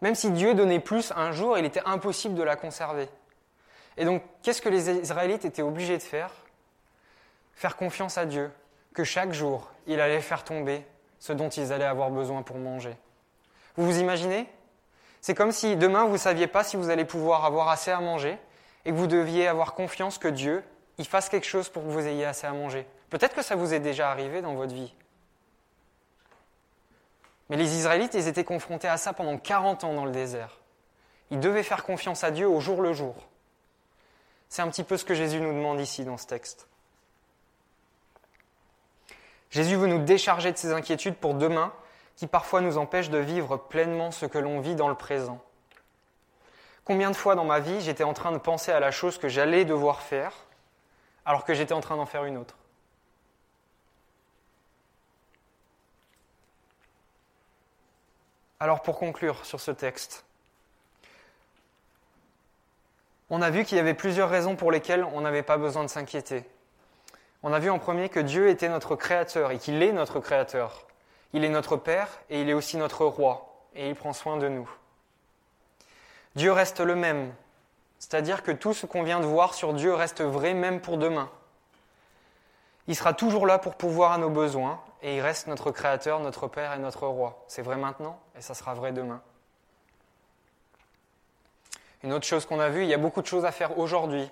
Même 0.00 0.14
si 0.14 0.30
Dieu 0.30 0.54
donnait 0.54 0.80
plus 0.80 1.12
un 1.14 1.30
jour, 1.32 1.58
il 1.58 1.64
était 1.64 1.82
impossible 1.84 2.34
de 2.34 2.42
la 2.42 2.56
conserver. 2.56 3.08
Et 3.96 4.04
donc, 4.04 4.22
qu'est-ce 4.42 4.62
que 4.62 4.68
les 4.68 4.90
Israélites 4.90 5.44
étaient 5.44 5.62
obligés 5.62 5.98
de 5.98 6.02
faire? 6.02 6.32
Faire 7.54 7.76
confiance 7.76 8.18
à 8.18 8.24
Dieu, 8.24 8.50
que 8.94 9.04
chaque 9.04 9.32
jour, 9.32 9.70
il 9.86 10.00
allait 10.00 10.20
faire 10.20 10.44
tomber 10.44 10.84
ce 11.20 11.32
dont 11.32 11.50
ils 11.50 11.72
allaient 11.72 11.84
avoir 11.84 12.10
besoin 12.10 12.42
pour 12.42 12.56
manger. 12.56 12.96
Vous 13.76 13.86
vous 13.86 13.98
imaginez? 13.98 14.48
C'est 15.20 15.34
comme 15.34 15.52
si 15.52 15.76
demain 15.76 16.04
vous 16.04 16.14
ne 16.14 16.18
saviez 16.18 16.46
pas 16.46 16.64
si 16.64 16.76
vous 16.76 16.90
allez 16.90 17.04
pouvoir 17.04 17.44
avoir 17.44 17.68
assez 17.68 17.90
à 17.90 18.00
manger 18.00 18.38
et 18.84 18.90
que 18.90 18.96
vous 18.96 19.06
deviez 19.06 19.46
avoir 19.46 19.74
confiance 19.74 20.18
que 20.18 20.28
Dieu 20.28 20.64
il 20.98 21.06
fasse 21.06 21.28
quelque 21.28 21.46
chose 21.46 21.68
pour 21.68 21.82
que 21.82 21.88
vous 21.88 22.06
ayez 22.06 22.24
assez 22.24 22.46
à 22.46 22.52
manger. 22.52 22.86
Peut-être 23.10 23.34
que 23.34 23.42
ça 23.42 23.56
vous 23.56 23.74
est 23.74 23.80
déjà 23.80 24.10
arrivé 24.10 24.42
dans 24.42 24.54
votre 24.54 24.74
vie. 24.74 24.94
Mais 27.48 27.56
les 27.56 27.76
Israélites, 27.76 28.14
ils 28.14 28.28
étaient 28.28 28.44
confrontés 28.44 28.88
à 28.88 28.96
ça 28.96 29.12
pendant 29.12 29.36
40 29.36 29.84
ans 29.84 29.94
dans 29.94 30.04
le 30.04 30.12
désert. 30.12 30.58
Ils 31.30 31.40
devaient 31.40 31.62
faire 31.62 31.84
confiance 31.84 32.24
à 32.24 32.30
Dieu 32.30 32.48
au 32.48 32.60
jour 32.60 32.82
le 32.82 32.92
jour. 32.92 33.14
C'est 34.48 34.62
un 34.62 34.68
petit 34.68 34.84
peu 34.84 34.96
ce 34.96 35.04
que 35.04 35.14
Jésus 35.14 35.40
nous 35.40 35.52
demande 35.52 35.80
ici 35.80 36.04
dans 36.04 36.18
ce 36.18 36.26
texte. 36.26 36.68
Jésus 39.50 39.76
veut 39.76 39.86
nous 39.86 40.02
décharger 40.02 40.52
de 40.52 40.56
ses 40.56 40.72
inquiétudes 40.72 41.16
pour 41.16 41.34
demain 41.34 41.72
qui 42.22 42.28
parfois 42.28 42.60
nous 42.60 42.78
empêche 42.78 43.10
de 43.10 43.18
vivre 43.18 43.56
pleinement 43.56 44.12
ce 44.12 44.26
que 44.26 44.38
l'on 44.38 44.60
vit 44.60 44.76
dans 44.76 44.86
le 44.86 44.94
présent. 44.94 45.42
Combien 46.84 47.10
de 47.10 47.16
fois 47.16 47.34
dans 47.34 47.44
ma 47.44 47.58
vie 47.58 47.80
j'étais 47.80 48.04
en 48.04 48.12
train 48.12 48.30
de 48.30 48.38
penser 48.38 48.70
à 48.70 48.78
la 48.78 48.92
chose 48.92 49.18
que 49.18 49.26
j'allais 49.26 49.64
devoir 49.64 50.02
faire 50.02 50.32
alors 51.26 51.44
que 51.44 51.52
j'étais 51.52 51.72
en 51.72 51.80
train 51.80 51.96
d'en 51.96 52.06
faire 52.06 52.24
une 52.24 52.36
autre? 52.36 52.54
Alors 58.60 58.82
pour 58.82 59.00
conclure 59.00 59.44
sur 59.44 59.58
ce 59.58 59.72
texte, 59.72 60.24
on 63.30 63.42
a 63.42 63.50
vu 63.50 63.64
qu'il 63.64 63.78
y 63.78 63.80
avait 63.80 63.94
plusieurs 63.94 64.30
raisons 64.30 64.54
pour 64.54 64.70
lesquelles 64.70 65.02
on 65.02 65.22
n'avait 65.22 65.42
pas 65.42 65.56
besoin 65.56 65.82
de 65.82 65.88
s'inquiéter. 65.88 66.44
On 67.42 67.52
a 67.52 67.58
vu 67.58 67.68
en 67.68 67.80
premier 67.80 68.08
que 68.08 68.20
Dieu 68.20 68.48
était 68.48 68.68
notre 68.68 68.94
créateur 68.94 69.50
et 69.50 69.58
qu'il 69.58 69.82
est 69.82 69.90
notre 69.90 70.20
créateur. 70.20 70.86
Il 71.32 71.44
est 71.44 71.48
notre 71.48 71.76
Père 71.76 72.08
et 72.30 72.42
il 72.42 72.50
est 72.50 72.54
aussi 72.54 72.76
notre 72.76 73.04
Roi, 73.04 73.66
et 73.74 73.88
il 73.88 73.94
prend 73.94 74.12
soin 74.12 74.36
de 74.36 74.48
nous. 74.48 74.70
Dieu 76.34 76.52
reste 76.52 76.80
le 76.80 76.94
même, 76.94 77.32
c'est-à-dire 77.98 78.42
que 78.42 78.52
tout 78.52 78.74
ce 78.74 78.86
qu'on 78.86 79.02
vient 79.02 79.20
de 79.20 79.26
voir 79.26 79.54
sur 79.54 79.74
Dieu 79.74 79.94
reste 79.94 80.22
vrai 80.22 80.54
même 80.54 80.80
pour 80.80 80.98
demain. 80.98 81.30
Il 82.88 82.96
sera 82.96 83.14
toujours 83.14 83.46
là 83.46 83.58
pour 83.58 83.76
pouvoir 83.76 84.12
à 84.12 84.18
nos 84.18 84.30
besoins 84.30 84.80
et 85.02 85.16
il 85.16 85.20
reste 85.20 85.46
notre 85.46 85.70
Créateur, 85.70 86.18
notre 86.20 86.48
Père 86.48 86.72
et 86.72 86.78
notre 86.78 87.06
Roi. 87.06 87.44
C'est 87.46 87.62
vrai 87.62 87.76
maintenant 87.76 88.18
et 88.36 88.40
ça 88.40 88.54
sera 88.54 88.74
vrai 88.74 88.92
demain. 88.92 89.22
Une 92.02 92.12
autre 92.12 92.26
chose 92.26 92.44
qu'on 92.44 92.58
a 92.58 92.68
vue, 92.68 92.82
il 92.82 92.88
y 92.88 92.94
a 92.94 92.98
beaucoup 92.98 93.22
de 93.22 93.26
choses 93.26 93.44
à 93.44 93.52
faire 93.52 93.78
aujourd'hui. 93.78 94.28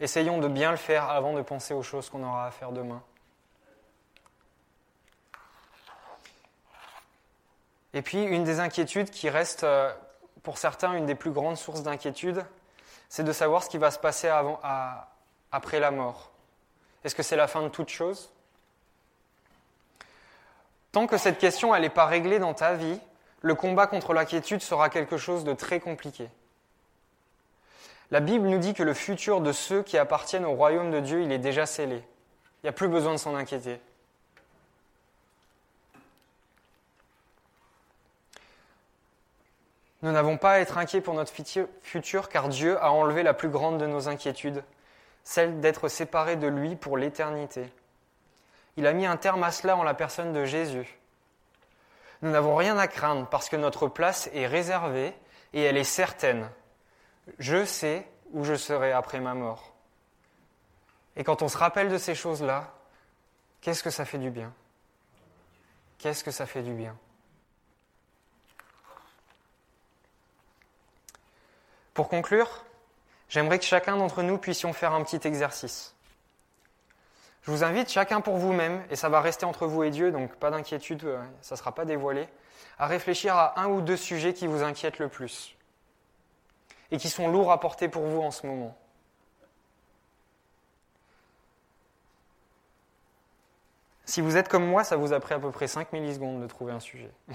Essayons 0.00 0.38
de 0.38 0.48
bien 0.48 0.70
le 0.70 0.78
faire 0.78 1.10
avant 1.10 1.34
de 1.34 1.42
penser 1.42 1.74
aux 1.74 1.82
choses 1.82 2.08
qu'on 2.08 2.24
aura 2.24 2.46
à 2.46 2.50
faire 2.50 2.72
demain. 2.72 3.02
Et 7.94 8.02
puis, 8.02 8.22
une 8.22 8.44
des 8.44 8.60
inquiétudes 8.60 9.10
qui 9.10 9.28
reste, 9.28 9.64
euh, 9.64 9.92
pour 10.42 10.58
certains, 10.58 10.94
une 10.94 11.06
des 11.06 11.14
plus 11.14 11.30
grandes 11.30 11.56
sources 11.56 11.82
d'inquiétude, 11.82 12.44
c'est 13.08 13.24
de 13.24 13.32
savoir 13.32 13.62
ce 13.62 13.68
qui 13.68 13.78
va 13.78 13.90
se 13.90 13.98
passer 13.98 14.30
après 15.50 15.80
la 15.80 15.90
mort. 15.90 16.30
Est-ce 17.04 17.14
que 17.14 17.22
c'est 17.22 17.36
la 17.36 17.46
fin 17.46 17.62
de 17.62 17.68
toute 17.68 17.90
chose? 17.90 18.30
Tant 20.92 21.06
que 21.06 21.18
cette 21.18 21.38
question 21.38 21.78
n'est 21.78 21.90
pas 21.90 22.06
réglée 22.06 22.38
dans 22.38 22.54
ta 22.54 22.74
vie, 22.74 22.98
le 23.42 23.54
combat 23.54 23.86
contre 23.86 24.14
l'inquiétude 24.14 24.62
sera 24.62 24.88
quelque 24.88 25.16
chose 25.16 25.44
de 25.44 25.52
très 25.52 25.80
compliqué. 25.80 26.28
La 28.10 28.20
Bible 28.20 28.46
nous 28.46 28.58
dit 28.58 28.74
que 28.74 28.82
le 28.82 28.94
futur 28.94 29.40
de 29.40 29.52
ceux 29.52 29.82
qui 29.82 29.98
appartiennent 29.98 30.44
au 30.44 30.52
royaume 30.52 30.90
de 30.90 31.00
Dieu, 31.00 31.22
il 31.22 31.32
est 31.32 31.38
déjà 31.38 31.66
scellé. 31.66 31.96
Il 31.96 32.66
n'y 32.66 32.68
a 32.68 32.72
plus 32.72 32.88
besoin 32.88 33.12
de 33.12 33.18
s'en 33.18 33.34
inquiéter. 33.34 33.80
Nous 40.02 40.10
n'avons 40.10 40.36
pas 40.36 40.52
à 40.52 40.58
être 40.58 40.78
inquiets 40.78 41.00
pour 41.00 41.14
notre 41.14 41.32
futur 41.32 42.28
car 42.28 42.48
Dieu 42.48 42.76
a 42.82 42.90
enlevé 42.90 43.22
la 43.22 43.34
plus 43.34 43.48
grande 43.48 43.78
de 43.78 43.86
nos 43.86 44.08
inquiétudes, 44.08 44.64
celle 45.22 45.60
d'être 45.60 45.88
séparés 45.88 46.36
de 46.36 46.48
lui 46.48 46.74
pour 46.74 46.96
l'éternité. 46.96 47.72
Il 48.76 48.86
a 48.86 48.92
mis 48.92 49.06
un 49.06 49.16
terme 49.16 49.44
à 49.44 49.52
cela 49.52 49.76
en 49.76 49.84
la 49.84 49.94
personne 49.94 50.32
de 50.32 50.44
Jésus. 50.44 50.98
Nous 52.22 52.30
n'avons 52.30 52.56
rien 52.56 52.78
à 52.78 52.88
craindre 52.88 53.28
parce 53.28 53.48
que 53.48 53.56
notre 53.56 53.86
place 53.86 54.28
est 54.32 54.46
réservée 54.46 55.14
et 55.52 55.62
elle 55.62 55.76
est 55.76 55.84
certaine. 55.84 56.48
Je 57.38 57.64
sais 57.64 58.06
où 58.32 58.44
je 58.44 58.54
serai 58.54 58.92
après 58.92 59.20
ma 59.20 59.34
mort. 59.34 59.72
Et 61.16 61.24
quand 61.24 61.42
on 61.42 61.48
se 61.48 61.58
rappelle 61.58 61.90
de 61.90 61.98
ces 61.98 62.14
choses-là, 62.14 62.72
qu'est-ce 63.60 63.82
que 63.82 63.90
ça 63.90 64.04
fait 64.04 64.18
du 64.18 64.30
bien? 64.30 64.52
Qu'est-ce 65.98 66.24
que 66.24 66.30
ça 66.30 66.46
fait 66.46 66.62
du 66.62 66.72
bien? 66.72 66.96
Pour 71.94 72.08
conclure, 72.08 72.64
j'aimerais 73.28 73.58
que 73.58 73.64
chacun 73.64 73.96
d'entre 73.96 74.22
nous 74.22 74.38
puissions 74.38 74.72
faire 74.72 74.92
un 74.92 75.02
petit 75.02 75.26
exercice. 75.26 75.94
Je 77.42 77.50
vous 77.50 77.64
invite 77.64 77.90
chacun 77.90 78.20
pour 78.20 78.36
vous-même, 78.36 78.84
et 78.90 78.96
ça 78.96 79.08
va 79.08 79.20
rester 79.20 79.44
entre 79.44 79.66
vous 79.66 79.82
et 79.82 79.90
Dieu, 79.90 80.12
donc 80.12 80.34
pas 80.36 80.50
d'inquiétude, 80.50 81.04
euh, 81.04 81.20
ça 81.40 81.56
ne 81.56 81.58
sera 81.58 81.74
pas 81.74 81.84
dévoilé, 81.84 82.28
à 82.78 82.86
réfléchir 82.86 83.34
à 83.34 83.60
un 83.60 83.66
ou 83.66 83.80
deux 83.80 83.96
sujets 83.96 84.32
qui 84.32 84.46
vous 84.46 84.62
inquiètent 84.62 84.98
le 84.98 85.08
plus 85.08 85.56
et 86.92 86.98
qui 86.98 87.08
sont 87.08 87.28
lourds 87.28 87.50
à 87.50 87.58
porter 87.58 87.88
pour 87.88 88.02
vous 88.02 88.20
en 88.20 88.30
ce 88.30 88.46
moment. 88.46 88.76
Si 94.04 94.20
vous 94.20 94.36
êtes 94.36 94.48
comme 94.48 94.66
moi, 94.66 94.84
ça 94.84 94.96
vous 94.96 95.12
a 95.12 95.20
pris 95.20 95.34
à 95.34 95.38
peu 95.38 95.50
près 95.50 95.66
5 95.66 95.92
millisecondes 95.92 96.42
de 96.42 96.46
trouver 96.46 96.72
un 96.72 96.80
sujet. 96.80 97.10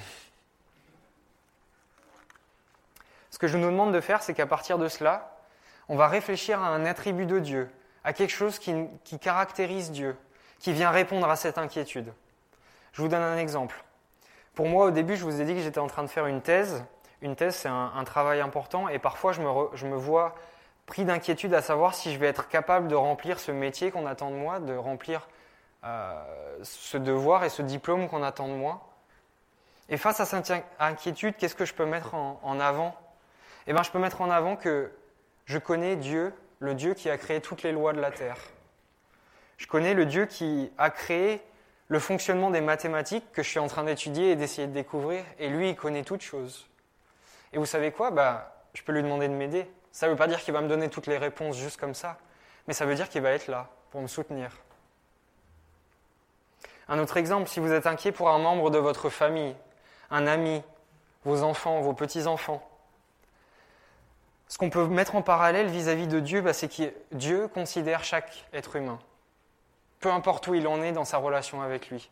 Ce 3.37 3.39
que 3.39 3.45
je 3.45 3.59
nous 3.59 3.69
demande 3.69 3.93
de 3.93 4.01
faire, 4.01 4.23
c'est 4.23 4.33
qu'à 4.33 4.47
partir 4.47 4.79
de 4.79 4.87
cela, 4.87 5.37
on 5.89 5.95
va 5.95 6.07
réfléchir 6.07 6.59
à 6.59 6.69
un 6.69 6.87
attribut 6.87 7.27
de 7.27 7.37
Dieu, 7.37 7.69
à 8.03 8.11
quelque 8.11 8.31
chose 8.31 8.57
qui, 8.57 8.89
caractérise 9.21 9.91
Dieu, 9.91 10.17
qui 10.57 10.73
vient 10.73 10.89
répondre 10.89 11.29
à 11.29 11.35
cette 11.35 11.59
inquiétude. 11.59 12.11
Je 12.93 13.01
vous 13.03 13.07
donne 13.07 13.21
un 13.21 13.37
exemple. 13.37 13.83
Pour 14.55 14.65
moi, 14.65 14.85
au 14.85 14.89
début, 14.89 15.15
je 15.15 15.23
vous 15.23 15.39
ai 15.39 15.45
dit 15.45 15.53
que 15.53 15.59
j'étais 15.59 15.77
en 15.77 15.85
train 15.85 16.01
de 16.01 16.07
faire 16.07 16.25
une 16.25 16.41
thèse. 16.41 16.83
Une 17.21 17.35
thèse, 17.35 17.57
c'est 17.57 17.69
un, 17.69 18.03
travail 18.05 18.41
important 18.41 18.89
et 18.89 18.97
parfois, 18.97 19.33
je 19.33 19.41
me, 19.85 19.95
vois 19.95 20.33
pris 20.87 21.05
d'inquiétude 21.05 21.53
à 21.53 21.61
savoir 21.61 21.93
si 21.93 22.11
je 22.11 22.17
vais 22.17 22.25
être 22.29 22.47
capable 22.47 22.87
de 22.87 22.95
remplir 22.95 23.39
ce 23.39 23.51
métier 23.51 23.91
qu'on 23.91 24.07
attend 24.07 24.31
de 24.31 24.35
moi, 24.35 24.59
de 24.59 24.75
remplir 24.75 25.27
euh, 25.83 26.57
ce 26.63 26.97
devoir 26.97 27.43
et 27.43 27.49
ce 27.49 27.61
diplôme 27.61 28.09
qu'on 28.09 28.23
attend 28.23 28.47
de 28.47 28.53
moi. 28.53 28.81
Et 29.89 29.97
face 29.97 30.19
à 30.19 30.25
cette 30.25 30.51
inquiétude, 30.79 31.35
qu'est-ce 31.37 31.53
que 31.53 31.65
je 31.65 31.75
peux 31.75 31.85
mettre 31.85 32.15
en 32.15 32.59
avant? 32.59 32.95
Eh 33.67 33.73
bien, 33.73 33.83
je 33.83 33.91
peux 33.91 33.99
mettre 33.99 34.21
en 34.21 34.31
avant 34.31 34.55
que 34.55 34.91
je 35.45 35.57
connais 35.57 35.95
Dieu, 35.95 36.33
le 36.59 36.73
Dieu 36.73 36.93
qui 36.93 37.09
a 37.09 37.17
créé 37.17 37.41
toutes 37.41 37.63
les 37.63 37.71
lois 37.71 37.93
de 37.93 37.99
la 37.99 38.11
terre. 38.11 38.37
Je 39.57 39.67
connais 39.67 39.93
le 39.93 40.05
Dieu 40.05 40.25
qui 40.25 40.71
a 40.77 40.89
créé 40.89 41.41
le 41.89 41.99
fonctionnement 41.99 42.49
des 42.49 42.61
mathématiques 42.61 43.31
que 43.31 43.43
je 43.43 43.49
suis 43.49 43.59
en 43.59 43.67
train 43.67 43.83
d'étudier 43.83 44.31
et 44.31 44.35
d'essayer 44.35 44.67
de 44.67 44.73
découvrir, 44.73 45.23
et 45.39 45.49
lui, 45.49 45.69
il 45.69 45.75
connaît 45.75 46.03
toutes 46.03 46.21
choses. 46.21 46.67
Et 47.53 47.57
vous 47.57 47.65
savez 47.65 47.91
quoi? 47.91 48.11
Bah, 48.11 48.53
Je 48.73 48.83
peux 48.83 48.91
lui 48.91 49.03
demander 49.03 49.27
de 49.27 49.33
m'aider. 49.33 49.69
Ça 49.91 50.05
ne 50.05 50.11
veut 50.11 50.17
pas 50.17 50.27
dire 50.27 50.39
qu'il 50.39 50.53
va 50.53 50.61
me 50.61 50.67
donner 50.67 50.89
toutes 50.89 51.07
les 51.07 51.17
réponses 51.17 51.57
juste 51.57 51.79
comme 51.79 51.93
ça, 51.93 52.17
mais 52.67 52.73
ça 52.73 52.85
veut 52.85 52.95
dire 52.95 53.09
qu'il 53.09 53.21
va 53.21 53.31
être 53.31 53.47
là 53.47 53.67
pour 53.91 54.01
me 54.01 54.07
soutenir. 54.07 54.51
Un 56.89 56.99
autre 56.99 57.17
exemple, 57.17 57.49
si 57.49 57.59
vous 57.59 57.71
êtes 57.71 57.87
inquiet 57.87 58.11
pour 58.11 58.29
un 58.29 58.37
membre 58.37 58.69
de 58.69 58.77
votre 58.77 59.09
famille, 59.09 59.55
un 60.09 60.27
ami, 60.27 60.61
vos 61.25 61.43
enfants, 61.43 61.81
vos 61.81 61.93
petits-enfants, 61.93 62.65
ce 64.47 64.57
qu'on 64.57 64.69
peut 64.69 64.87
mettre 64.87 65.15
en 65.15 65.21
parallèle 65.21 65.67
vis-à-vis 65.67 66.07
de 66.07 66.19
Dieu, 66.19 66.41
bah, 66.41 66.53
c'est 66.53 66.69
que 66.69 66.93
Dieu 67.11 67.47
considère 67.47 68.03
chaque 68.03 68.45
être 68.53 68.75
humain, 68.75 68.99
peu 69.99 70.11
importe 70.11 70.47
où 70.47 70.53
il 70.53 70.67
en 70.67 70.81
est 70.81 70.91
dans 70.91 71.05
sa 71.05 71.17
relation 71.17 71.61
avec 71.61 71.89
lui. 71.89 72.09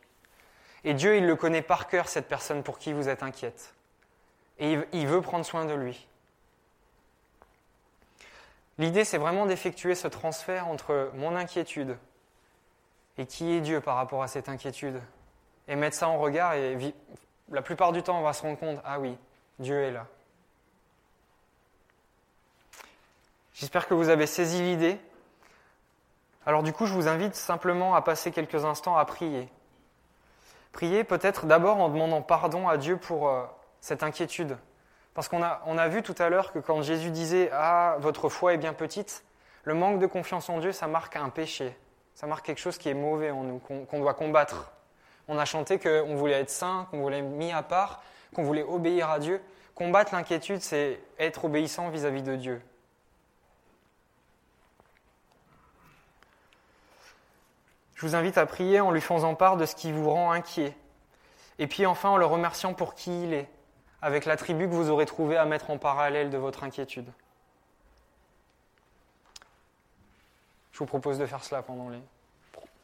Et 0.83 0.93
Dieu, 0.93 1.17
il 1.17 1.25
le 1.25 1.35
connaît 1.35 1.61
par 1.61 1.87
cœur, 1.87 2.07
cette 2.07 2.27
personne 2.27 2.61
pour 2.61 2.77
qui 2.77 2.93
vous 2.93 3.09
êtes 3.09 3.23
inquiète. 3.23 3.73
Et 4.59 4.77
il 4.93 5.07
veut 5.07 5.21
prendre 5.21 5.45
soin 5.45 5.65
de 5.65 5.73
lui. 5.73 6.07
L'idée, 8.77 9.05
c'est 9.05 9.17
vraiment 9.17 9.45
d'effectuer 9.45 9.95
ce 9.95 10.07
transfert 10.07 10.67
entre 10.67 11.11
mon 11.15 11.35
inquiétude 11.35 11.97
et 13.17 13.25
qui 13.25 13.53
est 13.53 13.61
Dieu 13.61 13.79
par 13.79 13.95
rapport 13.95 14.21
à 14.21 14.27
cette 14.27 14.49
inquiétude. 14.49 15.01
Et 15.67 15.75
mettre 15.75 15.95
ça 15.95 16.09
en 16.09 16.19
regard, 16.19 16.53
et 16.53 16.77
la 17.49 17.61
plupart 17.61 17.91
du 17.91 18.03
temps, 18.03 18.19
on 18.19 18.23
va 18.23 18.33
se 18.33 18.41
rendre 18.41 18.59
compte, 18.59 18.79
ah 18.83 18.99
oui, 18.99 19.17
Dieu 19.59 19.81
est 19.81 19.91
là. 19.91 20.05
J'espère 23.55 23.87
que 23.87 23.93
vous 23.93 24.09
avez 24.09 24.27
saisi 24.27 24.61
l'idée. 24.61 24.99
Alors 26.45 26.61
du 26.61 26.73
coup, 26.73 26.85
je 26.85 26.93
vous 26.93 27.07
invite 27.07 27.35
simplement 27.35 27.95
à 27.95 28.01
passer 28.01 28.31
quelques 28.31 28.65
instants 28.65 28.97
à 28.97 29.05
prier. 29.05 29.47
Prier 30.73 31.05
peut-être 31.05 31.45
d'abord 31.45 31.77
en 31.77 31.87
demandant 31.87 32.21
pardon 32.21 32.67
à 32.67 32.75
Dieu 32.75 32.97
pour 32.97 33.29
euh, 33.29 33.45
cette 33.79 34.03
inquiétude. 34.03 34.57
Parce 35.13 35.29
qu'on 35.29 35.41
a, 35.41 35.61
on 35.67 35.77
a 35.77 35.87
vu 35.87 36.03
tout 36.03 36.15
à 36.19 36.27
l'heure 36.27 36.51
que 36.51 36.59
quand 36.59 36.81
Jésus 36.81 37.11
disait⁇ 37.11 37.45
Ah, 37.53 37.95
votre 37.99 38.27
foi 38.27 38.53
est 38.53 38.57
bien 38.57 38.73
petite⁇ 38.73 39.09
le 39.63 39.73
manque 39.73 39.99
de 39.99 40.05
confiance 40.05 40.49
en 40.49 40.59
Dieu, 40.59 40.73
ça 40.73 40.87
marque 40.87 41.15
un 41.15 41.29
péché. 41.29 41.77
Ça 42.13 42.27
marque 42.27 42.45
quelque 42.45 42.59
chose 42.59 42.77
qui 42.77 42.89
est 42.89 42.93
mauvais 42.93 43.31
en 43.31 43.43
nous, 43.43 43.59
qu'on 43.59 43.99
doit 43.99 44.13
combattre. 44.13 44.73
On 45.29 45.39
a 45.39 45.45
chanté 45.45 45.79
qu'on 45.79 46.15
voulait 46.15 46.41
être 46.41 46.49
saint, 46.49 46.87
qu'on 46.91 47.01
voulait 47.01 47.19
être 47.19 47.25
mis 47.25 47.53
à 47.53 47.63
part, 47.63 48.03
qu'on 48.35 48.43
voulait 48.43 48.63
obéir 48.63 49.09
à 49.09 49.19
Dieu. 49.19 49.41
Combattre 49.75 50.13
l'inquiétude, 50.13 50.61
c'est 50.61 50.99
être 51.17 51.45
obéissant 51.45 51.89
vis 51.89 52.05
à 52.05 52.11
-vis 52.11 52.21
de 52.21 52.35
Dieu. 52.35 52.61
Je 57.95 58.05
vous 58.05 58.15
invite 58.15 58.37
à 58.37 58.45
prier 58.45 58.81
en 58.81 58.91
lui 58.91 59.01
faisant 59.01 59.35
part 59.35 59.57
de 59.57 59.65
ce 59.65 59.75
qui 59.75 59.91
vous 59.91 60.09
rend 60.09 60.31
inquiet. 60.31 60.75
Et 61.59 61.67
puis 61.67 61.85
enfin 61.85 62.09
en 62.09 62.17
le 62.17 62.25
remerciant 62.25 62.73
pour 62.73 62.93
qui 62.93 63.23
il 63.23 63.33
est, 63.33 63.49
avec 64.01 64.25
l'attribut 64.25 64.67
que 64.67 64.73
vous 64.73 64.89
aurez 64.89 65.05
trouvé 65.05 65.37
à 65.37 65.45
mettre 65.45 65.69
en 65.69 65.77
parallèle 65.77 66.29
de 66.29 66.37
votre 66.37 66.63
inquiétude. 66.63 67.09
Je 70.73 70.79
vous 70.79 70.85
propose 70.85 71.17
de 71.17 71.25
faire 71.25 71.43
cela 71.43 71.61
pendant 71.61 71.87
les 71.87 72.01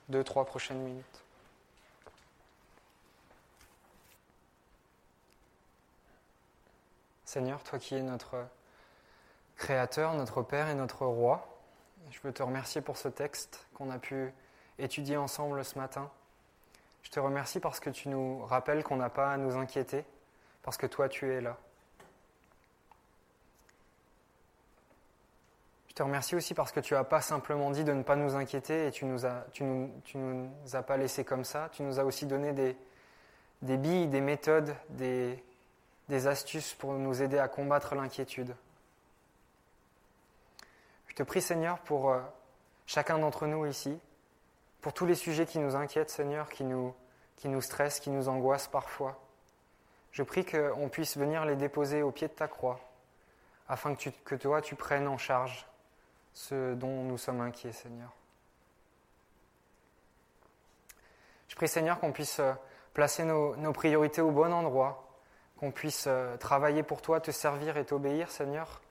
deux, 0.08 0.24
trois 0.24 0.46
prochaines 0.46 0.80
minutes. 0.80 1.24
Seigneur, 7.26 7.62
toi 7.64 7.80
qui 7.80 7.96
es 7.96 8.02
notre 8.02 8.46
Créateur, 9.58 10.14
notre 10.14 10.42
Père 10.42 10.70
et 10.70 10.76
notre 10.76 11.06
Roi, 11.06 11.48
je 12.12 12.20
veux 12.24 12.34
te 12.34 12.42
remercier 12.42 12.82
pour 12.82 12.98
ce 12.98 13.10
texte 13.10 13.68
qu'on 13.74 13.92
a 13.92 14.00
pu 14.00 14.34
étudier 14.80 15.18
ensemble 15.18 15.64
ce 15.64 15.78
matin. 15.78 16.10
Je 17.04 17.10
te 17.10 17.20
remercie 17.20 17.60
parce 17.60 17.80
que 17.80 17.90
tu 17.90 18.10
nous 18.10 18.46
rappelles 18.46 18.84
qu'on 18.84 18.98
n'a 18.98 19.10
pas 19.10 19.32
à 19.32 19.38
nous 19.38 19.58
inquiéter, 19.58 20.06
parce 20.64 20.78
que 20.78 20.88
toi 20.88 21.10
tu 21.10 21.32
es 21.32 21.42
là. 21.42 21.58
Je 25.90 25.94
te 25.94 26.04
remercie 26.04 26.36
aussi 26.36 26.54
parce 26.54 26.72
que 26.72 26.80
tu 26.80 26.94
n'as 26.94 27.04
pas 27.04 27.20
simplement 27.20 27.70
dit 27.70 27.84
de 27.84 27.92
ne 27.92 28.02
pas 28.02 28.16
nous 28.16 28.36
inquiéter 28.36 28.88
et 28.88 28.92
tu 28.92 29.04
nous 29.04 29.20
tu 29.52 29.66
nous, 29.66 29.92
tu 30.06 30.18
nous 30.18 30.50
as 30.74 30.84
pas 30.84 30.96
laissé 30.96 31.26
comme 31.26 31.44
ça. 31.44 31.70
Tu 31.74 31.84
nous 31.84 32.00
as 32.00 32.06
aussi 32.06 32.26
donné 32.26 32.54
des, 32.54 32.78
des 33.62 33.76
billes, 33.76 34.08
des 34.08 34.22
méthodes, 34.22 34.74
des, 34.90 35.44
des 36.08 36.28
astuces 36.28 36.74
pour 36.76 36.94
nous 36.94 37.22
aider 37.22 37.40
à 37.40 37.50
combattre 37.50 37.96
l'inquiétude. 37.96 38.56
Je 41.08 41.16
te 41.16 41.24
prie 41.24 41.42
Seigneur 41.42 41.80
pour 41.80 42.12
euh, 42.12 42.22
chacun 42.86 43.20
d'entre 43.20 43.46
nous 43.46 43.66
ici, 43.66 44.00
pour 44.82 44.94
tous 44.94 45.06
les 45.06 45.16
sujets 45.16 45.46
qui 45.46 45.60
nous 45.60 45.76
inquiètent, 45.76 46.10
Seigneur, 46.10 46.50
qui 46.50 46.64
nous, 46.64 46.94
stressent, 47.62 48.00
qui 48.00 48.10
nous 48.10 48.28
angoissent 48.28 48.68
parfois. 48.68 49.20
Je 50.12 50.24
prie 50.24 50.44
qu'on 50.44 50.90
puisse 50.90 51.18
venir 51.18 51.46
les 51.46 51.56
déposer 51.56 52.02
au 52.02 52.12
pied 52.12 52.28
de 52.28 52.34
ta 52.34 52.48
croix, 52.48 52.80
afin 53.70 53.96
que, 53.96 54.10
que 54.26 54.36
toi, 54.36 54.62
tu 54.62 54.76
prennes 54.76 55.08
en 55.08 55.18
charge 55.18 55.68
ce 56.34 56.74
dont 56.74 57.04
nous 57.04 57.18
sommes 57.18 57.42
inquiets, 57.42 57.72
Seigneur. 57.72 58.12
Je 61.48 61.56
prie, 61.56 61.68
Seigneur, 61.68 62.00
qu'on 62.00 62.12
puisse 62.12 62.40
euh, 62.40 62.54
placer 62.94 63.24
nos, 63.24 63.74
priorités 63.74 64.22
au 64.22 64.32
bon 64.32 64.52
endroit, 64.52 65.08
qu'on 65.60 65.72
puisse 65.72 66.06
euh, 66.08 66.38
travailler 66.38 66.82
pour 66.82 67.02
toi, 67.02 67.20
te 67.20 67.32
servir 67.32 67.78
et 67.78 67.86
t'obéir, 67.86 68.32
Seigneur, 68.32 68.82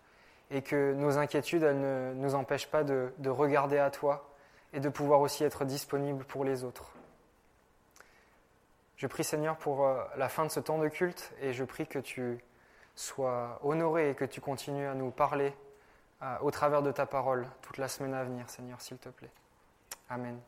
et 0.51 0.63
que 0.63 0.93
nos 0.93 1.19
inquiétudes, 1.19 1.63
elles 1.63 1.81
ne 1.81 2.13
nous 2.15 2.35
empêchent 2.35 2.69
pas 2.69 2.85
de 2.85 3.29
regarder 3.29 3.79
à 3.79 3.91
toi 3.91 4.30
et 4.73 4.81
de 4.81 4.89
pouvoir 4.89 5.21
aussi 5.21 5.45
être 5.45 5.65
disponibles 5.65 6.25
pour 6.25 6.45
les 6.45 6.65
autres. 6.65 6.93
Je 8.97 9.07
prie 9.07 9.25
Seigneur 9.25 9.57
pour 9.57 9.87
euh, 9.87 10.03
la 10.17 10.29
fin 10.29 10.45
de 10.45 10.51
ce 10.51 10.61
temps 10.61 10.79
de 10.79 10.89
culte 10.89 11.33
et 11.41 11.53
je 11.53 11.65
prie 11.65 11.87
que 11.87 11.99
tu 11.99 12.39
sois 12.95 13.59
honoré 13.63 14.11
et 14.11 14.15
que 14.15 14.25
tu 14.25 14.41
continues 14.41 14.87
à 14.87 14.95
nous 14.95 15.11
parler 15.11 15.55
au 16.43 16.51
travers 16.51 16.83
de 16.83 16.93
ta 16.93 17.07
parole 17.07 17.49
toute 17.63 17.79
la 17.79 17.89
semaine 17.89 18.13
à 18.13 18.23
venir, 18.23 18.51
Seigneur, 18.51 18.79
s'il 18.79 18.99
te 18.99 19.09
plaît. 19.09 19.31
Amen. 20.11 20.39